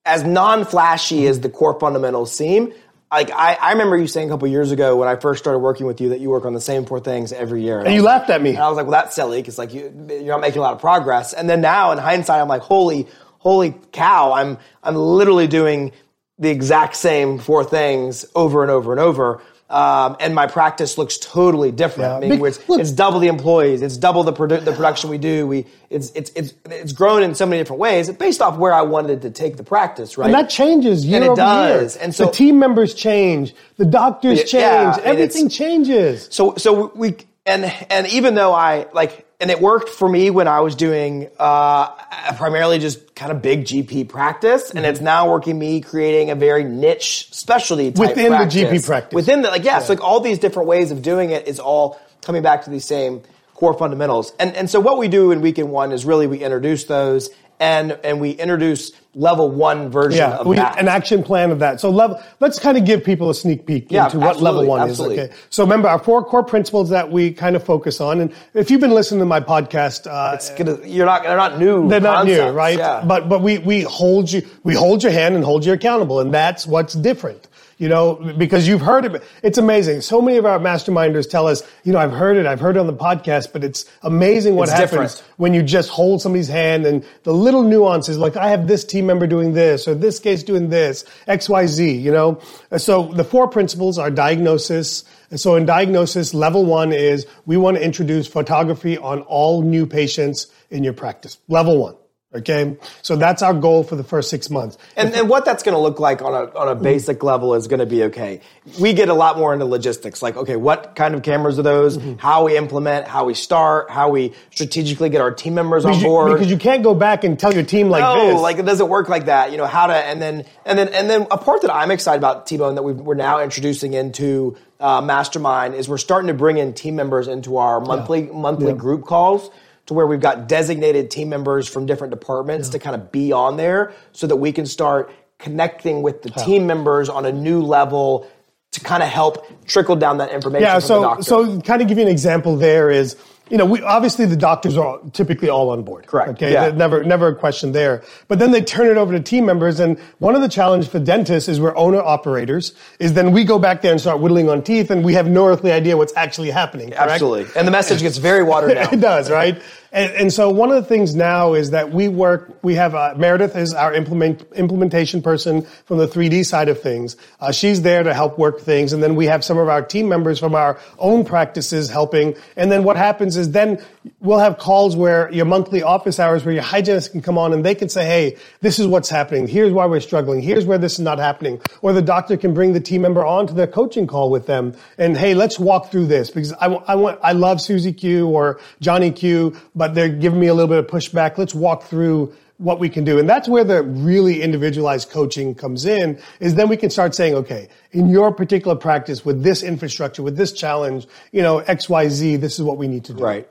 as 0.05 0.23
non-flashy 0.23 1.27
as 1.27 1.41
the 1.41 1.49
core 1.49 1.77
fundamentals 1.79 2.33
seem, 2.35 2.73
like 3.11 3.31
I, 3.31 3.53
I 3.53 3.71
remember 3.71 3.97
you 3.97 4.07
saying 4.07 4.29
a 4.29 4.33
couple 4.33 4.47
years 4.47 4.71
ago 4.71 4.97
when 4.97 5.07
I 5.07 5.15
first 5.15 5.41
started 5.41 5.59
working 5.59 5.85
with 5.85 6.01
you 6.01 6.09
that 6.09 6.19
you 6.19 6.29
work 6.29 6.45
on 6.45 6.53
the 6.53 6.61
same 6.61 6.85
four 6.85 6.99
things 6.99 7.31
every 7.31 7.63
year. 7.63 7.79
And, 7.79 7.87
and 7.87 7.95
you 7.95 8.01
like, 8.01 8.19
laughed 8.19 8.29
at 8.31 8.41
me. 8.41 8.51
And 8.51 8.59
I 8.59 8.67
was 8.67 8.75
like, 8.75 8.85
well, 8.85 9.01
that's 9.01 9.15
silly 9.15 9.41
because 9.41 9.57
like 9.57 9.73
you, 9.73 9.93
you're 10.09 10.25
not 10.25 10.41
making 10.41 10.59
a 10.59 10.61
lot 10.61 10.73
of 10.73 10.79
progress. 10.79 11.33
And 11.33 11.49
then 11.49 11.61
now 11.61 11.91
in 11.91 11.97
hindsight, 11.97 12.41
I'm 12.41 12.47
like, 12.49 12.61
holy, 12.61 13.07
holy 13.39 13.75
cow, 13.91 14.33
I'm, 14.33 14.57
I'm 14.83 14.95
literally 14.95 15.47
doing 15.47 15.93
the 16.37 16.49
exact 16.49 16.95
same 16.95 17.39
four 17.39 17.63
things 17.63 18.25
over 18.35 18.61
and 18.61 18.71
over 18.71 18.91
and 18.91 18.99
over. 18.99 19.41
Um, 19.69 20.15
and 20.21 20.33
my 20.33 20.47
practice 20.47 20.97
looks 20.97 21.17
totally 21.17 21.71
different. 21.71 22.23
Yeah. 22.23 22.27
I 22.27 22.37
mean, 22.37 22.45
it's, 22.45 22.59
it's, 22.69 22.91
double 22.91 23.19
the 23.19 23.27
employees, 23.27 23.81
it's 23.81 23.97
double 23.97 24.23
the, 24.23 24.31
produ- 24.31 24.63
the 24.63 24.71
production 24.71 25.09
we 25.09 25.17
do. 25.17 25.45
We 25.45 25.65
it's 25.89 26.09
it's 26.11 26.31
it's 26.35 26.53
it's 26.65 26.93
grown 26.93 27.21
in 27.21 27.35
so 27.35 27.45
many 27.45 27.59
different 27.61 27.81
ways 27.81 28.09
based 28.11 28.41
off 28.41 28.57
where 28.57 28.73
I 28.73 28.83
wanted 28.83 29.23
to 29.23 29.29
take 29.29 29.57
the 29.57 29.65
practice, 29.65 30.17
right? 30.17 30.27
And 30.27 30.33
that 30.33 30.49
changes 30.49 31.05
year 31.05 31.17
and 31.17 31.25
it 31.25 31.29
over 31.31 31.35
does. 31.35 31.95
year. 31.95 32.03
And 32.03 32.15
so 32.15 32.25
the 32.25 32.31
team 32.31 32.59
members 32.59 32.93
change, 32.93 33.53
the 33.75 33.85
doctors 33.85 34.39
change, 34.39 34.53
yeah, 34.53 34.99
everything 35.03 35.49
changes. 35.49 36.29
So 36.31 36.55
so 36.55 36.93
we 36.95 37.17
and 37.45 37.65
and 37.89 38.07
even 38.07 38.35
though 38.35 38.53
I 38.53 38.87
like, 38.93 39.26
and 39.39 39.51
it 39.51 39.61
worked 39.61 39.89
for 39.89 40.09
me 40.09 40.29
when 40.29 40.47
I 40.47 40.61
was 40.61 40.75
doing 40.75 41.29
uh, 41.37 41.87
primarily 42.35 42.79
just 42.79 43.13
kind 43.13 43.31
of 43.31 43.41
big 43.41 43.65
GP 43.65 44.09
practice, 44.09 44.71
and 44.71 44.85
it's 44.85 45.01
now 45.01 45.29
working 45.29 45.59
me 45.59 45.81
creating 45.81 46.31
a 46.31 46.35
very 46.35 46.63
niche 46.63 47.29
specialty 47.31 47.91
type 47.91 48.09
Within 48.09 48.31
the. 48.31 48.37
GP 48.37 48.85
practice. 48.85 49.13
Within 49.13 49.43
the 49.43 49.49
like, 49.49 49.63
yeah, 49.63 49.79
so 49.79 49.93
like 49.93 50.03
all 50.03 50.19
these 50.19 50.39
different 50.39 50.67
ways 50.67 50.91
of 50.91 51.01
doing 51.01 51.31
it 51.31 51.47
is 51.47 51.59
all 51.59 51.99
coming 52.21 52.41
back 52.41 52.63
to 52.63 52.71
these 52.71 52.85
same 52.85 53.21
core 53.53 53.75
fundamentals. 53.75 54.33
And 54.39 54.55
and 54.55 54.69
so 54.69 54.79
what 54.79 54.97
we 54.97 55.07
do 55.07 55.31
in 55.31 55.41
weekend 55.41 55.69
one 55.69 55.91
is 55.91 56.03
really 56.03 56.25
we 56.25 56.39
introduce 56.39 56.85
those 56.85 57.29
and 57.59 57.91
and 58.03 58.19
we 58.21 58.31
introduce 58.31 58.91
level 59.15 59.49
one 59.49 59.89
version 59.89 60.19
Yeah, 60.19 60.37
of 60.37 60.45
we, 60.45 60.57
that. 60.57 60.77
an 60.79 60.87
action 60.87 61.23
plan 61.23 61.49
of 61.49 61.57
that. 61.59 61.81
So 61.81 61.89
level, 61.89 62.21
let's 62.39 62.59
kind 62.59 62.77
of 62.77 62.85
give 62.85 63.03
people 63.03 63.31
a 63.31 63.33
sneak 63.33 63.65
peek 63.65 63.91
Yeah, 63.91 64.05
into 64.05 64.19
what 64.19 64.39
level 64.41 64.63
one 64.67 64.79
absolutely. 64.87 65.17
is. 65.17 65.29
Okay. 65.29 65.35
So 65.49 65.63
remember 65.63 65.87
our 65.87 65.97
four 65.97 66.23
core 66.23 66.43
principles 66.43 66.89
that 66.91 67.11
we 67.11 67.31
kind 67.31 67.55
of 67.55 67.63
focus 67.63 67.99
on. 67.99 68.21
And 68.21 68.31
if 68.53 68.69
you've 68.69 68.81
been 68.81 68.91
listening 68.91 69.19
to 69.21 69.25
my 69.25 69.39
podcast, 69.39 70.05
uh, 70.05 70.35
It's 70.35 70.51
gonna, 70.51 70.77
you're 70.85 71.07
not 71.07 71.23
they're 71.23 71.35
not 71.35 71.57
new. 71.59 71.89
they're 71.89 71.99
not 71.99 72.27
new, 72.27 72.43
right? 72.49 72.77
Yeah. 72.77 73.03
But 73.05 73.27
but 73.27 73.41
we 73.41 73.57
we 73.57 73.81
hold 73.81 74.31
you 74.31 74.43
we 74.63 74.75
hold 74.75 75.01
your 75.01 75.11
hand 75.11 75.33
and 75.35 75.43
hold 75.43 75.65
you 75.65 75.73
accountable, 75.73 76.19
and 76.19 76.31
that's 76.33 76.67
what's 76.67 76.93
different. 76.93 77.47
You 77.79 77.89
know, 77.89 78.15
because 78.39 78.67
you've 78.67 78.81
heard 78.81 79.05
it. 79.05 79.23
It's 79.43 79.59
amazing. 79.59 80.01
So 80.01 80.19
many 80.19 80.37
of 80.37 80.47
our 80.47 80.57
masterminders 80.57 81.29
tell 81.29 81.45
us, 81.45 81.61
you 81.83 81.93
know, 81.93 81.99
I've 81.99 82.11
heard 82.11 82.35
it, 82.35 82.47
I've 82.47 82.59
heard 82.59 82.75
it 82.75 82.79
on 82.79 82.87
the 82.87 82.93
podcast, 82.93 83.53
but 83.53 83.63
it's 83.63 83.85
amazing 84.01 84.55
what 84.55 84.63
It's 84.69 84.71
happens 84.71 85.15
different. 85.15 85.33
when 85.37 85.53
you 85.53 85.61
just 85.61 85.89
hold 85.89 86.19
somebody's 86.19 86.47
hand 86.47 86.87
and 86.87 87.05
the 87.21 87.33
little 87.33 87.61
nuances, 87.61 88.17
like 88.17 88.35
I 88.35 88.49
have 88.49 88.67
this 88.67 88.83
team 88.83 89.05
member 89.05 89.27
doing 89.27 89.53
this 89.53 89.87
or 89.87 89.93
this 89.93 90.17
case 90.17 90.41
doing 90.41 90.69
this, 90.69 91.05
X, 91.27 91.49
Y, 91.49 91.67
Z, 91.67 91.91
you 91.97 92.11
know? 92.11 92.41
So 92.77 93.13
the 93.13 93.23
four 93.23 93.47
principles 93.47 93.99
are 93.99 94.09
diagnosis. 94.09 95.03
So 95.35 95.55
in 95.55 95.67
diagnosis, 95.67 96.33
level 96.33 96.65
one 96.65 96.91
is 96.91 97.27
we 97.45 97.57
want 97.57 97.77
to 97.77 97.83
introduce 97.83 98.25
photography 98.25 98.97
on 98.97 99.21
all 99.21 99.61
new 99.61 99.85
patients 99.85 100.47
in 100.71 100.83
your 100.83 100.93
practice. 100.93 101.37
Level 101.47 101.77
one. 101.77 101.95
Okay. 102.37 102.77
So 103.01 103.15
that's 103.15 103.41
our 103.41 103.53
goal 103.53 103.83
for 103.83 103.95
the 103.95 104.03
first 104.03 104.29
six 104.29 104.49
months. 104.49 104.77
And, 104.95 105.13
and 105.13 105.29
what 105.29 105.45
that's 105.45 105.63
going 105.63 105.75
to 105.75 105.79
look 105.79 105.99
like 105.99 106.21
on 106.21 106.33
a, 106.33 106.57
on 106.57 106.67
a 106.67 106.75
basic 106.75 107.23
level 107.23 107.53
is 107.53 107.67
going 107.67 107.79
to 107.79 107.85
be 107.85 108.03
okay. 108.05 108.41
We 108.79 108.93
get 108.93 109.09
a 109.09 109.13
lot 109.13 109.37
more 109.37 109.53
into 109.53 109.65
logistics, 109.65 110.21
like, 110.21 110.35
okay, 110.37 110.55
what 110.55 110.95
kind 110.95 111.15
of 111.15 111.23
cameras 111.23 111.59
are 111.59 111.63
those? 111.63 111.97
Mm-hmm. 111.97 112.15
How 112.15 112.45
we 112.45 112.57
implement, 112.57 113.07
how 113.07 113.25
we 113.25 113.33
start, 113.33 113.89
how 113.89 114.09
we 114.09 114.33
strategically 114.51 115.09
get 115.09 115.21
our 115.21 115.31
team 115.31 115.53
members 115.53 115.85
on 115.85 115.91
Because 115.91 116.03
you, 116.03 116.07
board. 116.09 116.31
because 116.33 116.49
you 116.49 116.57
can't 116.57 116.83
go 116.83 116.93
back 116.93 117.23
and 117.23 117.39
tell 117.39 117.53
your 117.53 117.63
team 117.63 117.89
like 117.89 118.01
no, 118.01 118.33
this. 118.33 118.41
like 118.41 118.57
it 118.57 118.65
doesn't 118.65 118.89
work 118.89 119.09
like 119.09 119.25
that. 119.25 119.51
You 119.51 119.57
know 119.57 119.65
how 119.65 119.87
to, 119.87 119.93
and 119.95 120.21
then 120.21 120.45
and 120.65 120.77
then 120.77 120.89
and 120.89 121.09
then 121.09 121.27
a 121.31 121.37
part 121.37 121.61
that 121.61 121.73
I'm 121.73 121.91
excited 121.91 122.19
about, 122.19 122.47
T-Bone, 122.47 122.75
that 122.75 122.83
we 122.83 122.93
we're 122.93 123.15
now 123.15 123.41
introducing 123.41 123.93
into 123.93 124.57
uh, 124.79 125.01
Mastermind 125.01 125.75
is 125.75 125.89
we're 125.89 125.97
starting 125.97 126.27
to 126.27 126.33
bring 126.33 126.57
in 126.57 126.73
team 126.73 126.95
members 126.95 127.27
into 127.27 127.57
our 127.57 127.79
monthly 127.79 128.23
monthly 128.23 128.73
group 128.73 129.05
calls 129.05 129.49
to 129.87 129.93
where 129.93 130.07
we've 130.07 130.21
got 130.21 130.47
designated 130.47 131.11
team 131.11 131.29
members 131.29 131.67
from 131.67 131.85
different 131.85 132.11
departments 132.11 132.69
to 132.69 132.79
kind 132.79 132.95
of 132.95 133.11
be 133.11 133.31
on 133.31 133.57
there, 133.57 133.93
so 134.13 134.27
that 134.27 134.37
we 134.37 134.51
can 134.51 134.65
start 134.65 135.11
connecting 135.39 136.01
with 136.01 136.21
the 136.21 136.29
team 136.29 136.65
members 136.67 137.09
on 137.09 137.25
a 137.25 137.31
new 137.31 137.61
level 137.61 138.27
to 138.71 138.81
kind 138.81 139.01
of 139.01 139.09
help 139.09 139.47
trickle 139.65 139.95
down 139.95 140.17
that 140.17 140.31
information. 140.31 140.63
Yeah, 140.63 140.79
so 140.79 141.21
so 141.21 141.61
kind 141.61 141.81
of 141.81 141.87
give 141.87 141.97
you 141.97 142.03
an 142.03 142.11
example 142.11 142.57
there 142.57 142.89
is 142.89 143.15
you 143.49 143.57
know, 143.57 143.65
we 143.65 143.81
obviously 143.81 144.25
the 144.25 144.35
doctors 144.35 144.77
are 144.77 144.99
typically 145.13 145.49
all 145.49 145.69
on 145.69 145.83
board. 145.83 146.07
Correct, 146.07 146.29
Okay. 146.31 146.53
yeah. 146.53 146.69
Never, 146.71 147.03
never 147.03 147.27
a 147.27 147.35
question 147.35 147.71
there. 147.71 148.03
But 148.27 148.39
then 148.39 148.51
they 148.51 148.61
turn 148.61 148.87
it 148.87 148.97
over 148.97 149.13
to 149.13 149.19
team 149.19 149.45
members. 149.45 149.79
And 149.79 149.97
one 150.19 150.35
of 150.35 150.41
the 150.41 150.49
challenges 150.49 150.89
for 150.89 150.99
dentists 150.99 151.47
is 151.49 151.59
we're 151.59 151.75
owner 151.77 152.01
operators 152.01 152.73
is 152.99 153.13
then 153.13 153.31
we 153.31 153.43
go 153.43 153.59
back 153.59 153.81
there 153.81 153.91
and 153.91 154.01
start 154.01 154.19
whittling 154.19 154.49
on 154.49 154.61
teeth 154.63 154.91
and 154.91 155.03
we 155.05 155.13
have 155.13 155.27
no 155.29 155.47
earthly 155.47 155.71
idea 155.71 155.95
what's 155.97 156.13
actually 156.15 156.51
happening. 156.51 156.89
correct? 156.91 157.11
absolutely, 157.11 157.45
and 157.55 157.67
the 157.67 157.71
message 157.71 158.01
gets 158.01 158.17
very 158.17 158.43
watered 158.43 158.73
down. 158.75 158.93
it 158.93 158.99
does, 158.99 159.29
right? 159.31 159.61
And, 159.97 160.13
and 160.13 160.33
so 160.33 160.51
one 160.51 160.69
of 160.69 160.75
the 160.75 160.87
things 160.87 161.15
now 161.15 161.55
is 161.55 161.71
that 161.71 161.91
we 161.91 162.07
work, 162.07 162.59
we 162.61 162.75
have, 162.75 162.93
uh, 162.93 163.15
Meredith 163.17 163.55
is 163.55 163.73
our 163.73 163.91
implement, 163.95 164.45
implementation 164.53 165.23
person 165.23 165.63
from 165.85 165.97
the 165.97 166.07
3D 166.07 166.45
side 166.45 166.69
of 166.69 166.79
things. 166.79 167.17
Uh, 167.39 167.51
she's 167.51 167.81
there 167.81 168.03
to 168.03 168.13
help 168.13 168.37
work 168.37 168.59
things. 168.59 168.93
And 168.93 169.01
then 169.01 169.15
we 169.15 169.25
have 169.25 169.43
some 169.43 169.57
of 169.57 169.69
our 169.69 169.81
team 169.81 170.07
members 170.07 170.37
from 170.37 170.53
our 170.53 170.79
own 170.99 171.25
practices 171.25 171.89
helping. 171.89 172.35
And 172.55 172.71
then 172.71 172.83
what 172.83 172.95
happens 172.95 173.37
is 173.37 173.49
then 173.53 173.83
we'll 174.19 174.37
have 174.37 174.59
calls 174.59 174.95
where 174.95 175.31
your 175.33 175.45
monthly 175.45 175.81
office 175.81 176.19
hours 176.19 176.45
where 176.45 176.53
your 176.53 176.63
hygienist 176.63 177.11
can 177.11 177.23
come 177.23 177.39
on 177.39 177.51
and 177.51 177.65
they 177.65 177.73
can 177.73 177.89
say, 177.89 178.05
hey, 178.05 178.37
this 178.61 178.77
is 178.77 178.85
what's 178.85 179.09
happening. 179.09 179.47
Here's 179.47 179.73
why 179.73 179.87
we're 179.87 179.99
struggling. 179.99 180.43
Here's 180.43 180.67
where 180.67 180.77
this 180.77 180.93
is 180.93 180.99
not 180.99 181.17
happening. 181.17 181.59
Or 181.81 181.91
the 181.91 182.03
doctor 182.03 182.37
can 182.37 182.53
bring 182.53 182.73
the 182.73 182.79
team 182.79 183.01
member 183.01 183.25
on 183.25 183.47
to 183.47 183.53
their 183.55 183.65
coaching 183.65 184.05
call 184.05 184.29
with 184.29 184.45
them. 184.45 184.75
And 184.99 185.17
hey, 185.17 185.33
let's 185.33 185.57
walk 185.57 185.89
through 185.89 186.05
this 186.05 186.29
because 186.29 186.53
I, 186.53 186.67
I 186.67 186.93
want, 186.93 187.19
I 187.23 187.31
love 187.31 187.61
Susie 187.61 187.93
Q 187.93 188.27
or 188.27 188.59
Johnny 188.79 189.11
Q, 189.11 189.57
but 189.73 189.86
they're 189.93 190.09
giving 190.09 190.39
me 190.39 190.47
a 190.47 190.53
little 190.53 190.69
bit 190.69 190.79
of 190.79 190.87
pushback. 190.87 191.37
Let's 191.37 191.55
walk 191.55 191.83
through 191.83 192.33
what 192.57 192.79
we 192.79 192.89
can 192.89 193.03
do. 193.03 193.19
And 193.19 193.29
that's 193.29 193.47
where 193.47 193.63
the 193.63 193.83
really 193.83 194.41
individualized 194.41 195.09
coaching 195.09 195.53
comes 195.53 195.85
in 195.85 196.19
is 196.39 196.55
then 196.55 196.69
we 196.69 196.77
can 196.77 196.89
start 196.89 197.13
saying, 197.13 197.35
okay, 197.35 197.69
in 197.91 198.09
your 198.09 198.33
particular 198.33 198.75
practice 198.75 199.23
with 199.23 199.43
this 199.43 199.61
infrastructure, 199.63 200.23
with 200.23 200.37
this 200.37 200.51
challenge, 200.51 201.07
you 201.31 201.41
know, 201.41 201.59
X, 201.59 201.87
Y, 201.87 202.07
Z, 202.09 202.37
this 202.37 202.57
is 202.57 202.63
what 202.63 202.77
we 202.77 202.87
need 202.87 203.05
to 203.05 203.13
do. 203.13 203.23
Right. 203.23 203.47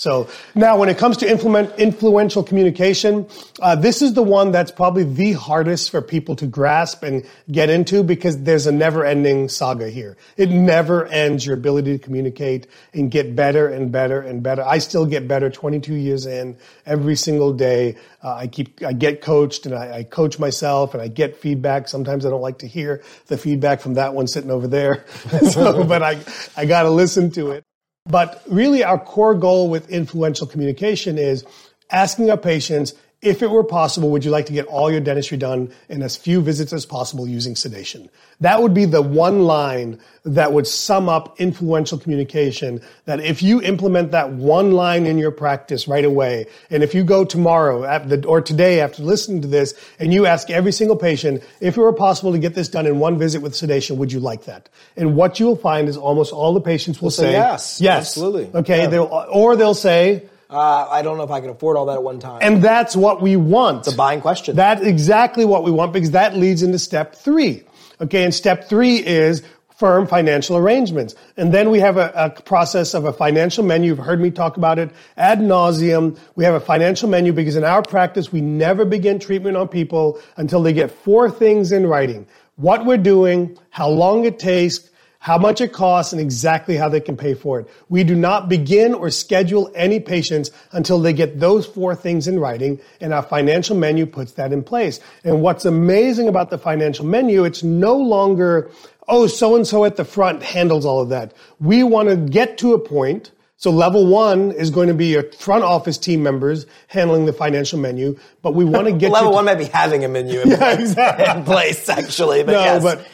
So 0.00 0.30
now, 0.54 0.78
when 0.78 0.88
it 0.88 0.96
comes 0.96 1.18
to 1.18 1.30
implement 1.30 1.78
influential 1.78 2.42
communication, 2.42 3.28
uh, 3.60 3.76
this 3.76 4.00
is 4.00 4.14
the 4.14 4.22
one 4.22 4.50
that's 4.50 4.70
probably 4.70 5.04
the 5.04 5.32
hardest 5.32 5.90
for 5.90 6.00
people 6.00 6.34
to 6.36 6.46
grasp 6.46 7.02
and 7.02 7.26
get 7.52 7.68
into 7.68 8.02
because 8.02 8.42
there's 8.42 8.66
a 8.66 8.72
never-ending 8.72 9.50
saga 9.50 9.90
here. 9.90 10.16
It 10.38 10.48
never 10.48 11.04
ends. 11.04 11.44
Your 11.44 11.54
ability 11.54 11.98
to 11.98 12.02
communicate 12.02 12.66
and 12.94 13.10
get 13.10 13.36
better 13.36 13.68
and 13.68 13.92
better 13.92 14.22
and 14.22 14.42
better. 14.42 14.62
I 14.62 14.78
still 14.78 15.04
get 15.04 15.28
better. 15.28 15.50
22 15.50 15.92
years 15.92 16.24
in, 16.24 16.56
every 16.86 17.14
single 17.14 17.52
day, 17.52 17.98
uh, 18.24 18.36
I 18.36 18.46
keep, 18.46 18.82
I 18.82 18.94
get 18.94 19.20
coached 19.20 19.66
and 19.66 19.74
I, 19.74 19.98
I 19.98 20.02
coach 20.04 20.38
myself 20.38 20.94
and 20.94 21.02
I 21.02 21.08
get 21.08 21.36
feedback. 21.36 21.88
Sometimes 21.88 22.24
I 22.24 22.30
don't 22.30 22.40
like 22.40 22.60
to 22.60 22.66
hear 22.66 23.02
the 23.26 23.36
feedback 23.36 23.82
from 23.82 23.92
that 23.94 24.14
one 24.14 24.28
sitting 24.28 24.50
over 24.50 24.66
there, 24.66 25.04
so, 25.50 25.84
but 25.84 26.02
I, 26.02 26.20
I 26.56 26.64
got 26.64 26.84
to 26.84 26.90
listen 26.90 27.30
to 27.32 27.50
it. 27.50 27.66
But 28.06 28.42
really, 28.48 28.82
our 28.82 28.98
core 28.98 29.34
goal 29.34 29.68
with 29.68 29.90
influential 29.90 30.46
communication 30.46 31.18
is 31.18 31.44
asking 31.90 32.30
our 32.30 32.36
patients, 32.36 32.94
if 33.22 33.42
it 33.42 33.50
were 33.50 33.64
possible, 33.64 34.08
would 34.10 34.24
you 34.24 34.30
like 34.30 34.46
to 34.46 34.52
get 34.52 34.64
all 34.66 34.90
your 34.90 35.00
dentistry 35.00 35.36
done 35.36 35.70
in 35.90 36.02
as 36.02 36.16
few 36.16 36.40
visits 36.40 36.72
as 36.72 36.86
possible 36.86 37.28
using 37.28 37.54
sedation? 37.54 38.08
That 38.40 38.62
would 38.62 38.72
be 38.72 38.86
the 38.86 39.02
one 39.02 39.42
line 39.42 39.98
that 40.24 40.52
would 40.54 40.66
sum 40.66 41.08
up 41.10 41.38
influential 41.38 41.98
communication. 41.98 42.80
That 43.04 43.20
if 43.20 43.42
you 43.42 43.60
implement 43.60 44.12
that 44.12 44.32
one 44.32 44.72
line 44.72 45.04
in 45.04 45.18
your 45.18 45.30
practice 45.30 45.86
right 45.86 46.04
away, 46.04 46.46
and 46.70 46.82
if 46.82 46.94
you 46.94 47.04
go 47.04 47.24
tomorrow 47.26 47.84
after, 47.84 48.26
or 48.26 48.40
today 48.40 48.80
after 48.80 49.02
listening 49.02 49.42
to 49.42 49.48
this, 49.48 49.74
and 49.98 50.14
you 50.14 50.24
ask 50.24 50.48
every 50.48 50.72
single 50.72 50.96
patient, 50.96 51.42
if 51.60 51.76
it 51.76 51.80
were 51.80 51.92
possible 51.92 52.32
to 52.32 52.38
get 52.38 52.54
this 52.54 52.68
done 52.68 52.86
in 52.86 52.98
one 52.98 53.18
visit 53.18 53.42
with 53.42 53.54
sedation, 53.54 53.98
would 53.98 54.12
you 54.12 54.20
like 54.20 54.44
that? 54.44 54.70
And 54.96 55.14
what 55.14 55.38
you'll 55.38 55.56
find 55.56 55.88
is 55.88 55.96
almost 55.98 56.32
all 56.32 56.54
the 56.54 56.60
patients 56.62 57.02
will 57.02 57.10
say 57.10 57.20
say 57.20 57.32
yes. 57.32 57.80
yes, 57.82 57.98
Absolutely. 58.16 58.50
Okay, 58.60 58.78
Yeah. 58.82 58.86
they'll, 58.86 59.26
or 59.30 59.56
they'll 59.56 59.74
say, 59.74 60.22
Uh, 60.50 60.88
I 60.90 61.02
don't 61.02 61.16
know 61.16 61.22
if 61.22 61.30
I 61.30 61.40
can 61.40 61.50
afford 61.50 61.76
all 61.76 61.86
that 61.86 61.94
at 61.94 62.02
one 62.02 62.18
time. 62.18 62.40
and 62.42 62.60
that's 62.62 62.96
what 62.96 63.22
we 63.22 63.36
want. 63.36 63.84
the 63.84 63.92
buying 63.92 64.20
question. 64.20 64.56
That's 64.56 64.82
exactly 64.82 65.44
what 65.44 65.62
we 65.62 65.70
want 65.70 65.92
because 65.92 66.10
that 66.10 66.36
leads 66.36 66.62
into 66.62 66.78
step 66.78 67.14
three. 67.14 67.62
Okay, 68.00 68.24
and 68.24 68.34
step 68.34 68.68
three 68.68 68.96
is 68.96 69.42
firm 69.76 70.06
financial 70.06 70.56
arrangements. 70.58 71.14
And 71.38 71.54
then 71.54 71.70
we 71.70 71.78
have 71.80 71.96
a, 71.96 72.12
a 72.14 72.42
process 72.42 72.92
of 72.92 73.06
a 73.06 73.12
financial 73.12 73.64
menu. 73.64 73.88
You've 73.88 73.98
heard 73.98 74.20
me 74.20 74.30
talk 74.30 74.58
about 74.58 74.78
it 74.78 74.90
ad 75.16 75.38
nauseum. 75.38 76.18
We 76.34 76.44
have 76.44 76.54
a 76.54 76.60
financial 76.60 77.08
menu 77.08 77.32
because 77.32 77.56
in 77.56 77.64
our 77.64 77.82
practice, 77.82 78.30
we 78.30 78.40
never 78.40 78.84
begin 78.84 79.18
treatment 79.18 79.56
on 79.56 79.68
people 79.68 80.20
until 80.36 80.62
they 80.62 80.72
get 80.74 80.90
four 80.90 81.30
things 81.30 81.72
in 81.72 81.86
writing. 81.86 82.26
What 82.56 82.84
we're 82.84 82.98
doing, 82.98 83.56
how 83.70 83.88
long 83.88 84.26
it 84.26 84.38
takes, 84.38 84.89
how 85.20 85.38
much 85.38 85.60
it 85.60 85.72
costs 85.72 86.12
and 86.12 86.20
exactly 86.20 86.76
how 86.76 86.88
they 86.88 87.00
can 87.00 87.16
pay 87.16 87.34
for 87.34 87.60
it. 87.60 87.68
We 87.88 88.04
do 88.04 88.14
not 88.14 88.48
begin 88.48 88.94
or 88.94 89.10
schedule 89.10 89.70
any 89.74 90.00
patients 90.00 90.50
until 90.72 90.98
they 90.98 91.12
get 91.12 91.40
those 91.40 91.66
four 91.66 91.94
things 91.94 92.26
in 92.26 92.38
writing 92.38 92.80
and 93.00 93.12
our 93.12 93.22
financial 93.22 93.76
menu 93.76 94.06
puts 94.06 94.32
that 94.32 94.52
in 94.52 94.62
place. 94.62 94.98
And 95.22 95.42
what's 95.42 95.64
amazing 95.64 96.26
about 96.26 96.50
the 96.50 96.58
financial 96.58 97.04
menu, 97.04 97.44
it's 97.44 97.62
no 97.62 97.96
longer, 97.96 98.70
oh, 99.08 99.26
so 99.26 99.56
and 99.56 99.66
so 99.66 99.84
at 99.84 99.96
the 99.96 100.06
front 100.06 100.42
handles 100.42 100.86
all 100.86 101.00
of 101.00 101.10
that. 101.10 101.34
We 101.60 101.82
want 101.82 102.08
to 102.08 102.16
get 102.16 102.56
to 102.58 102.72
a 102.72 102.78
point 102.78 103.30
so 103.60 103.70
level 103.70 104.06
one 104.06 104.52
is 104.52 104.70
going 104.70 104.88
to 104.88 104.94
be 104.94 105.08
your 105.08 105.30
front 105.32 105.64
office 105.64 105.98
team 105.98 106.22
members 106.22 106.64
handling 106.86 107.26
the 107.26 107.34
financial 107.34 107.78
menu, 107.78 108.18
but 108.40 108.54
we 108.54 108.64
want 108.64 108.86
to 108.86 108.92
get 108.94 109.10
Level 109.12 109.28
you 109.28 109.34
one 109.34 109.44
might 109.44 109.56
be 109.56 109.66
having 109.66 110.02
a 110.02 110.08
menu 110.08 110.40
in, 110.40 110.48
Yeah, 110.52 110.72
exactly. 110.80 111.26
in 111.26 111.44
place, 111.44 111.86
actually. 111.90 112.42
But 112.42 112.52
no, 112.52 112.64
yes. 112.64 112.82
but 112.82 113.06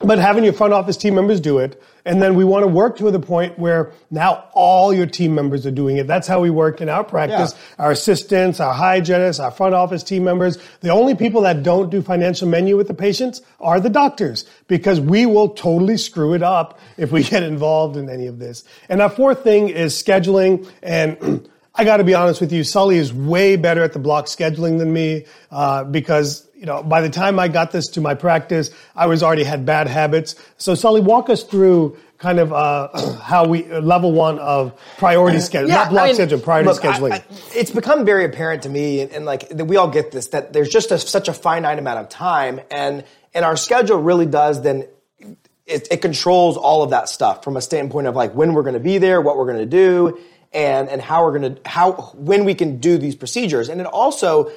but 0.00 0.18
having 0.18 0.44
your 0.44 0.52
front 0.54 0.72
office 0.72 0.96
team 0.96 1.14
members 1.14 1.40
do 1.40 1.58
it. 1.58 1.80
And 2.06 2.22
then 2.22 2.34
we 2.34 2.44
want 2.44 2.62
to 2.62 2.66
work 2.66 2.96
to 2.96 3.10
the 3.10 3.20
point 3.20 3.58
where 3.58 3.92
now 4.10 4.48
all 4.54 4.94
your 4.94 5.06
team 5.06 5.34
members 5.34 5.66
are 5.66 5.70
doing 5.70 5.98
it. 5.98 6.06
That's 6.06 6.26
how 6.26 6.40
we 6.40 6.48
work 6.48 6.80
in 6.80 6.88
our 6.88 7.04
practice. 7.04 7.52
Yeah. 7.52 7.84
Our 7.84 7.90
assistants, 7.92 8.58
our 8.60 8.72
hygienists, 8.72 9.38
our 9.38 9.50
front 9.50 9.74
office 9.74 10.02
team 10.02 10.24
members. 10.24 10.56
The 10.80 10.88
only 10.88 11.14
people 11.14 11.42
that 11.42 11.62
don't 11.62 11.90
do 11.90 12.00
financial 12.00 12.48
menu 12.48 12.78
with 12.78 12.88
the 12.88 12.94
patients 12.94 13.42
are 13.60 13.78
the 13.78 13.90
doctors 13.90 14.46
because 14.66 14.98
we 14.98 15.26
will 15.26 15.50
totally 15.50 15.98
screw 15.98 16.32
it 16.32 16.42
up 16.42 16.80
if 16.96 17.12
we 17.12 17.22
get 17.34 17.42
involved 17.42 17.98
in 17.98 18.08
any 18.08 18.26
of 18.26 18.38
this. 18.38 18.64
And 18.88 19.02
our 19.02 19.10
fourth 19.10 19.44
thing 19.44 19.68
is 19.68 19.94
scheduling 19.94 20.66
and 20.82 21.46
I 21.74 21.84
got 21.84 21.98
to 21.98 22.04
be 22.04 22.14
honest 22.14 22.40
with 22.40 22.52
you, 22.52 22.64
Sully 22.64 22.96
is 22.96 23.12
way 23.12 23.56
better 23.56 23.82
at 23.82 23.92
the 23.92 24.00
block 24.00 24.26
scheduling 24.26 24.78
than 24.78 24.92
me 24.92 25.26
uh, 25.52 25.84
because 25.84 26.46
you 26.60 26.66
know 26.66 26.82
by 26.82 27.00
the 27.00 27.08
time 27.08 27.38
I 27.38 27.48
got 27.48 27.72
this 27.72 27.88
to 27.88 28.02
my 28.02 28.14
practice, 28.14 28.70
I 28.94 29.06
was 29.06 29.22
already 29.22 29.44
had 29.44 29.64
bad 29.64 29.88
habits. 29.88 30.36
So 30.58 30.74
Sully, 30.74 31.00
walk 31.00 31.30
us 31.30 31.42
through 31.42 31.96
kind 32.18 32.38
of 32.38 32.52
uh, 32.52 33.16
how 33.22 33.46
we 33.46 33.64
uh, 33.72 33.80
level 33.80 34.12
one 34.12 34.38
of 34.38 34.78
priority 34.98 35.38
scheduling, 35.38 35.68
yeah, 35.68 35.74
not 35.76 35.90
block 35.90 36.02
I 36.02 36.06
mean, 36.08 36.14
schedule, 36.16 36.38
priority 36.38 36.68
look, 36.68 36.82
scheduling. 36.82 37.12
I, 37.12 37.16
I, 37.16 37.24
it's 37.54 37.70
become 37.70 38.04
very 38.04 38.26
apparent 38.26 38.64
to 38.64 38.68
me, 38.68 39.00
and, 39.00 39.10
and 39.10 39.24
like 39.24 39.50
we 39.54 39.76
all 39.76 39.88
get 39.88 40.12
this, 40.12 40.28
that 40.28 40.52
there's 40.52 40.68
just 40.68 40.90
a, 40.90 40.98
such 40.98 41.28
a 41.28 41.32
finite 41.32 41.78
amount 41.78 41.98
of 41.98 42.10
time, 42.10 42.60
and 42.70 43.04
and 43.32 43.44
our 43.44 43.56
schedule 43.56 43.98
really 43.98 44.26
does 44.26 44.62
then 44.62 44.86
it, 45.66 45.88
it, 45.90 46.02
controls 46.02 46.56
all 46.56 46.82
of 46.82 46.90
that 46.90 47.08
stuff 47.08 47.44
from 47.44 47.56
a 47.56 47.62
standpoint 47.62 48.06
of 48.06 48.16
like 48.16 48.34
when 48.34 48.52
we're 48.52 48.62
going 48.62 48.74
to 48.74 48.80
be 48.80 48.98
there, 48.98 49.20
what 49.20 49.38
we're 49.38 49.46
going 49.46 49.58
to 49.58 49.66
do, 49.66 50.18
and, 50.52 50.88
and 50.88 51.00
how 51.00 51.24
we're 51.24 51.38
going 51.38 51.54
to, 51.54 51.68
how, 51.68 51.92
when 52.14 52.44
we 52.44 52.54
can 52.54 52.78
do 52.78 52.98
these 52.98 53.14
procedures. 53.14 53.68
And 53.68 53.80
it 53.80 53.86
also 53.86 54.50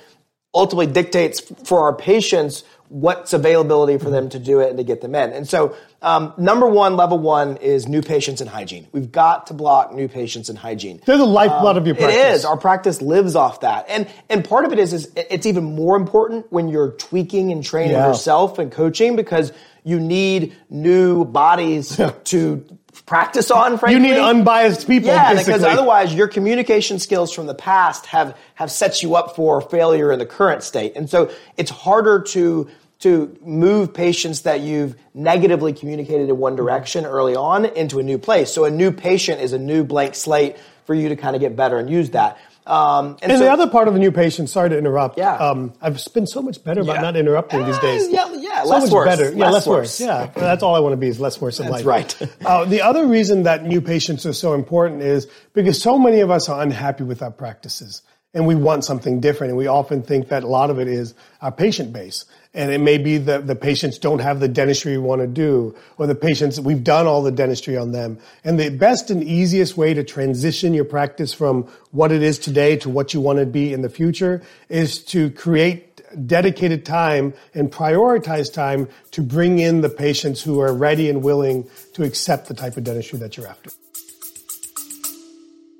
ultimately 0.54 0.88
dictates 0.88 1.40
for 1.40 1.82
our 1.86 1.94
patients 1.94 2.64
what's 2.90 3.34
availability 3.34 3.98
for 3.98 4.12
them 4.12 4.30
to 4.30 4.38
do 4.38 4.60
it 4.60 4.70
and 4.70 4.78
to 4.78 4.84
get 4.84 5.02
them 5.02 5.16
in. 5.16 5.32
And 5.32 5.50
so, 5.50 5.76
um, 6.04 6.32
number 6.38 6.68
one, 6.68 6.96
level 6.96 7.18
one 7.18 7.58
is 7.58 7.88
new 7.88 8.04
patients 8.04 8.40
and 8.40 8.48
hygiene. 8.48 8.88
We've 8.92 9.12
got 9.12 9.48
to 9.48 9.56
block 9.56 9.94
new 9.94 10.08
patients 10.08 10.50
and 10.50 10.60
hygiene. 10.60 11.02
They're 11.04 11.18
the 11.18 11.26
lifeblood 11.26 11.76
um, 11.76 11.82
of 11.82 11.88
your 11.88 11.96
practice. 11.96 12.18
It 12.18 12.34
is. 12.36 12.46
Our 12.46 12.58
practice 12.58 13.02
lives 13.02 13.36
off 13.36 13.62
that. 13.62 13.86
And, 13.90 14.08
and 14.30 14.48
part 14.48 14.66
of 14.66 14.74
it 14.74 14.80
is, 14.80 14.94
is 14.94 15.12
it's 15.16 15.48
even 15.48 15.64
more 15.64 15.96
important 15.96 16.52
when 16.52 16.70
you're 16.70 16.92
tweaking 16.92 17.52
and 17.52 17.64
training 17.64 17.94
yeah. 17.94 18.10
yourself 18.10 18.60
and 18.60 18.72
coaching 18.72 19.16
because 19.16 19.52
you 19.84 20.00
need 20.00 20.56
new 20.70 21.26
bodies 21.26 22.00
to 22.26 22.80
practice 23.06 23.52
on, 23.52 23.78
frankly. 23.78 23.94
You 23.94 24.14
need 24.14 24.20
unbiased 24.20 24.88
people. 24.88 25.10
Yeah, 25.10 25.34
basically. 25.34 25.54
because 25.54 25.64
otherwise 25.66 26.14
your 26.14 26.28
communication 26.28 27.00
skills 27.00 27.34
from 27.34 27.48
the 27.48 27.56
past 27.56 28.06
have, 28.08 28.38
have 28.56 28.72
set 28.72 29.04
you 29.04 29.16
up 29.16 29.36
for 29.36 29.62
failure 29.62 30.12
in 30.12 30.20
the 30.20 30.26
current 30.26 30.64
state. 30.64 30.94
And 30.96 31.10
so 31.10 31.32
it's 31.58 31.72
harder 31.72 32.22
to 32.22 32.70
to 33.00 33.38
move 33.42 33.94
patients 33.94 34.44
that 34.44 34.62
you've 34.62 34.96
negatively 35.14 35.74
communicated 35.74 36.30
in 36.30 36.38
one 36.38 36.56
direction 36.56 37.06
early 37.06 37.36
on 37.36 37.66
into 37.66 38.00
a 38.00 38.04
new 38.04 38.18
place. 38.18 38.50
So 38.50 38.64
a 38.64 38.70
new 38.70 38.94
patient 38.94 39.42
is 39.42 39.52
a 39.52 39.60
new 39.60 39.84
blank 39.84 40.16
slate 40.16 40.56
for 40.86 40.96
you 40.96 41.10
to 41.10 41.18
kind 41.18 41.36
of 41.36 41.42
get 41.42 41.54
better 41.54 41.78
and 41.78 41.90
use 41.90 42.12
that. 42.12 42.38
Um, 42.66 43.18
and, 43.22 43.32
and 43.32 43.40
so, 43.40 43.46
the 43.46 43.52
other 43.52 43.68
part 43.68 43.88
of 43.88 43.94
the 43.94 44.00
new 44.00 44.12
patient, 44.12 44.50
sorry 44.50 44.70
to 44.70 44.78
interrupt. 44.78 45.18
Yeah. 45.18 45.36
Um, 45.36 45.74
I've 45.82 46.02
been 46.14 46.28
so 46.28 46.42
much 46.42 46.64
better 46.64 46.82
about 46.82 46.96
yeah. 46.96 47.02
not 47.02 47.16
interrupting 47.18 47.66
these 47.66 47.80
days. 47.80 48.10
Yeah, 48.10 48.34
yeah, 48.34 48.64
so 48.64 48.70
less 48.70 48.84
much 48.84 48.92
worse. 48.92 49.06
better. 49.06 49.32
Yeah, 49.32 49.46
less, 49.46 49.54
less 49.54 49.68
worse. 49.68 50.00
worse. 50.00 50.02
Yeah, 50.02 50.32
that's 50.36 50.64
all 50.64 50.76
I 50.76 50.80
want 50.80 50.94
to 50.94 50.98
be 50.98 51.08
is 51.08 51.20
less 51.20 51.42
worse 51.42 51.60
in 51.60 51.70
that's 51.70 51.84
life. 51.84 52.20
right. 52.22 52.32
uh, 52.46 52.66
the 52.66 52.82
other 52.82 53.08
reason 53.08 53.44
that 53.44 53.66
new 53.66 53.82
patients 53.82 54.26
are 54.26 54.34
so 54.34 54.54
important 54.54 55.02
is 55.02 55.28
because 55.54 55.82
so 55.82 55.98
many 55.98 56.22
of 56.22 56.32
us 56.32 56.50
are 56.50 56.62
unhappy 56.62 57.04
with 57.04 57.22
our 57.22 57.32
practices 57.32 58.02
and 58.34 58.48
we 58.48 58.56
want 58.56 58.84
something 58.84 59.20
different. 59.20 59.52
And 59.52 59.58
we 59.58 59.68
often 59.68 60.02
think 60.02 60.30
that 60.30 60.44
a 60.44 60.48
lot 60.48 60.70
of 60.70 60.80
it 60.80 60.88
is 60.88 61.14
our 61.42 61.52
patient 61.52 61.94
base. 61.94 62.26
And 62.56 62.72
it 62.72 62.80
may 62.80 63.00
be 63.00 63.18
that 63.18 63.48
the 63.48 63.56
patients 63.56 63.98
don't 63.98 64.20
have 64.20 64.40
the 64.40 64.48
dentistry 64.48 64.92
we 64.92 65.04
want 65.04 65.22
to 65.22 65.28
do, 65.28 65.76
or 65.98 66.06
the 66.06 66.14
patients, 66.14 66.60
we've 66.60 66.84
done 66.84 67.08
all 67.08 67.24
the 67.24 67.32
dentistry 67.32 67.78
on 67.78 67.94
them. 67.94 68.20
And 68.44 68.60
the 68.60 68.70
best 68.70 69.10
and 69.10 69.24
easiest 69.24 69.76
way 69.76 69.96
to 69.96 70.04
transition 70.04 70.74
your 70.76 70.86
practice 70.86 71.34
from 71.34 71.64
what 71.90 72.12
it 72.12 72.22
is 72.22 72.38
today 72.38 72.78
to 72.78 72.90
what 72.90 73.14
you 73.14 73.22
want 73.22 73.40
to 73.40 73.48
be 73.48 73.74
in 73.74 73.82
the 73.82 73.90
future 73.90 74.44
is 74.70 75.04
to 75.06 75.32
create 75.32 75.90
dedicated 76.28 76.86
time 76.86 77.34
and 77.56 77.72
prioritize 77.72 78.54
time 78.54 78.88
to 79.10 79.24
bring 79.24 79.58
in 79.58 79.82
the 79.82 79.90
patients 79.90 80.44
who 80.44 80.60
are 80.60 80.74
ready 80.74 81.10
and 81.10 81.24
willing 81.24 81.68
to 81.94 82.04
accept 82.04 82.48
the 82.48 82.54
type 82.54 82.78
of 82.78 82.84
dentistry 82.84 83.18
that 83.18 83.36
you're 83.36 83.48
after. 83.48 83.72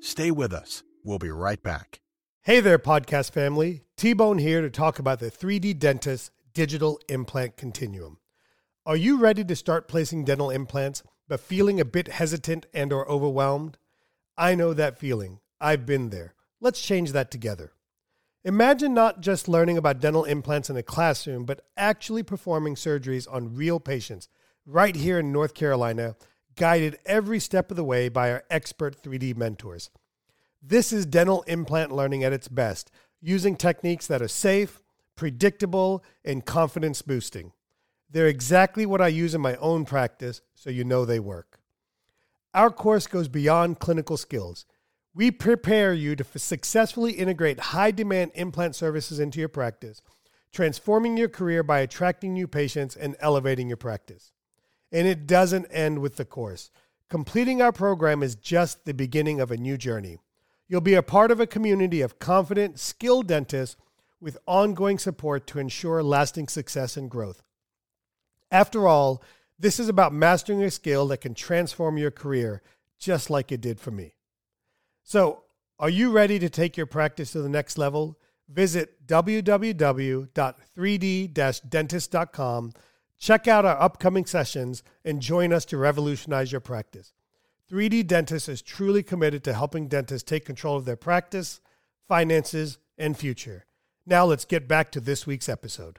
Stay 0.00 0.32
with 0.32 0.52
us. 0.52 0.82
We'll 1.04 1.18
be 1.18 1.30
right 1.30 1.62
back. 1.62 2.00
Hey 2.42 2.60
there, 2.60 2.78
podcast 2.78 3.30
family. 3.32 3.84
T 3.96 4.12
Bone 4.12 4.38
here 4.38 4.60
to 4.60 4.70
talk 4.70 4.98
about 4.98 5.20
the 5.20 5.30
3D 5.30 5.78
Dentist 5.78 6.30
digital 6.54 7.00
implant 7.08 7.56
continuum. 7.56 8.18
Are 8.86 8.96
you 8.96 9.18
ready 9.18 9.44
to 9.44 9.56
start 9.56 9.88
placing 9.88 10.24
dental 10.24 10.50
implants 10.50 11.02
but 11.26 11.40
feeling 11.40 11.80
a 11.80 11.84
bit 11.84 12.08
hesitant 12.08 12.66
and 12.72 12.92
or 12.92 13.08
overwhelmed? 13.10 13.76
I 14.36 14.54
know 14.54 14.72
that 14.72 14.98
feeling. 14.98 15.40
I've 15.60 15.84
been 15.84 16.10
there. 16.10 16.34
Let's 16.60 16.80
change 16.80 17.12
that 17.12 17.30
together. 17.30 17.72
Imagine 18.44 18.92
not 18.92 19.20
just 19.20 19.48
learning 19.48 19.78
about 19.78 20.00
dental 20.00 20.24
implants 20.24 20.68
in 20.68 20.76
a 20.76 20.82
classroom, 20.82 21.44
but 21.44 21.64
actually 21.76 22.22
performing 22.22 22.74
surgeries 22.74 23.26
on 23.30 23.54
real 23.54 23.80
patients 23.80 24.28
right 24.66 24.94
here 24.94 25.18
in 25.18 25.32
North 25.32 25.54
Carolina, 25.54 26.16
guided 26.56 26.98
every 27.06 27.40
step 27.40 27.70
of 27.70 27.76
the 27.76 27.84
way 27.84 28.08
by 28.08 28.30
our 28.30 28.44
expert 28.50 29.02
3D 29.02 29.36
mentors. 29.36 29.90
This 30.62 30.92
is 30.92 31.06
dental 31.06 31.42
implant 31.42 31.90
learning 31.90 32.22
at 32.22 32.32
its 32.32 32.48
best, 32.48 32.90
using 33.20 33.56
techniques 33.56 34.06
that 34.06 34.22
are 34.22 34.28
safe, 34.28 34.82
predictable, 35.16 36.04
and 36.24 36.44
confidence 36.44 37.02
boosting. 37.02 37.52
They're 38.10 38.28
exactly 38.28 38.86
what 38.86 39.00
I 39.00 39.08
use 39.08 39.34
in 39.34 39.40
my 39.40 39.56
own 39.56 39.84
practice, 39.84 40.40
so 40.54 40.70
you 40.70 40.84
know 40.84 41.04
they 41.04 41.20
work. 41.20 41.60
Our 42.54 42.70
course 42.70 43.06
goes 43.06 43.28
beyond 43.28 43.80
clinical 43.80 44.16
skills. 44.16 44.66
We 45.14 45.30
prepare 45.30 45.92
you 45.92 46.16
to 46.16 46.38
successfully 46.38 47.12
integrate 47.12 47.58
high 47.58 47.90
demand 47.90 48.32
implant 48.34 48.76
services 48.76 49.18
into 49.18 49.40
your 49.40 49.48
practice, 49.48 50.00
transforming 50.52 51.16
your 51.16 51.28
career 51.28 51.62
by 51.62 51.80
attracting 51.80 52.32
new 52.32 52.46
patients 52.46 52.94
and 52.94 53.16
elevating 53.18 53.68
your 53.68 53.76
practice. 53.76 54.32
And 54.92 55.08
it 55.08 55.26
doesn't 55.26 55.66
end 55.66 55.98
with 55.98 56.16
the 56.16 56.24
course. 56.24 56.70
Completing 57.10 57.60
our 57.60 57.72
program 57.72 58.22
is 58.22 58.36
just 58.36 58.84
the 58.84 58.94
beginning 58.94 59.40
of 59.40 59.50
a 59.50 59.56
new 59.56 59.76
journey. 59.76 60.18
You'll 60.68 60.80
be 60.80 60.94
a 60.94 61.02
part 61.02 61.30
of 61.30 61.40
a 61.40 61.46
community 61.46 62.00
of 62.00 62.18
confident, 62.18 62.78
skilled 62.78 63.26
dentists 63.26 63.76
with 64.24 64.38
ongoing 64.46 64.98
support 64.98 65.46
to 65.46 65.58
ensure 65.58 66.02
lasting 66.02 66.48
success 66.48 66.96
and 66.96 67.10
growth. 67.10 67.42
After 68.50 68.88
all, 68.88 69.22
this 69.58 69.78
is 69.78 69.90
about 69.90 70.14
mastering 70.14 70.62
a 70.62 70.70
skill 70.70 71.06
that 71.08 71.18
can 71.18 71.34
transform 71.34 71.98
your 71.98 72.10
career, 72.10 72.62
just 72.98 73.28
like 73.28 73.52
it 73.52 73.60
did 73.60 73.78
for 73.78 73.90
me. 73.90 74.14
So, 75.02 75.42
are 75.78 75.90
you 75.90 76.10
ready 76.10 76.38
to 76.38 76.48
take 76.48 76.78
your 76.78 76.86
practice 76.86 77.32
to 77.32 77.42
the 77.42 77.50
next 77.50 77.76
level? 77.76 78.18
Visit 78.48 79.06
www.3d 79.06 79.70
dentist.com, 81.68 82.72
check 83.18 83.46
out 83.46 83.66
our 83.66 83.80
upcoming 83.80 84.24
sessions, 84.24 84.82
and 85.04 85.20
join 85.20 85.52
us 85.52 85.66
to 85.66 85.76
revolutionize 85.76 86.50
your 86.50 86.62
practice. 86.62 87.12
3D 87.70 88.06
Dentist 88.06 88.48
is 88.48 88.62
truly 88.62 89.02
committed 89.02 89.44
to 89.44 89.52
helping 89.52 89.88
dentists 89.88 90.28
take 90.28 90.44
control 90.44 90.76
of 90.76 90.84
their 90.84 90.96
practice, 90.96 91.60
finances, 92.06 92.78
and 92.96 93.16
future. 93.16 93.66
Now 94.06 94.26
let's 94.26 94.44
get 94.44 94.68
back 94.68 94.92
to 94.92 95.00
this 95.00 95.26
week's 95.26 95.48
episode. 95.48 95.98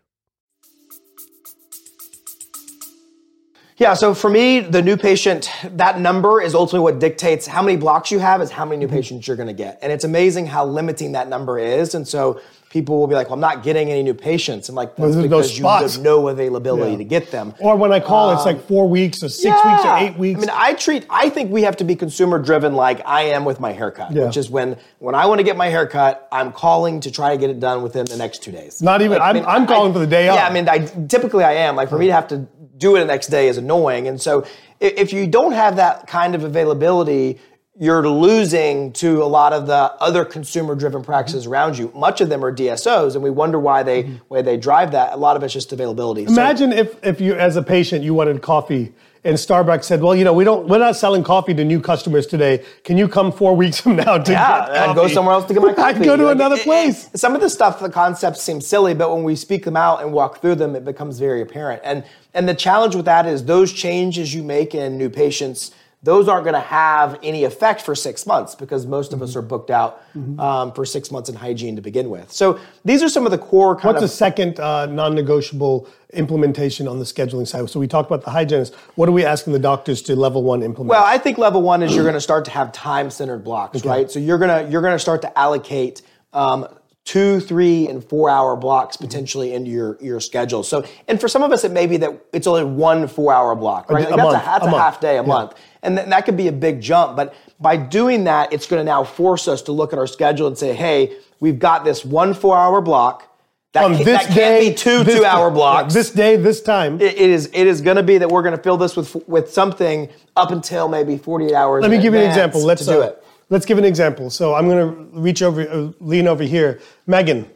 Yeah, 3.78 3.94
so 3.94 4.14
for 4.14 4.30
me, 4.30 4.62
the 4.62 4.82
new 4.82 4.96
patient, 4.96 5.50
that 5.64 6.00
number 6.00 6.42
is 6.42 6.56
ultimately 6.56 6.80
what 6.92 7.00
dictates 7.00 7.46
how 7.46 7.62
many 7.62 7.76
blocks 7.76 8.10
you 8.10 8.20
have, 8.20 8.42
is 8.42 8.50
how 8.50 8.64
many 8.64 8.78
new 8.78 8.88
mm-hmm. 8.88 8.96
patients 8.96 9.28
you're 9.28 9.36
gonna 9.36 9.54
get. 9.54 9.80
And 9.82 9.92
it's 9.92 10.06
amazing 10.06 10.46
how 10.46 10.66
limiting 10.66 11.12
that 11.12 11.28
number 11.28 11.60
is. 11.60 11.94
And 11.94 12.08
so 12.08 12.40
people 12.76 13.00
will 13.00 13.08
be 13.08 13.16
like, 13.16 13.28
well, 13.28 13.36
I'm 13.36 13.40
not 13.40 13.64
getting 13.64 13.90
any 13.90 14.04
new 14.04 14.14
patients. 14.14 14.68
And 14.68 14.76
like, 14.76 14.98
that's 14.98 15.16
well, 15.16 15.24
because 15.24 15.58
you 15.58 15.66
have 15.66 15.98
no 16.02 16.28
availability 16.28 16.92
yeah. 16.92 16.98
to 16.98 17.04
get 17.06 17.32
them. 17.32 17.54
Or 17.62 17.78
when 17.78 17.94
I 17.94 18.02
call, 18.02 18.32
um, 18.32 18.36
it's 18.36 18.46
like 18.46 18.58
um, 18.58 18.64
four 18.64 18.90
weeks 18.90 19.24
or 19.24 19.30
six 19.30 19.46
yeah. 19.46 19.72
weeks 19.72 19.86
or 19.86 19.98
eight 19.98 20.20
weeks. 20.20 20.40
I 20.40 20.42
mean, 20.42 20.50
I 20.52 20.74
treat, 20.74 21.06
I 21.10 21.30
think 21.30 21.52
we 21.52 21.62
have 21.62 21.78
to 21.78 21.86
be 21.86 21.96
consumer 21.96 22.38
driven 22.38 22.76
like 22.76 23.00
I 23.06 23.22
am 23.28 23.46
with 23.46 23.62
my 23.62 23.72
haircut, 23.72 24.12
yeah. 24.12 24.26
which 24.26 24.36
is 24.36 24.50
when, 24.50 24.76
when 25.00 25.16
I 25.16 25.26
want 25.26 25.40
to 25.40 25.46
get 25.46 25.56
my 25.56 25.68
haircut, 25.68 26.28
I'm 26.34 26.52
calling 26.52 27.00
to 27.00 27.12
try 27.12 27.30
to 27.32 27.38
get 27.38 27.50
it 27.50 27.62
done 27.62 27.82
within 27.82 28.08
the 28.08 28.18
next 28.18 28.44
two 28.44 28.52
days. 28.52 28.82
Not 28.82 29.02
even, 29.02 29.20
like, 29.20 29.22
I'm, 29.22 29.30
I 29.30 29.40
mean, 29.40 29.46
I'm 29.48 29.68
calling 29.68 29.92
I, 29.92 29.94
for 29.94 30.00
the 30.00 30.08
day 30.08 30.28
off. 30.28 30.36
Yeah, 30.36 30.46
I 30.46 30.52
mean, 30.52 30.68
I, 30.68 30.80
typically 31.08 31.46
I 31.46 31.54
am. 31.54 31.78
Like 31.78 31.88
for 31.88 31.98
me 31.98 32.08
to 32.08 32.14
have 32.14 32.28
to 32.28 32.46
do 32.76 32.98
it 32.98 33.00
the 33.00 33.06
next 33.06 33.28
day 33.28 33.48
is 33.48 33.58
annoying. 33.58 34.10
And 34.10 34.22
so 34.22 34.46
if 34.82 35.14
you 35.14 35.28
don't 35.28 35.54
have 35.54 35.78
that 35.78 36.08
kind 36.08 36.36
of 36.36 36.44
availability, 36.44 37.40
you're 37.78 38.08
losing 38.08 38.94
to 38.94 39.22
a 39.22 39.26
lot 39.26 39.52
of 39.52 39.68
the 39.68 39.76
other 39.76 40.24
consumer 40.24 40.76
driven 40.76 41.04
practices 41.04 41.44
mm-hmm. 41.44 41.54
around 41.54 41.78
you. 41.78 41.92
Much 41.94 42.22
of 42.22 42.30
them 42.30 42.44
are 42.44 42.54
DSOs, 42.54 43.16
and 43.16 43.24
we 43.24 43.30
wonder 43.30 43.60
why 43.60 43.84
they 43.84 44.04
mm-hmm. 44.04 44.16
why 44.28 44.42
they 44.42 44.58
drive 44.58 44.92
that. 44.92 45.14
A 45.14 45.18
lot 45.18 45.36
of 45.36 45.44
it's 45.44 45.54
just 45.54 45.72
availability. 45.74 46.24
Imagine 46.24 46.72
so, 46.72 46.78
if 46.78 47.04
if 47.04 47.22
you 47.22 47.36
as 47.36 47.56
a 47.56 47.64
patient 47.64 48.04
you 48.04 48.14
wanted 48.14 48.42
coffee 48.42 48.94
and 49.26 49.36
Starbucks 49.36 49.86
said, 49.86 50.02
"Well, 50.02 50.16
you 50.16 50.24
know, 50.24 50.34
we 50.34 50.44
don't, 50.44 50.68
we're 50.68 50.78
not 50.78 50.96
selling 50.96 51.24
coffee 51.24 51.56
to 51.56 51.66
new 51.66 51.82
customers 51.82 52.28
today. 52.28 52.64
Can 52.84 52.96
you 52.96 53.08
come 53.08 53.32
four 53.32 53.56
weeks 53.56 53.82
from 53.82 53.96
now 53.96 54.20
to 54.20 54.32
yeah, 54.32 54.68
get 54.68 54.90
I'd 54.90 54.96
go 54.96 55.08
somewhere 55.08 55.34
else 55.34 55.46
to 55.46 55.54
get 55.56 55.64
my 55.64 55.74
coffee. 55.74 56.00
I'd 56.00 56.06
go 56.06 56.16
to 56.16 56.26
Like, 56.26 56.36
another 56.36 56.56
it- 56.56 56.62
it- 56.62 56.66
place. 56.66 57.10
some 57.16 57.34
of 57.34 57.42
the 57.42 57.50
stuff, 57.50 57.80
the 57.80 57.90
concepts 57.90 58.44
seem 58.44 58.62
silly, 58.62 58.94
but 58.94 59.12
when 59.12 59.24
we 59.24 59.36
speak 59.36 59.66
them 59.66 59.76
out 59.76 60.04
and 60.04 60.14
walk 60.14 60.42
through 60.42 60.56
them, 60.56 60.76
it 60.76 60.86
becomes 60.86 61.18
very 61.18 61.42
apparent. 61.42 61.82
And 61.84 62.04
and 62.36 62.48
the 62.48 62.54
challenge 62.54 62.96
with 62.96 63.06
that 63.06 63.26
is 63.26 63.46
those 63.46 63.74
changes 63.74 64.34
you 64.34 64.44
make 64.44 64.76
in 64.76 64.98
new 64.98 65.10
patients, 65.10 65.72
those 66.06 66.28
aren't 66.28 66.44
going 66.44 66.54
to 66.54 66.60
have 66.60 67.18
any 67.24 67.44
effect 67.46 67.82
for 67.82 67.96
six 67.96 68.26
months 68.28 68.54
because 68.56 68.86
most 68.86 69.12
of 69.12 69.16
Mm-hmm. 69.16 69.24
us 69.24 69.36
are 69.36 69.42
booked 69.42 69.72
out 69.72 70.02
um, 70.38 70.72
for 70.74 70.86
six 70.86 71.10
months 71.10 71.30
in 71.30 71.36
hygiene 71.36 71.76
to 71.78 71.82
begin 71.82 72.10
with. 72.10 72.32
So 72.32 72.60
these 72.84 73.02
are 73.02 73.10
some 73.10 73.26
of 73.26 73.32
the 73.32 73.38
core 73.40 73.76
kind 73.76 73.96
What's 73.96 74.02
the 74.02 74.08
second 74.08 74.60
uh, 74.60 74.86
non-negotiable 74.86 75.88
implementation 76.14 76.88
on 76.88 77.00
the 77.00 77.06
scheduling 77.06 77.48
side? 77.48 77.70
So 77.70 77.80
we 77.80 77.88
talked 77.88 78.10
about 78.10 78.24
the 78.24 78.30
hygienist. 78.32 78.76
What 78.96 79.10
are 79.10 79.14
we 79.14 79.26
asking 79.26 79.54
the 79.54 79.60
doctors 79.60 80.02
to 80.04 80.16
level 80.16 80.44
one 80.44 80.62
implement? 80.64 80.90
Well, 80.90 81.04
I 81.04 81.18
think 81.18 81.38
level 81.38 81.62
one 81.62 81.82
is 81.82 81.96
you're 81.96 82.04
going 82.04 82.14
to 82.16 82.22
start 82.22 82.46
to 82.46 82.52
have 82.52 82.72
time-centered 82.72 83.44
blocks, 83.44 83.84
right? 83.84 84.12
So 84.12 84.20
you're 84.20 84.38
gonna 84.38 84.68
you're 84.70 84.82
gonna 84.84 85.00
start 85.00 85.22
to 85.24 85.40
allocate 85.40 86.02
um, 86.34 86.68
two, 87.06 87.40
three, 87.40 87.88
and 87.88 88.04
four-hour 88.04 88.56
blocks 88.58 88.98
potentially 88.98 89.54
into 89.54 89.70
your 89.72 89.98
your 90.02 90.20
schedule. 90.20 90.64
So, 90.64 90.84
and 91.08 91.20
for 91.22 91.28
some 91.28 91.44
of 91.44 91.52
us, 91.52 91.64
it 91.64 91.72
may 91.72 91.88
be 91.88 91.98
that 91.98 92.12
it's 92.34 92.48
only 92.48 92.64
one 92.64 93.08
four-hour 93.08 93.56
block, 93.56 93.90
right? 93.90 94.06
a 94.06 94.10
Like 94.10 94.16
that's 94.18 94.24
month, 94.34 94.44
a, 94.44 94.46
that's 94.46 94.66
a 94.66 94.68
a, 94.68 94.80
half 94.80 95.00
day 95.00 95.18
a 95.18 95.24
month, 95.24 95.54
and 95.86 95.98
th- 95.98 96.10
that 96.10 96.26
could 96.26 96.36
be 96.36 96.48
a 96.48 96.52
big 96.52 96.82
jump. 96.82 97.16
But 97.16 97.34
by 97.60 97.78
doing 97.78 98.26
that, 98.26 98.52
it's 98.52 98.68
going 98.68 98.80
to 98.80 98.84
now 98.84 99.04
force 99.04 99.48
us 99.48 99.62
to 99.64 99.72
look 99.72 99.94
at 99.94 100.00
our 100.00 100.08
schedule 100.08 100.48
and 100.48 100.58
say, 100.58 100.74
hey, 100.74 101.18
we've 101.40 101.60
got 101.60 101.86
this 101.86 102.04
one 102.04 102.34
four-hour 102.34 102.82
block. 102.82 103.32
That, 103.74 103.84
on 103.84 103.98
ca- 103.98 104.04
this 104.04 104.24
that 104.24 104.26
can't 104.28 104.36
day, 104.36 104.70
be 104.70 104.76
two 104.76 105.04
this- 105.04 105.16
two-hour 105.20 105.52
blocks 105.60 105.94
this 105.94 106.10
day, 106.12 106.38
this 106.38 106.62
time. 106.62 107.00
it 107.02 107.14
it 107.18 107.30
is 107.30 107.50
it 107.54 107.68
is 107.68 107.82
going 107.82 107.98
to 107.98 108.04
be 108.04 108.18
that 108.18 108.30
we're 108.30 108.42
going 108.44 108.56
to 108.56 108.62
fill 108.64 108.78
this 108.78 108.96
with 108.96 109.16
with 109.28 109.52
something 109.52 110.10
up 110.36 110.52
until 110.52 110.88
maybe 110.88 111.18
48 111.18 111.54
hours. 111.54 111.82
Let 111.82 111.92
me 111.92 112.02
give 112.02 112.14
you 112.14 112.22
an 112.22 112.26
example. 112.28 112.64
Let's 112.64 112.86
do 112.86 113.02
uh, 113.02 113.08
it. 113.08 113.24
Let's 113.50 113.66
give 113.66 113.78
an 113.78 113.86
example. 113.86 114.30
So 114.30 114.56
I'm 114.56 114.68
going 114.68 115.12
to 115.12 115.20
reach 115.20 115.44
over, 115.44 115.70
uh, 115.70 115.92
lean 116.00 116.28
over 116.28 116.44
here. 116.44 116.80
Megan. 117.06 117.48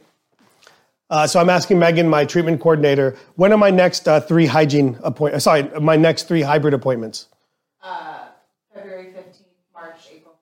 Uh, 1.09 1.25
so 1.25 1.39
I'm 1.39 1.49
asking 1.49 1.79
Megan, 1.79 2.07
my 2.07 2.23
treatment 2.23 2.61
coordinator, 2.61 3.17
when 3.35 3.51
are 3.51 3.57
my 3.57 3.71
next 3.71 4.07
uh, 4.07 4.19
three 4.19 4.45
hygiene 4.45 4.99
appointments? 5.01 5.45
Sorry, 5.45 5.63
my 5.79 5.95
next 5.95 6.27
three 6.27 6.43
hybrid 6.43 6.75
appointments. 6.75 7.27
February 8.71 9.05
15th, 9.05 9.41
March, 9.73 9.95
April 10.13 10.35
15th. 10.35 10.37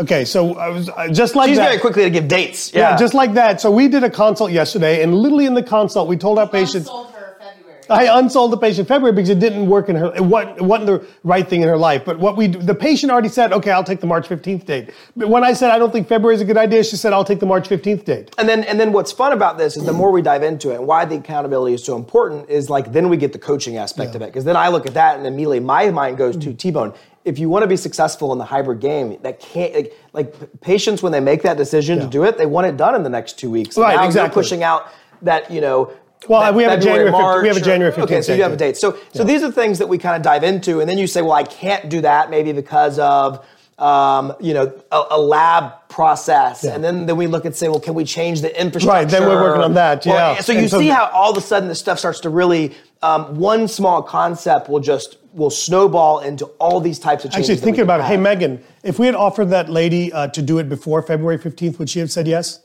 Okay, 0.00 0.24
so 0.24 0.54
I 0.56 0.68
was 0.68 0.88
uh, 0.88 1.08
just 1.08 1.34
like 1.34 1.48
She's 1.48 1.58
that. 1.58 1.68
very 1.70 1.80
quickly 1.80 2.04
to 2.04 2.10
give 2.10 2.28
dates. 2.28 2.72
Yeah, 2.72 2.90
Yeah, 2.90 2.96
just 2.96 3.14
like 3.14 3.34
that. 3.34 3.60
So 3.60 3.70
we 3.70 3.88
did 3.88 4.04
a 4.04 4.10
consult 4.10 4.52
yesterday, 4.52 5.02
and 5.02 5.12
literally 5.14 5.46
in 5.46 5.54
the 5.54 5.62
consult, 5.62 6.08
we 6.08 6.16
told 6.16 6.38
our 6.38 6.48
patients. 6.48 6.86
Sold 6.86 7.10
her 7.10 7.36
February. 7.40 7.82
I 7.90 8.18
unsold 8.18 8.52
the 8.52 8.58
patient 8.58 8.86
February 8.86 9.12
because 9.12 9.28
it 9.30 9.40
didn't 9.40 9.66
work 9.66 9.88
in 9.88 9.96
her. 9.96 10.14
It 10.14 10.22
wasn't, 10.24 10.58
it 10.58 10.62
wasn't 10.62 10.86
the 10.86 11.06
right 11.24 11.48
thing 11.48 11.62
in 11.62 11.68
her 11.68 11.76
life. 11.76 12.04
But 12.04 12.20
what 12.20 12.36
we, 12.36 12.46
the 12.46 12.76
patient 12.76 13.10
already 13.10 13.28
said, 13.28 13.52
okay, 13.52 13.72
I'll 13.72 13.82
take 13.82 13.98
the 13.98 14.06
March 14.06 14.28
15th 14.28 14.66
date. 14.66 14.90
But 15.16 15.30
when 15.30 15.42
I 15.42 15.52
said 15.52 15.72
I 15.72 15.78
don't 15.78 15.90
think 15.92 16.06
February 16.06 16.36
is 16.36 16.42
a 16.42 16.44
good 16.44 16.58
idea, 16.58 16.84
she 16.84 16.94
said 16.94 17.12
I'll 17.12 17.24
take 17.24 17.40
the 17.40 17.46
March 17.46 17.68
15th 17.68 18.04
date. 18.04 18.32
and 18.38 18.48
then 18.48 18.62
and 18.64 18.78
then 18.78 18.92
what's 18.92 19.10
fun 19.10 19.32
about 19.32 19.58
this 19.58 19.76
is 19.76 19.84
the 19.84 19.92
more 19.92 20.12
we 20.12 20.22
dive 20.22 20.44
into 20.44 20.70
it 20.70 20.76
and 20.76 20.86
why 20.86 21.06
the 21.06 21.16
accountability 21.16 21.74
is 21.74 21.82
so 21.82 21.96
important 21.96 22.48
is 22.48 22.70
like 22.70 22.92
then 22.92 23.08
we 23.08 23.16
get 23.16 23.32
the 23.32 23.38
coaching 23.38 23.78
aspect 23.78 24.14
of 24.14 24.22
it 24.22 24.26
because 24.26 24.44
then 24.44 24.56
I 24.56 24.68
look 24.68 24.86
at 24.86 24.94
that 24.94 25.16
and 25.16 25.26
immediately 25.26 25.58
my 25.58 25.90
mind 25.90 26.18
goes 26.18 26.36
to 26.36 26.54
T-bone. 26.54 26.92
If 27.28 27.38
you 27.38 27.50
want 27.50 27.62
to 27.62 27.66
be 27.66 27.76
successful 27.76 28.32
in 28.32 28.38
the 28.38 28.44
hybrid 28.44 28.80
game, 28.80 29.18
that 29.22 29.38
can't 29.38 29.74
like, 29.74 29.92
like 30.14 30.60
patients 30.62 31.02
when 31.02 31.12
they 31.12 31.20
make 31.20 31.42
that 31.42 31.58
decision 31.58 31.98
to 32.00 32.06
do 32.06 32.24
it, 32.24 32.38
they 32.38 32.46
want 32.46 32.66
it 32.66 32.76
done 32.78 32.94
in 32.94 33.02
the 33.02 33.10
next 33.10 33.38
two 33.38 33.50
weeks. 33.50 33.76
Right, 33.76 33.96
now 33.96 34.06
exactly. 34.06 34.34
pushing 34.34 34.62
out 34.62 34.88
that 35.22 35.50
you 35.50 35.60
know. 35.60 35.92
Well, 36.26 36.40
that 36.40 36.54
we 36.54 36.62
have 36.64 36.72
a 36.72 36.82
February, 36.82 37.10
January 37.10 37.12
15th 37.12 37.42
we 37.42 37.48
have 37.48 37.56
a 37.56 37.60
January 37.60 37.92
or- 37.94 38.00
Okay, 38.00 38.22
so 38.22 38.34
you 38.34 38.42
have 38.42 38.52
a 38.52 38.56
date. 38.56 38.76
So, 38.76 38.98
so 39.14 39.22
these 39.22 39.42
are 39.44 39.52
things 39.52 39.78
that 39.78 39.88
we 39.88 39.98
kind 39.98 40.16
of 40.16 40.22
dive 40.22 40.42
into, 40.42 40.80
and 40.80 40.88
then 40.90 40.98
you 40.98 41.06
say, 41.06 41.22
well, 41.22 41.32
I 41.32 41.44
can't 41.44 41.88
do 41.88 42.00
that 42.00 42.28
maybe 42.28 42.50
because 42.52 42.98
of 42.98 43.46
um, 43.78 44.34
you 44.40 44.54
know 44.54 44.72
a, 44.90 45.02
a 45.10 45.20
lab 45.20 45.88
process, 45.88 46.64
and 46.64 46.82
then 46.82 47.04
then 47.06 47.16
we 47.18 47.26
look 47.26 47.44
and 47.44 47.54
say, 47.54 47.68
well, 47.68 47.78
can 47.78 47.92
we 47.94 48.04
change 48.04 48.40
the 48.40 48.60
infrastructure? 48.60 49.02
Right, 49.02 49.08
then 49.08 49.22
we're 49.28 49.40
working 49.40 49.62
on 49.62 49.74
that, 49.74 50.06
Or- 50.06 50.10
yeah. 50.10 50.40
so 50.40 50.52
you 50.52 50.60
And 50.60 50.70
so- 50.70 50.78
see 50.78 50.88
how 50.88 51.06
all 51.12 51.30
of 51.30 51.36
a 51.36 51.42
sudden 51.42 51.68
this 51.68 51.78
stuff 51.78 51.98
starts 51.98 52.20
to 52.20 52.30
really 52.30 52.74
um, 53.02 53.38
one 53.38 53.68
small 53.68 54.02
concept 54.02 54.68
will 54.68 54.80
just 54.80 55.18
will 55.38 55.50
snowball 55.50 56.20
into 56.20 56.44
all 56.60 56.80
these 56.80 56.98
types 56.98 57.24
of 57.24 57.30
changes. 57.30 57.48
Actually, 57.50 57.64
thinking 57.64 57.82
about 57.82 58.00
it, 58.00 58.04
hey. 58.04 58.16
Megan, 58.16 58.62
if 58.82 58.98
we 58.98 59.06
had 59.06 59.14
offered 59.14 59.46
that 59.46 59.70
lady 59.70 60.12
uh, 60.12 60.26
to 60.28 60.42
do 60.42 60.58
it 60.58 60.68
before 60.68 61.00
February 61.00 61.38
15th, 61.38 61.78
would 61.78 61.88
she 61.88 62.00
have 62.00 62.10
said 62.10 62.26
yes? 62.28 62.60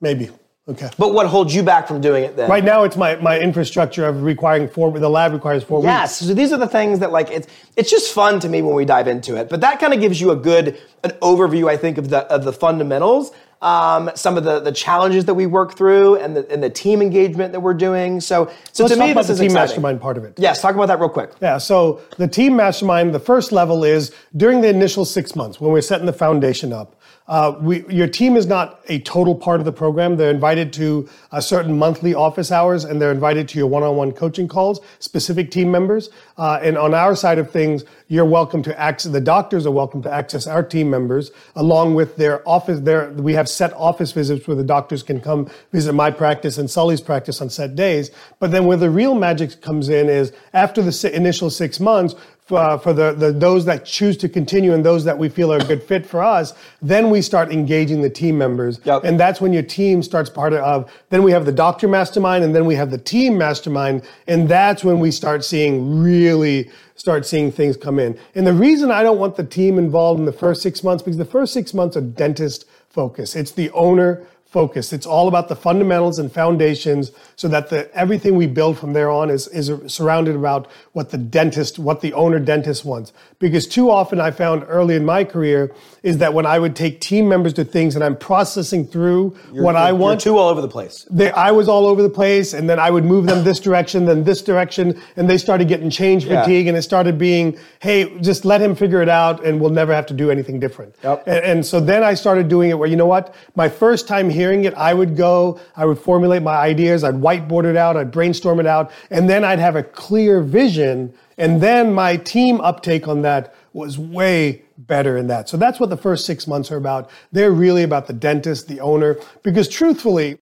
Maybe. 0.00 0.30
Okay. 0.68 0.90
But 0.98 1.14
what 1.14 1.28
holds 1.28 1.54
you 1.54 1.62
back 1.62 1.86
from 1.86 2.00
doing 2.00 2.24
it 2.24 2.36
then? 2.36 2.50
Right 2.50 2.64
now, 2.64 2.82
it's 2.82 2.96
my, 2.96 3.14
my 3.16 3.38
infrastructure 3.38 4.04
of 4.04 4.24
requiring 4.24 4.68
four, 4.68 4.90
the 4.98 5.08
lab 5.08 5.32
requires 5.32 5.62
four 5.62 5.80
Yes. 5.82 6.20
weeks. 6.20 6.28
So 6.28 6.34
these 6.34 6.52
are 6.52 6.56
the 6.56 6.66
things 6.66 6.98
that 6.98 7.12
like 7.12 7.30
it's 7.30 7.46
it's 7.76 7.88
just 7.88 8.12
fun 8.12 8.40
to 8.40 8.48
me 8.48 8.62
when 8.62 8.74
we 8.74 8.84
dive 8.84 9.06
into 9.06 9.36
it. 9.36 9.48
But 9.48 9.60
that 9.60 9.78
kind 9.78 9.94
of 9.94 10.00
gives 10.00 10.20
you 10.20 10.32
a 10.32 10.36
good 10.36 10.76
an 11.04 11.10
overview, 11.22 11.68
I 11.68 11.76
think, 11.76 11.98
of 11.98 12.10
the 12.10 12.24
of 12.24 12.42
the 12.42 12.52
fundamentals. 12.52 13.30
Um, 13.62 14.10
some 14.14 14.36
of 14.36 14.44
the, 14.44 14.60
the 14.60 14.70
challenges 14.70 15.24
that 15.24 15.34
we 15.34 15.46
work 15.46 15.76
through 15.76 16.16
and 16.16 16.36
the 16.36 16.50
and 16.52 16.62
the 16.62 16.68
team 16.68 17.00
engagement 17.00 17.52
that 17.52 17.60
we're 17.60 17.72
doing. 17.72 18.20
So 18.20 18.50
so 18.72 18.84
Let's 18.84 18.92
to 18.94 18.98
talk 18.98 19.06
me 19.06 19.12
about 19.12 19.20
this 19.22 19.28
the 19.28 19.32
is 19.32 19.38
team 19.38 19.46
exciting. 19.46 19.68
mastermind 19.68 20.00
part 20.02 20.18
of 20.18 20.24
it. 20.24 20.34
Yes, 20.36 20.60
talk 20.60 20.74
about 20.74 20.88
that 20.88 21.00
real 21.00 21.08
quick. 21.08 21.30
Yeah, 21.40 21.56
so 21.56 22.02
the 22.18 22.28
team 22.28 22.54
mastermind, 22.54 23.14
the 23.14 23.18
first 23.20 23.52
level 23.52 23.82
is 23.82 24.12
during 24.36 24.60
the 24.60 24.68
initial 24.68 25.06
six 25.06 25.34
months 25.34 25.58
when 25.58 25.72
we're 25.72 25.80
setting 25.80 26.04
the 26.06 26.12
foundation 26.12 26.72
up. 26.72 26.95
Uh, 27.28 27.56
we, 27.60 27.84
your 27.88 28.06
team 28.06 28.36
is 28.36 28.46
not 28.46 28.80
a 28.88 29.00
total 29.00 29.34
part 29.34 29.60
of 29.60 29.64
the 29.64 29.72
program. 29.72 30.16
They're 30.16 30.30
invited 30.30 30.72
to 30.74 31.08
a 31.32 31.42
certain 31.42 31.76
monthly 31.76 32.14
office 32.14 32.52
hours 32.52 32.84
and 32.84 33.02
they're 33.02 33.10
invited 33.10 33.48
to 33.48 33.58
your 33.58 33.66
one 33.66 33.82
on 33.82 33.96
one 33.96 34.12
coaching 34.12 34.46
calls, 34.46 34.80
specific 35.00 35.50
team 35.50 35.70
members. 35.70 36.10
Uh, 36.38 36.60
and 36.62 36.78
on 36.78 36.94
our 36.94 37.16
side 37.16 37.38
of 37.38 37.50
things, 37.50 37.84
you're 38.08 38.24
welcome 38.24 38.62
to 38.62 38.80
access, 38.80 39.10
the 39.10 39.20
doctors 39.20 39.66
are 39.66 39.72
welcome 39.72 40.02
to 40.02 40.12
access 40.12 40.46
our 40.46 40.62
team 40.62 40.88
members 40.88 41.32
along 41.56 41.96
with 41.96 42.16
their 42.16 42.48
office. 42.48 42.80
Their, 42.80 43.10
we 43.10 43.32
have 43.32 43.48
set 43.48 43.72
office 43.72 44.12
visits 44.12 44.46
where 44.46 44.56
the 44.56 44.64
doctors 44.64 45.02
can 45.02 45.20
come 45.20 45.50
visit 45.72 45.92
my 45.94 46.12
practice 46.12 46.58
and 46.58 46.70
Sully's 46.70 47.00
practice 47.00 47.40
on 47.40 47.50
set 47.50 47.74
days. 47.74 48.12
But 48.38 48.52
then 48.52 48.66
where 48.66 48.76
the 48.76 48.90
real 48.90 49.16
magic 49.16 49.60
comes 49.60 49.88
in 49.88 50.08
is 50.08 50.32
after 50.52 50.80
the 50.80 51.12
initial 51.12 51.50
six 51.50 51.80
months, 51.80 52.14
for, 52.46 52.78
for 52.78 52.92
the, 52.92 53.12
the 53.12 53.32
those 53.32 53.64
that 53.64 53.84
choose 53.84 54.16
to 54.18 54.28
continue 54.28 54.72
and 54.72 54.84
those 54.84 55.04
that 55.04 55.18
we 55.18 55.28
feel 55.28 55.52
are 55.52 55.58
a 55.58 55.64
good 55.64 55.82
fit 55.82 56.06
for 56.06 56.22
us, 56.22 56.54
then 56.80 57.10
we 57.10 57.20
start 57.20 57.50
engaging 57.50 58.02
the 58.02 58.10
team 58.10 58.38
members. 58.38 58.80
Yep. 58.84 59.02
And 59.04 59.18
that's 59.18 59.40
when 59.40 59.52
your 59.52 59.64
team 59.64 60.00
starts 60.00 60.30
part 60.30 60.52
of, 60.52 60.90
then 61.10 61.24
we 61.24 61.32
have 61.32 61.44
the 61.44 61.52
doctor 61.52 61.88
mastermind 61.88 62.44
and 62.44 62.54
then 62.54 62.64
we 62.64 62.76
have 62.76 62.92
the 62.92 62.98
team 62.98 63.36
mastermind. 63.36 64.02
And 64.28 64.48
that's 64.48 64.84
when 64.84 65.00
we 65.00 65.10
start 65.10 65.44
seeing 65.44 66.00
really 66.00 66.70
start 66.94 67.26
seeing 67.26 67.50
things 67.52 67.76
come 67.76 67.98
in. 67.98 68.18
And 68.34 68.46
the 68.46 68.54
reason 68.54 68.90
I 68.90 69.02
don't 69.02 69.18
want 69.18 69.36
the 69.36 69.44
team 69.44 69.76
involved 69.76 70.18
in 70.18 70.24
the 70.24 70.32
first 70.32 70.62
six 70.62 70.82
months, 70.82 71.02
because 71.02 71.18
the 71.18 71.26
first 71.26 71.52
six 71.52 71.74
months 71.74 71.96
are 71.96 72.00
dentist 72.00 72.64
focus. 72.88 73.36
It's 73.36 73.50
the 73.50 73.70
owner 73.72 74.26
focused. 74.56 74.94
It's 74.94 75.04
all 75.04 75.28
about 75.28 75.48
the 75.48 75.54
fundamentals 75.54 76.18
and 76.18 76.32
foundations 76.32 77.12
so 77.36 77.46
that 77.48 77.68
the 77.68 77.94
everything 77.94 78.36
we 78.36 78.46
build 78.46 78.78
from 78.78 78.94
there 78.94 79.10
on 79.10 79.28
is, 79.28 79.48
is 79.48 79.70
surrounded 79.92 80.34
about 80.34 80.70
what 80.92 81.10
the 81.10 81.18
dentist, 81.18 81.78
what 81.78 82.00
the 82.00 82.14
owner 82.14 82.38
dentist 82.38 82.82
wants. 82.82 83.12
Because 83.38 83.66
too 83.66 83.90
often 83.90 84.18
I 84.18 84.30
found 84.30 84.64
early 84.66 84.94
in 84.94 85.04
my 85.04 85.24
career 85.24 85.74
is 86.02 86.16
that 86.18 86.32
when 86.32 86.46
I 86.46 86.58
would 86.58 86.74
take 86.74 87.02
team 87.02 87.28
members 87.28 87.52
to 87.54 87.64
things 87.66 87.96
and 87.96 88.02
I'm 88.02 88.16
processing 88.16 88.86
through 88.86 89.36
what 89.52 89.76
I 89.76 89.88
You're 89.88 89.96
want, 89.98 90.22
too 90.22 90.38
all 90.38 90.48
over 90.48 90.62
the 90.62 90.68
place. 90.68 91.06
they, 91.10 91.30
I 91.32 91.50
was 91.50 91.68
all 91.68 91.84
over 91.84 92.00
the 92.00 92.08
place, 92.08 92.54
and 92.54 92.70
then 92.70 92.78
I 92.78 92.90
would 92.90 93.04
move 93.04 93.26
them 93.26 93.44
this 93.44 93.60
direction, 93.60 94.06
then 94.06 94.24
this 94.24 94.40
direction, 94.40 94.98
and 95.16 95.28
they 95.28 95.36
started 95.36 95.68
getting 95.68 95.90
change 95.90 96.24
Yeah. 96.24 96.40
fatigue, 96.40 96.66
and 96.68 96.78
it 96.78 96.82
started 96.82 97.18
being, 97.18 97.58
hey, 97.80 98.18
just 98.20 98.46
let 98.46 98.62
him 98.62 98.74
figure 98.74 99.02
it 99.02 99.10
out, 99.10 99.44
and 99.44 99.60
we'll 99.60 99.76
never 99.82 99.92
have 99.94 100.06
to 100.06 100.14
do 100.14 100.30
anything 100.30 100.58
different. 100.60 100.94
Yep. 101.04 101.24
And, 101.26 101.44
and 101.44 101.66
so 101.66 101.78
then 101.78 102.02
I 102.02 102.14
started 102.14 102.48
doing 102.48 102.70
it 102.70 102.78
where, 102.78 102.88
you 102.88 102.96
know 102.96 103.06
what? 103.16 103.34
My 103.54 103.68
first 103.68 104.08
time 104.08 104.30
it, 104.64 104.74
I 104.74 104.94
would 104.94 105.16
go, 105.16 105.60
I 105.76 105.84
would 105.84 105.98
formulate 105.98 106.42
my 106.42 106.56
ideas, 106.56 107.04
I'd 107.04 107.14
whiteboard 107.14 107.64
it 107.64 107.76
out, 107.76 107.96
I'd 107.96 108.10
brainstorm 108.10 108.60
it 108.60 108.66
out, 108.66 108.90
and 109.10 109.28
then 109.28 109.44
I'd 109.44 109.58
have 109.58 109.76
a 109.76 109.82
clear 109.82 110.40
vision, 110.40 111.12
and 111.38 111.60
then 111.60 111.92
my 111.92 112.16
team 112.16 112.60
uptake 112.60 113.08
on 113.08 113.22
that 113.22 113.54
was 113.72 113.98
way 113.98 114.62
better 114.78 115.16
in 115.16 115.26
that. 115.26 115.48
So 115.48 115.56
that's 115.56 115.78
what 115.78 115.90
the 115.90 115.96
first 115.96 116.26
six 116.26 116.46
months 116.46 116.70
are 116.70 116.76
about. 116.76 117.10
They're 117.32 117.52
really 117.52 117.82
about 117.82 118.06
the 118.06 118.12
dentist, 118.12 118.68
the 118.68 118.80
owner, 118.80 119.18
because 119.42 119.68
truthfully, 119.68 120.38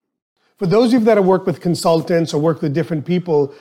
for 0.58 0.68
those 0.68 0.94
of 0.94 1.02
you 1.02 1.06
that 1.06 1.18
have 1.18 1.26
worked 1.26 1.46
with 1.46 1.60
consultants 1.62 2.34
or 2.34 2.40
worked 2.40 2.62
with 2.62 2.74
different 2.74 3.06
people, 3.06 3.54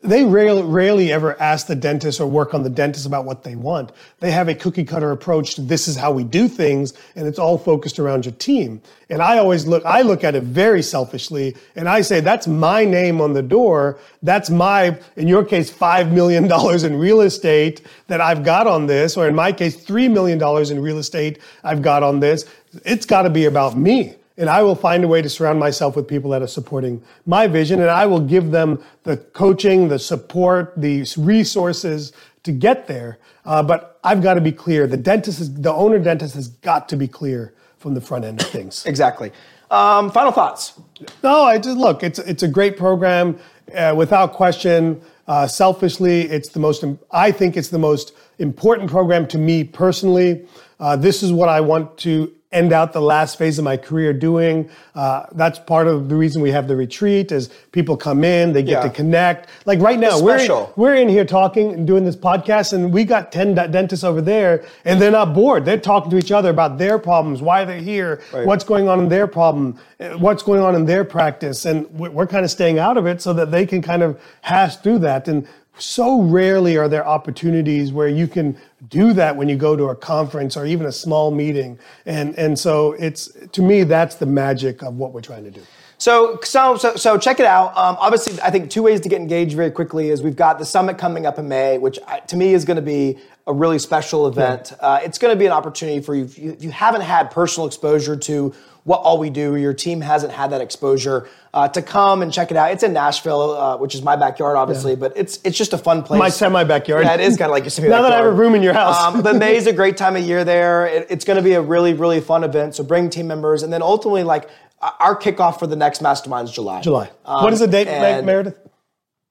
they 0.00 0.24
rarely, 0.24 0.62
rarely 0.62 1.12
ever 1.12 1.40
ask 1.40 1.66
the 1.66 1.74
dentist 1.74 2.20
or 2.20 2.26
work 2.26 2.54
on 2.54 2.62
the 2.62 2.70
dentist 2.70 3.04
about 3.04 3.24
what 3.24 3.42
they 3.42 3.56
want. 3.56 3.90
They 4.20 4.30
have 4.30 4.48
a 4.48 4.54
cookie 4.54 4.84
cutter 4.84 5.10
approach 5.10 5.56
to 5.56 5.60
this 5.60 5.88
is 5.88 5.96
how 5.96 6.12
we 6.12 6.22
do 6.22 6.46
things, 6.46 6.94
and 7.16 7.26
it's 7.26 7.38
all 7.38 7.58
focused 7.58 7.98
around 7.98 8.24
your 8.24 8.34
team. 8.34 8.80
And 9.10 9.20
I 9.20 9.38
always 9.38 9.66
look, 9.66 9.84
I 9.84 10.02
look 10.02 10.22
at 10.22 10.36
it 10.36 10.44
very 10.44 10.82
selfishly, 10.82 11.56
and 11.74 11.88
I 11.88 12.02
say 12.02 12.20
that's 12.20 12.46
my 12.46 12.84
name 12.84 13.20
on 13.20 13.32
the 13.32 13.42
door. 13.42 13.98
That's 14.22 14.50
my, 14.50 14.96
in 15.16 15.26
your 15.26 15.44
case, 15.44 15.68
$5 15.68 16.12
million 16.12 16.44
in 16.84 16.96
real 16.96 17.20
estate 17.22 17.82
that 18.06 18.20
I've 18.20 18.44
got 18.44 18.68
on 18.68 18.86
this, 18.86 19.16
or 19.16 19.26
in 19.26 19.34
my 19.34 19.50
case, 19.50 19.84
$3 19.84 20.12
million 20.12 20.40
in 20.70 20.80
real 20.80 20.98
estate 20.98 21.40
I've 21.64 21.82
got 21.82 22.04
on 22.04 22.20
this. 22.20 22.44
It's 22.84 23.04
got 23.04 23.22
to 23.22 23.30
be 23.30 23.46
about 23.46 23.76
me. 23.76 24.14
And 24.38 24.48
I 24.48 24.62
will 24.62 24.76
find 24.76 25.04
a 25.04 25.08
way 25.08 25.20
to 25.20 25.28
surround 25.28 25.58
myself 25.58 25.96
with 25.96 26.08
people 26.08 26.30
that 26.30 26.40
are 26.40 26.46
supporting 26.46 27.02
my 27.26 27.46
vision. 27.48 27.80
And 27.80 27.90
I 27.90 28.06
will 28.06 28.20
give 28.20 28.50
them 28.50 28.82
the 29.02 29.16
coaching, 29.16 29.88
the 29.88 29.98
support, 29.98 30.72
the 30.76 31.04
resources 31.18 32.12
to 32.44 32.52
get 32.52 32.86
there. 32.86 33.18
Uh, 33.44 33.62
but 33.62 33.98
I've 34.04 34.22
got 34.22 34.34
to 34.34 34.40
be 34.40 34.52
clear. 34.52 34.86
The 34.86 34.96
dentist, 34.96 35.40
is, 35.40 35.52
the 35.52 35.72
owner 35.72 35.98
dentist 35.98 36.34
has 36.34 36.48
got 36.48 36.88
to 36.90 36.96
be 36.96 37.08
clear 37.08 37.52
from 37.78 37.94
the 37.94 38.00
front 38.00 38.24
end 38.24 38.40
of 38.40 38.46
things. 38.46 38.86
Exactly. 38.86 39.32
Um, 39.70 40.10
final 40.10 40.32
thoughts. 40.32 40.80
No, 41.22 41.42
I 41.42 41.58
just 41.58 41.76
look. 41.76 42.02
It's 42.02 42.18
it's 42.18 42.42
a 42.42 42.48
great 42.48 42.78
program, 42.78 43.38
uh, 43.74 43.94
without 43.96 44.32
question. 44.32 45.00
Uh, 45.26 45.46
selfishly, 45.46 46.22
it's 46.22 46.48
the 46.48 46.60
most. 46.60 46.84
I 47.10 47.30
think 47.30 47.56
it's 47.56 47.68
the 47.68 47.78
most 47.78 48.14
important 48.38 48.90
program 48.90 49.26
to 49.28 49.38
me 49.38 49.64
personally. 49.64 50.46
Uh, 50.80 50.96
this 50.96 51.22
is 51.22 51.32
what 51.32 51.50
I 51.50 51.60
want 51.60 51.98
to 51.98 52.32
end 52.50 52.72
out 52.72 52.94
the 52.94 53.00
last 53.00 53.36
phase 53.36 53.58
of 53.58 53.64
my 53.64 53.76
career 53.76 54.12
doing. 54.14 54.70
Uh, 54.94 55.26
that's 55.32 55.58
part 55.58 55.86
of 55.86 56.08
the 56.08 56.14
reason 56.14 56.40
we 56.40 56.50
have 56.50 56.66
the 56.66 56.74
retreat 56.76 57.30
is 57.30 57.48
people 57.72 57.94
come 57.94 58.24
in, 58.24 58.54
they 58.54 58.62
get 58.62 58.70
Yeah. 58.72 58.82
to 58.84 58.90
connect. 58.90 59.50
Like 59.66 59.80
right 59.80 59.98
now, 59.98 60.18
we're 60.18 60.38
in, 60.38 60.66
we're 60.76 60.94
in 60.94 61.10
here 61.10 61.26
talking 61.26 61.72
and 61.74 61.86
doing 61.86 62.06
this 62.06 62.16
podcast, 62.16 62.72
and 62.72 62.90
we 62.90 63.04
got 63.04 63.32
10 63.32 63.54
de- 63.54 63.68
dentists 63.68 64.02
over 64.02 64.22
there, 64.22 64.64
and 64.86 65.00
they're 65.00 65.10
not 65.10 65.34
bored. 65.34 65.66
They're 65.66 65.76
talking 65.76 66.10
to 66.10 66.16
each 66.16 66.32
other 66.32 66.48
about 66.48 66.78
their 66.78 66.98
problems, 66.98 67.42
why 67.42 67.66
they're 67.66 67.76
here, 67.78 68.20
Right. 68.32 68.46
what's 68.46 68.64
going 68.64 68.88
on 68.88 68.98
in 69.00 69.08
their 69.10 69.26
problem, 69.26 69.76
uh, 70.00 70.10
what's 70.16 70.42
going 70.42 70.62
on 70.62 70.74
in 70.74 70.86
their 70.86 71.04
practice. 71.04 71.66
And 71.66 71.86
we're, 71.92 72.10
we're 72.10 72.26
kind 72.26 72.46
of 72.46 72.50
staying 72.50 72.78
out 72.78 72.96
of 72.96 73.06
it 73.06 73.20
so 73.20 73.34
that 73.34 73.50
they 73.50 73.66
can 73.66 73.82
kind 73.82 74.02
of 74.02 74.18
hash 74.40 74.76
through 74.76 75.00
that. 75.00 75.28
And 75.28 75.46
so 75.78 76.22
rarely 76.22 76.76
are 76.76 76.88
there 76.88 77.06
opportunities 77.06 77.92
where 77.92 78.08
you 78.08 78.26
can 78.26 78.56
do 78.88 79.12
that 79.12 79.36
when 79.36 79.48
you 79.48 79.56
go 79.56 79.76
to 79.76 79.84
a 79.86 79.96
conference 79.96 80.56
or 80.56 80.66
even 80.66 80.86
a 80.86 80.92
small 80.92 81.30
meeting. 81.30 81.78
And, 82.06 82.38
and 82.38 82.58
so 82.58 82.92
it's, 82.92 83.28
to 83.52 83.62
me, 83.62 83.84
that's 83.84 84.16
the 84.16 84.26
magic 84.26 84.82
of 84.82 84.94
what 84.94 85.12
we're 85.12 85.20
trying 85.20 85.44
to 85.44 85.50
do. 85.50 85.62
So, 86.00 86.38
so, 86.44 86.76
so, 86.76 86.94
so 86.94 87.18
check 87.18 87.40
it 87.40 87.46
out. 87.46 87.76
Um, 87.76 87.96
obviously, 87.98 88.40
I 88.40 88.50
think 88.50 88.70
two 88.70 88.84
ways 88.84 89.00
to 89.00 89.08
get 89.08 89.20
engaged 89.20 89.56
very 89.56 89.72
quickly 89.72 90.10
is 90.10 90.22
we've 90.22 90.36
got 90.36 90.60
the 90.60 90.64
summit 90.64 90.96
coming 90.96 91.26
up 91.26 91.40
in 91.40 91.48
May, 91.48 91.78
which 91.78 91.98
I, 92.06 92.20
to 92.20 92.36
me 92.36 92.54
is 92.54 92.64
going 92.64 92.76
to 92.76 92.82
be 92.82 93.18
a 93.48 93.52
really 93.52 93.80
special 93.80 94.28
event. 94.28 94.72
Uh, 94.78 95.00
it's 95.02 95.18
going 95.18 95.34
to 95.34 95.38
be 95.38 95.46
an 95.46 95.52
opportunity 95.52 96.00
for 96.00 96.14
you 96.14 96.24
if, 96.24 96.38
you 96.38 96.52
if 96.52 96.62
you 96.62 96.70
haven't 96.70 97.00
had 97.00 97.32
personal 97.32 97.66
exposure 97.66 98.14
to 98.14 98.54
what 98.84 98.98
all 98.98 99.18
we 99.18 99.30
do, 99.30 99.56
your 99.56 99.74
team 99.74 100.00
hasn't 100.00 100.32
had 100.32 100.50
that 100.50 100.60
exposure, 100.60 101.28
uh, 101.54 101.68
to 101.68 101.82
come 101.82 102.22
and 102.22 102.32
check 102.32 102.50
it 102.50 102.56
out. 102.56 102.70
It's 102.70 102.82
in 102.82 102.92
Nashville, 102.92 103.52
uh, 103.52 103.76
which 103.76 103.94
is 103.94 104.02
my 104.02 104.16
backyard, 104.16 104.56
obviously, 104.56 104.96
but 104.96 105.12
it's 105.16 105.40
it's 105.44 105.56
just 105.56 105.72
a 105.72 105.78
fun 105.78 106.02
place. 106.02 106.18
My 106.18 106.28
semi-backyard. 106.28 107.04
Yeah, 107.04 107.14
it 107.14 107.20
is 107.20 107.36
kind 107.36 107.50
of 107.50 107.52
like 107.52 107.64
your 107.64 107.70
semi 107.70 107.88
backyard. 107.90 108.02
Now 108.02 108.08
that 108.08 108.14
I 108.14 108.22
have 108.22 108.32
a 108.32 108.36
room 108.36 108.54
in 108.54 108.62
your 108.62 108.74
house. 108.74 108.96
Um, 108.96 109.22
but 109.22 109.36
May 109.36 109.56
is 109.56 109.66
a 109.66 109.72
great 109.82 109.96
time 109.96 110.16
of 110.16 110.22
year 110.22 110.44
there. 110.44 110.86
It, 110.86 111.06
it's 111.10 111.24
going 111.24 111.36
to 111.36 111.42
be 111.42 111.54
a 111.54 111.62
really, 111.62 111.94
really 111.94 112.20
fun 112.20 112.44
event. 112.44 112.74
So 112.74 112.84
bring 112.84 113.10
team 113.10 113.26
members, 113.26 113.62
and 113.62 113.72
then 113.72 113.82
ultimately, 113.82 114.24
like 114.24 114.48
our 114.80 115.16
kickoff 115.16 115.58
for 115.58 115.66
the 115.66 115.76
next 115.76 116.00
mastermind 116.00 116.48
is 116.48 116.54
July. 116.54 116.80
July. 116.80 117.10
Um, 117.24 117.42
what 117.42 117.52
is 117.52 117.60
the 117.60 117.66
date, 117.66 117.88
and 117.88 118.24
Meredith? 118.26 118.58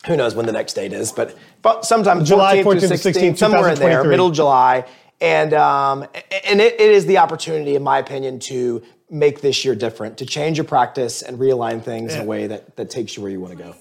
Who 0.06 0.16
knows 0.16 0.36
when 0.36 0.46
the 0.46 0.52
next 0.52 0.74
date 0.74 0.94
is? 0.94 1.12
But, 1.12 1.36
but 1.62 1.84
sometime 1.84 2.24
July 2.24 2.58
14th, 2.60 2.64
14th 2.64 2.80
to 2.82 2.88
to 2.88 2.94
16th, 2.94 3.14
16th, 3.14 3.38
somewhere 3.38 3.70
in 3.70 3.80
there, 3.80 4.04
middle 4.04 4.30
July, 4.30 4.86
and 5.20 5.54
um, 5.54 6.04
and 6.46 6.62
it, 6.62 6.74
it 6.80 6.92
is 6.92 7.06
the 7.06 7.18
opportunity, 7.18 7.76
in 7.76 7.84
my 7.84 7.98
opinion, 7.98 8.40
to 8.40 8.84
make 9.10 9.42
this 9.42 9.64
year 9.64 9.76
different, 9.76 10.18
to 10.18 10.26
change 10.26 10.58
your 10.58 10.66
practice 10.66 11.22
and 11.22 11.38
realign 11.40 11.82
things 11.82 12.14
in 12.14 12.22
a 12.22 12.26
way 12.26 12.48
that, 12.48 12.76
that 12.76 12.90
takes 12.90 13.16
you 13.16 13.24
where 13.24 13.32
you 13.32 13.40
want 13.40 13.58
to 13.58 13.64
go. 13.64 13.76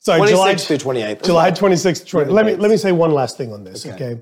Sorry, 0.00 0.20
26th 0.20 0.28
July 0.28 0.54
through 0.56 0.76
28th. 0.76 1.24
July 1.24 1.50
26th. 1.50 2.06
20. 2.08 2.30
Let 2.30 2.44
me 2.44 2.56
let 2.56 2.70
me 2.70 2.76
say 2.76 2.92
one 2.92 3.12
last 3.12 3.38
thing 3.38 3.52
on 3.52 3.64
this, 3.64 3.86
Okay. 3.86 3.94
okay. 3.94 4.20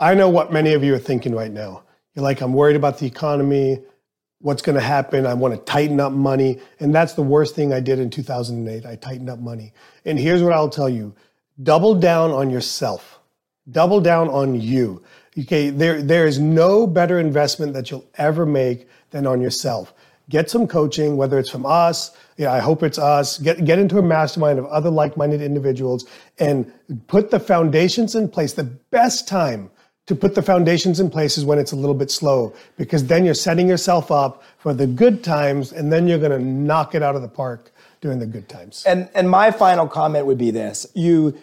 I 0.00 0.14
know 0.14 0.28
what 0.30 0.52
many 0.52 0.72
of 0.72 0.82
you 0.84 0.94
are 0.94 0.98
thinking 0.98 1.34
right 1.34 1.50
now. 1.50 1.82
You're 2.14 2.22
like, 2.22 2.40
I'm 2.40 2.52
worried 2.54 2.76
about 2.76 2.98
the 2.98 3.06
economy. 3.06 3.82
What's 4.40 4.62
going 4.62 4.76
to 4.76 4.80
happen? 4.80 5.26
I 5.26 5.34
want 5.34 5.54
to 5.54 5.60
tighten 5.60 5.98
up 6.00 6.12
money, 6.12 6.60
and 6.78 6.94
that's 6.94 7.14
the 7.14 7.22
worst 7.22 7.56
thing 7.56 7.72
I 7.72 7.80
did 7.80 7.98
in 7.98 8.08
2008. 8.08 8.86
I 8.86 8.94
tightened 8.94 9.28
up 9.28 9.40
money, 9.40 9.72
and 10.04 10.18
here's 10.18 10.42
what 10.42 10.52
I'll 10.52 10.70
tell 10.70 10.88
you: 10.88 11.14
double 11.62 11.94
down 11.94 12.30
on 12.30 12.48
yourself. 12.48 13.18
Double 13.70 14.00
down 14.00 14.28
on 14.28 14.58
you. 14.58 15.02
Okay, 15.38 15.70
there 15.70 16.02
there 16.02 16.26
is 16.26 16.38
no 16.38 16.86
better 16.86 17.18
investment 17.20 17.72
that 17.74 17.90
you'll 17.90 18.08
ever 18.14 18.44
make 18.44 18.88
than 19.10 19.26
on 19.26 19.40
yourself. 19.40 19.94
Get 20.28 20.50
some 20.50 20.66
coaching, 20.66 21.16
whether 21.16 21.38
it's 21.38 21.50
from 21.50 21.64
us. 21.64 22.10
Yeah, 22.36 22.52
I 22.52 22.58
hope 22.58 22.82
it's 22.82 22.98
us. 22.98 23.38
Get 23.38 23.64
get 23.64 23.78
into 23.78 23.98
a 23.98 24.02
mastermind 24.02 24.58
of 24.58 24.66
other 24.66 24.90
like-minded 24.90 25.40
individuals 25.40 26.06
and 26.38 26.70
put 27.06 27.30
the 27.30 27.40
foundations 27.40 28.14
in 28.14 28.28
place. 28.28 28.52
The 28.54 28.64
best 28.64 29.28
time 29.28 29.70
to 30.06 30.16
put 30.16 30.34
the 30.34 30.42
foundations 30.42 31.00
in 31.00 31.10
place 31.10 31.38
is 31.38 31.44
when 31.44 31.58
it's 31.58 31.72
a 31.72 31.76
little 31.76 31.94
bit 31.94 32.10
slow, 32.10 32.54
because 32.76 33.06
then 33.06 33.24
you're 33.24 33.34
setting 33.34 33.68
yourself 33.68 34.10
up 34.10 34.42
for 34.56 34.72
the 34.74 34.86
good 34.86 35.22
times, 35.22 35.72
and 35.72 35.92
then 35.92 36.08
you're 36.08 36.18
going 36.18 36.32
to 36.32 36.38
knock 36.38 36.94
it 36.94 37.02
out 37.02 37.14
of 37.14 37.22
the 37.22 37.28
park 37.28 37.70
during 38.00 38.18
the 38.18 38.26
good 38.26 38.48
times. 38.48 38.84
And 38.86 39.08
and 39.14 39.30
my 39.30 39.50
final 39.50 39.86
comment 39.86 40.26
would 40.26 40.38
be 40.38 40.50
this: 40.50 40.86
you, 40.94 41.38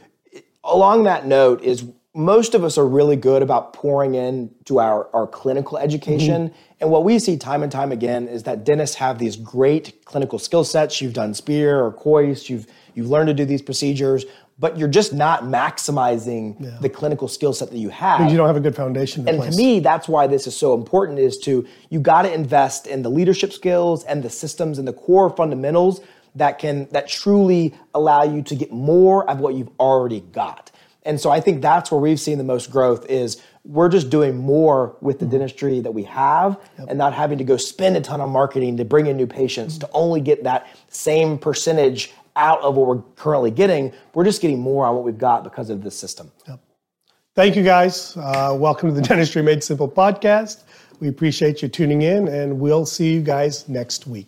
along 0.64 1.04
that 1.04 1.26
note, 1.26 1.62
is 1.64 1.86
most 2.16 2.56
of 2.56 2.64
us 2.64 2.78
are 2.78 2.88
really 2.88 3.18
good 3.18 3.42
about 3.42 3.74
pouring 3.74 4.16
in 4.16 4.50
to 4.64 4.80
our 4.80 5.10
our 5.14 5.28
clinical 5.28 5.78
education. 5.78 6.48
Mm-hmm. 6.48 6.76
And 6.80 6.90
what 6.90 7.04
we 7.04 7.20
see 7.20 7.38
time 7.38 7.62
and 7.62 7.72
time 7.72 7.92
again 7.92 8.28
is 8.28 8.44
that 8.44 8.64
dentists 8.64 8.96
have 8.96 9.20
these 9.20 9.36
great 9.36 10.06
clinical 10.06 10.40
skill 10.40 10.64
sets. 10.64 11.02
You've 11.02 11.14
done 11.14 11.34
Spear 11.34 11.84
or 11.84 11.92
Kois. 11.92 12.50
You've 12.50 12.68
you've 12.96 13.10
learned 13.10 13.28
to 13.28 13.34
do 13.34 13.44
these 13.44 13.62
procedures, 13.62 14.24
but 14.58 14.78
you're 14.78 14.88
just 14.88 15.14
not 15.14 15.44
maximizing 15.44 16.80
the 16.80 16.90
clinical 16.90 17.28
skill 17.28 17.52
set 17.52 17.70
that 17.70 17.78
you 17.78 17.90
have. 17.90 18.20
Because 18.20 18.32
you 18.32 18.38
don't 18.38 18.48
have 18.48 18.56
a 18.56 18.62
good 18.62 18.76
foundation 18.76 19.28
And 19.28 19.38
place. 19.38 19.54
to 19.54 19.58
me, 19.58 19.82
that's 19.82 20.08
why 20.08 20.26
this 20.26 20.48
is 20.48 20.56
so 20.56 20.74
important 20.74 21.20
is 21.20 21.38
to 21.40 21.68
you 21.90 22.00
got 22.00 22.22
to 22.22 22.34
invest 22.34 22.88
in 22.88 23.02
the 23.02 23.10
leadership 23.10 23.52
skills 23.52 24.06
and 24.06 24.24
the 24.24 24.30
systems 24.30 24.80
and 24.80 24.88
the 24.88 24.94
core 24.94 25.30
fundamentals 25.30 26.00
that 26.36 26.60
can 26.60 26.88
that 26.92 27.10
truly 27.10 27.74
allow 27.94 28.24
you 28.24 28.42
to 28.44 28.56
get 28.56 28.72
more 28.72 29.30
of 29.30 29.42
what 29.42 29.56
you've 29.56 29.72
already 29.80 30.22
got. 30.22 30.72
And 31.06 31.22
so 31.22 31.30
I 31.30 31.40
think 31.40 31.62
that's 31.62 31.92
where 31.92 32.02
we've 32.02 32.20
seen 32.20 32.40
the 32.40 32.44
most 32.44 32.72
growth 32.72 33.06
is 33.10 33.42
we're 33.64 33.90
just 33.90 34.10
doing 34.10 34.36
more 34.36 34.98
with 35.02 35.20
the 35.20 35.26
dentistry 35.26 35.80
that 35.80 35.92
we 35.92 36.04
have 36.04 36.60
and 36.90 36.98
not 36.98 37.14
having 37.14 37.38
to 37.38 37.44
go 37.44 37.58
spend 37.58 37.96
a 37.96 38.02
ton 38.02 38.22
on 38.22 38.32
marketing 38.32 38.78
to 38.78 38.86
bring 38.86 39.06
in 39.06 39.16
new 39.16 39.28
patients 39.28 39.78
to 39.78 39.90
only 39.94 40.20
get 40.20 40.44
that 40.44 40.68
same 40.90 41.38
percentage 41.38 42.12
out 42.36 42.60
of 42.62 42.76
what 42.76 42.88
we're 42.88 43.02
currently 43.16 43.52
getting. 43.52 43.94
We're 44.14 44.26
just 44.26 44.42
getting 44.42 44.60
more 44.60 44.86
on 44.86 44.96
what 44.96 45.04
we've 45.04 45.18
got 45.18 45.44
because 45.44 45.70
of 45.70 45.84
this 45.84 45.98
system. 45.98 46.32
Thank 47.36 47.56
you 47.56 47.64
guys. 47.64 48.16
Uh, 48.18 48.56
welcome 48.58 48.90
to 48.90 48.96
the 48.96 49.02
Dentistry 49.08 49.42
Made 49.42 49.64
Simple 49.64 49.90
podcast. 49.90 50.64
We 51.00 51.08
appreciate 51.10 51.62
you 51.62 51.68
tuning 51.68 52.02
in, 52.02 52.28
and 52.30 52.60
we'll 52.60 52.86
see 52.86 53.14
you 53.14 53.22
guys 53.22 53.68
next 53.68 54.08
week. 54.08 54.28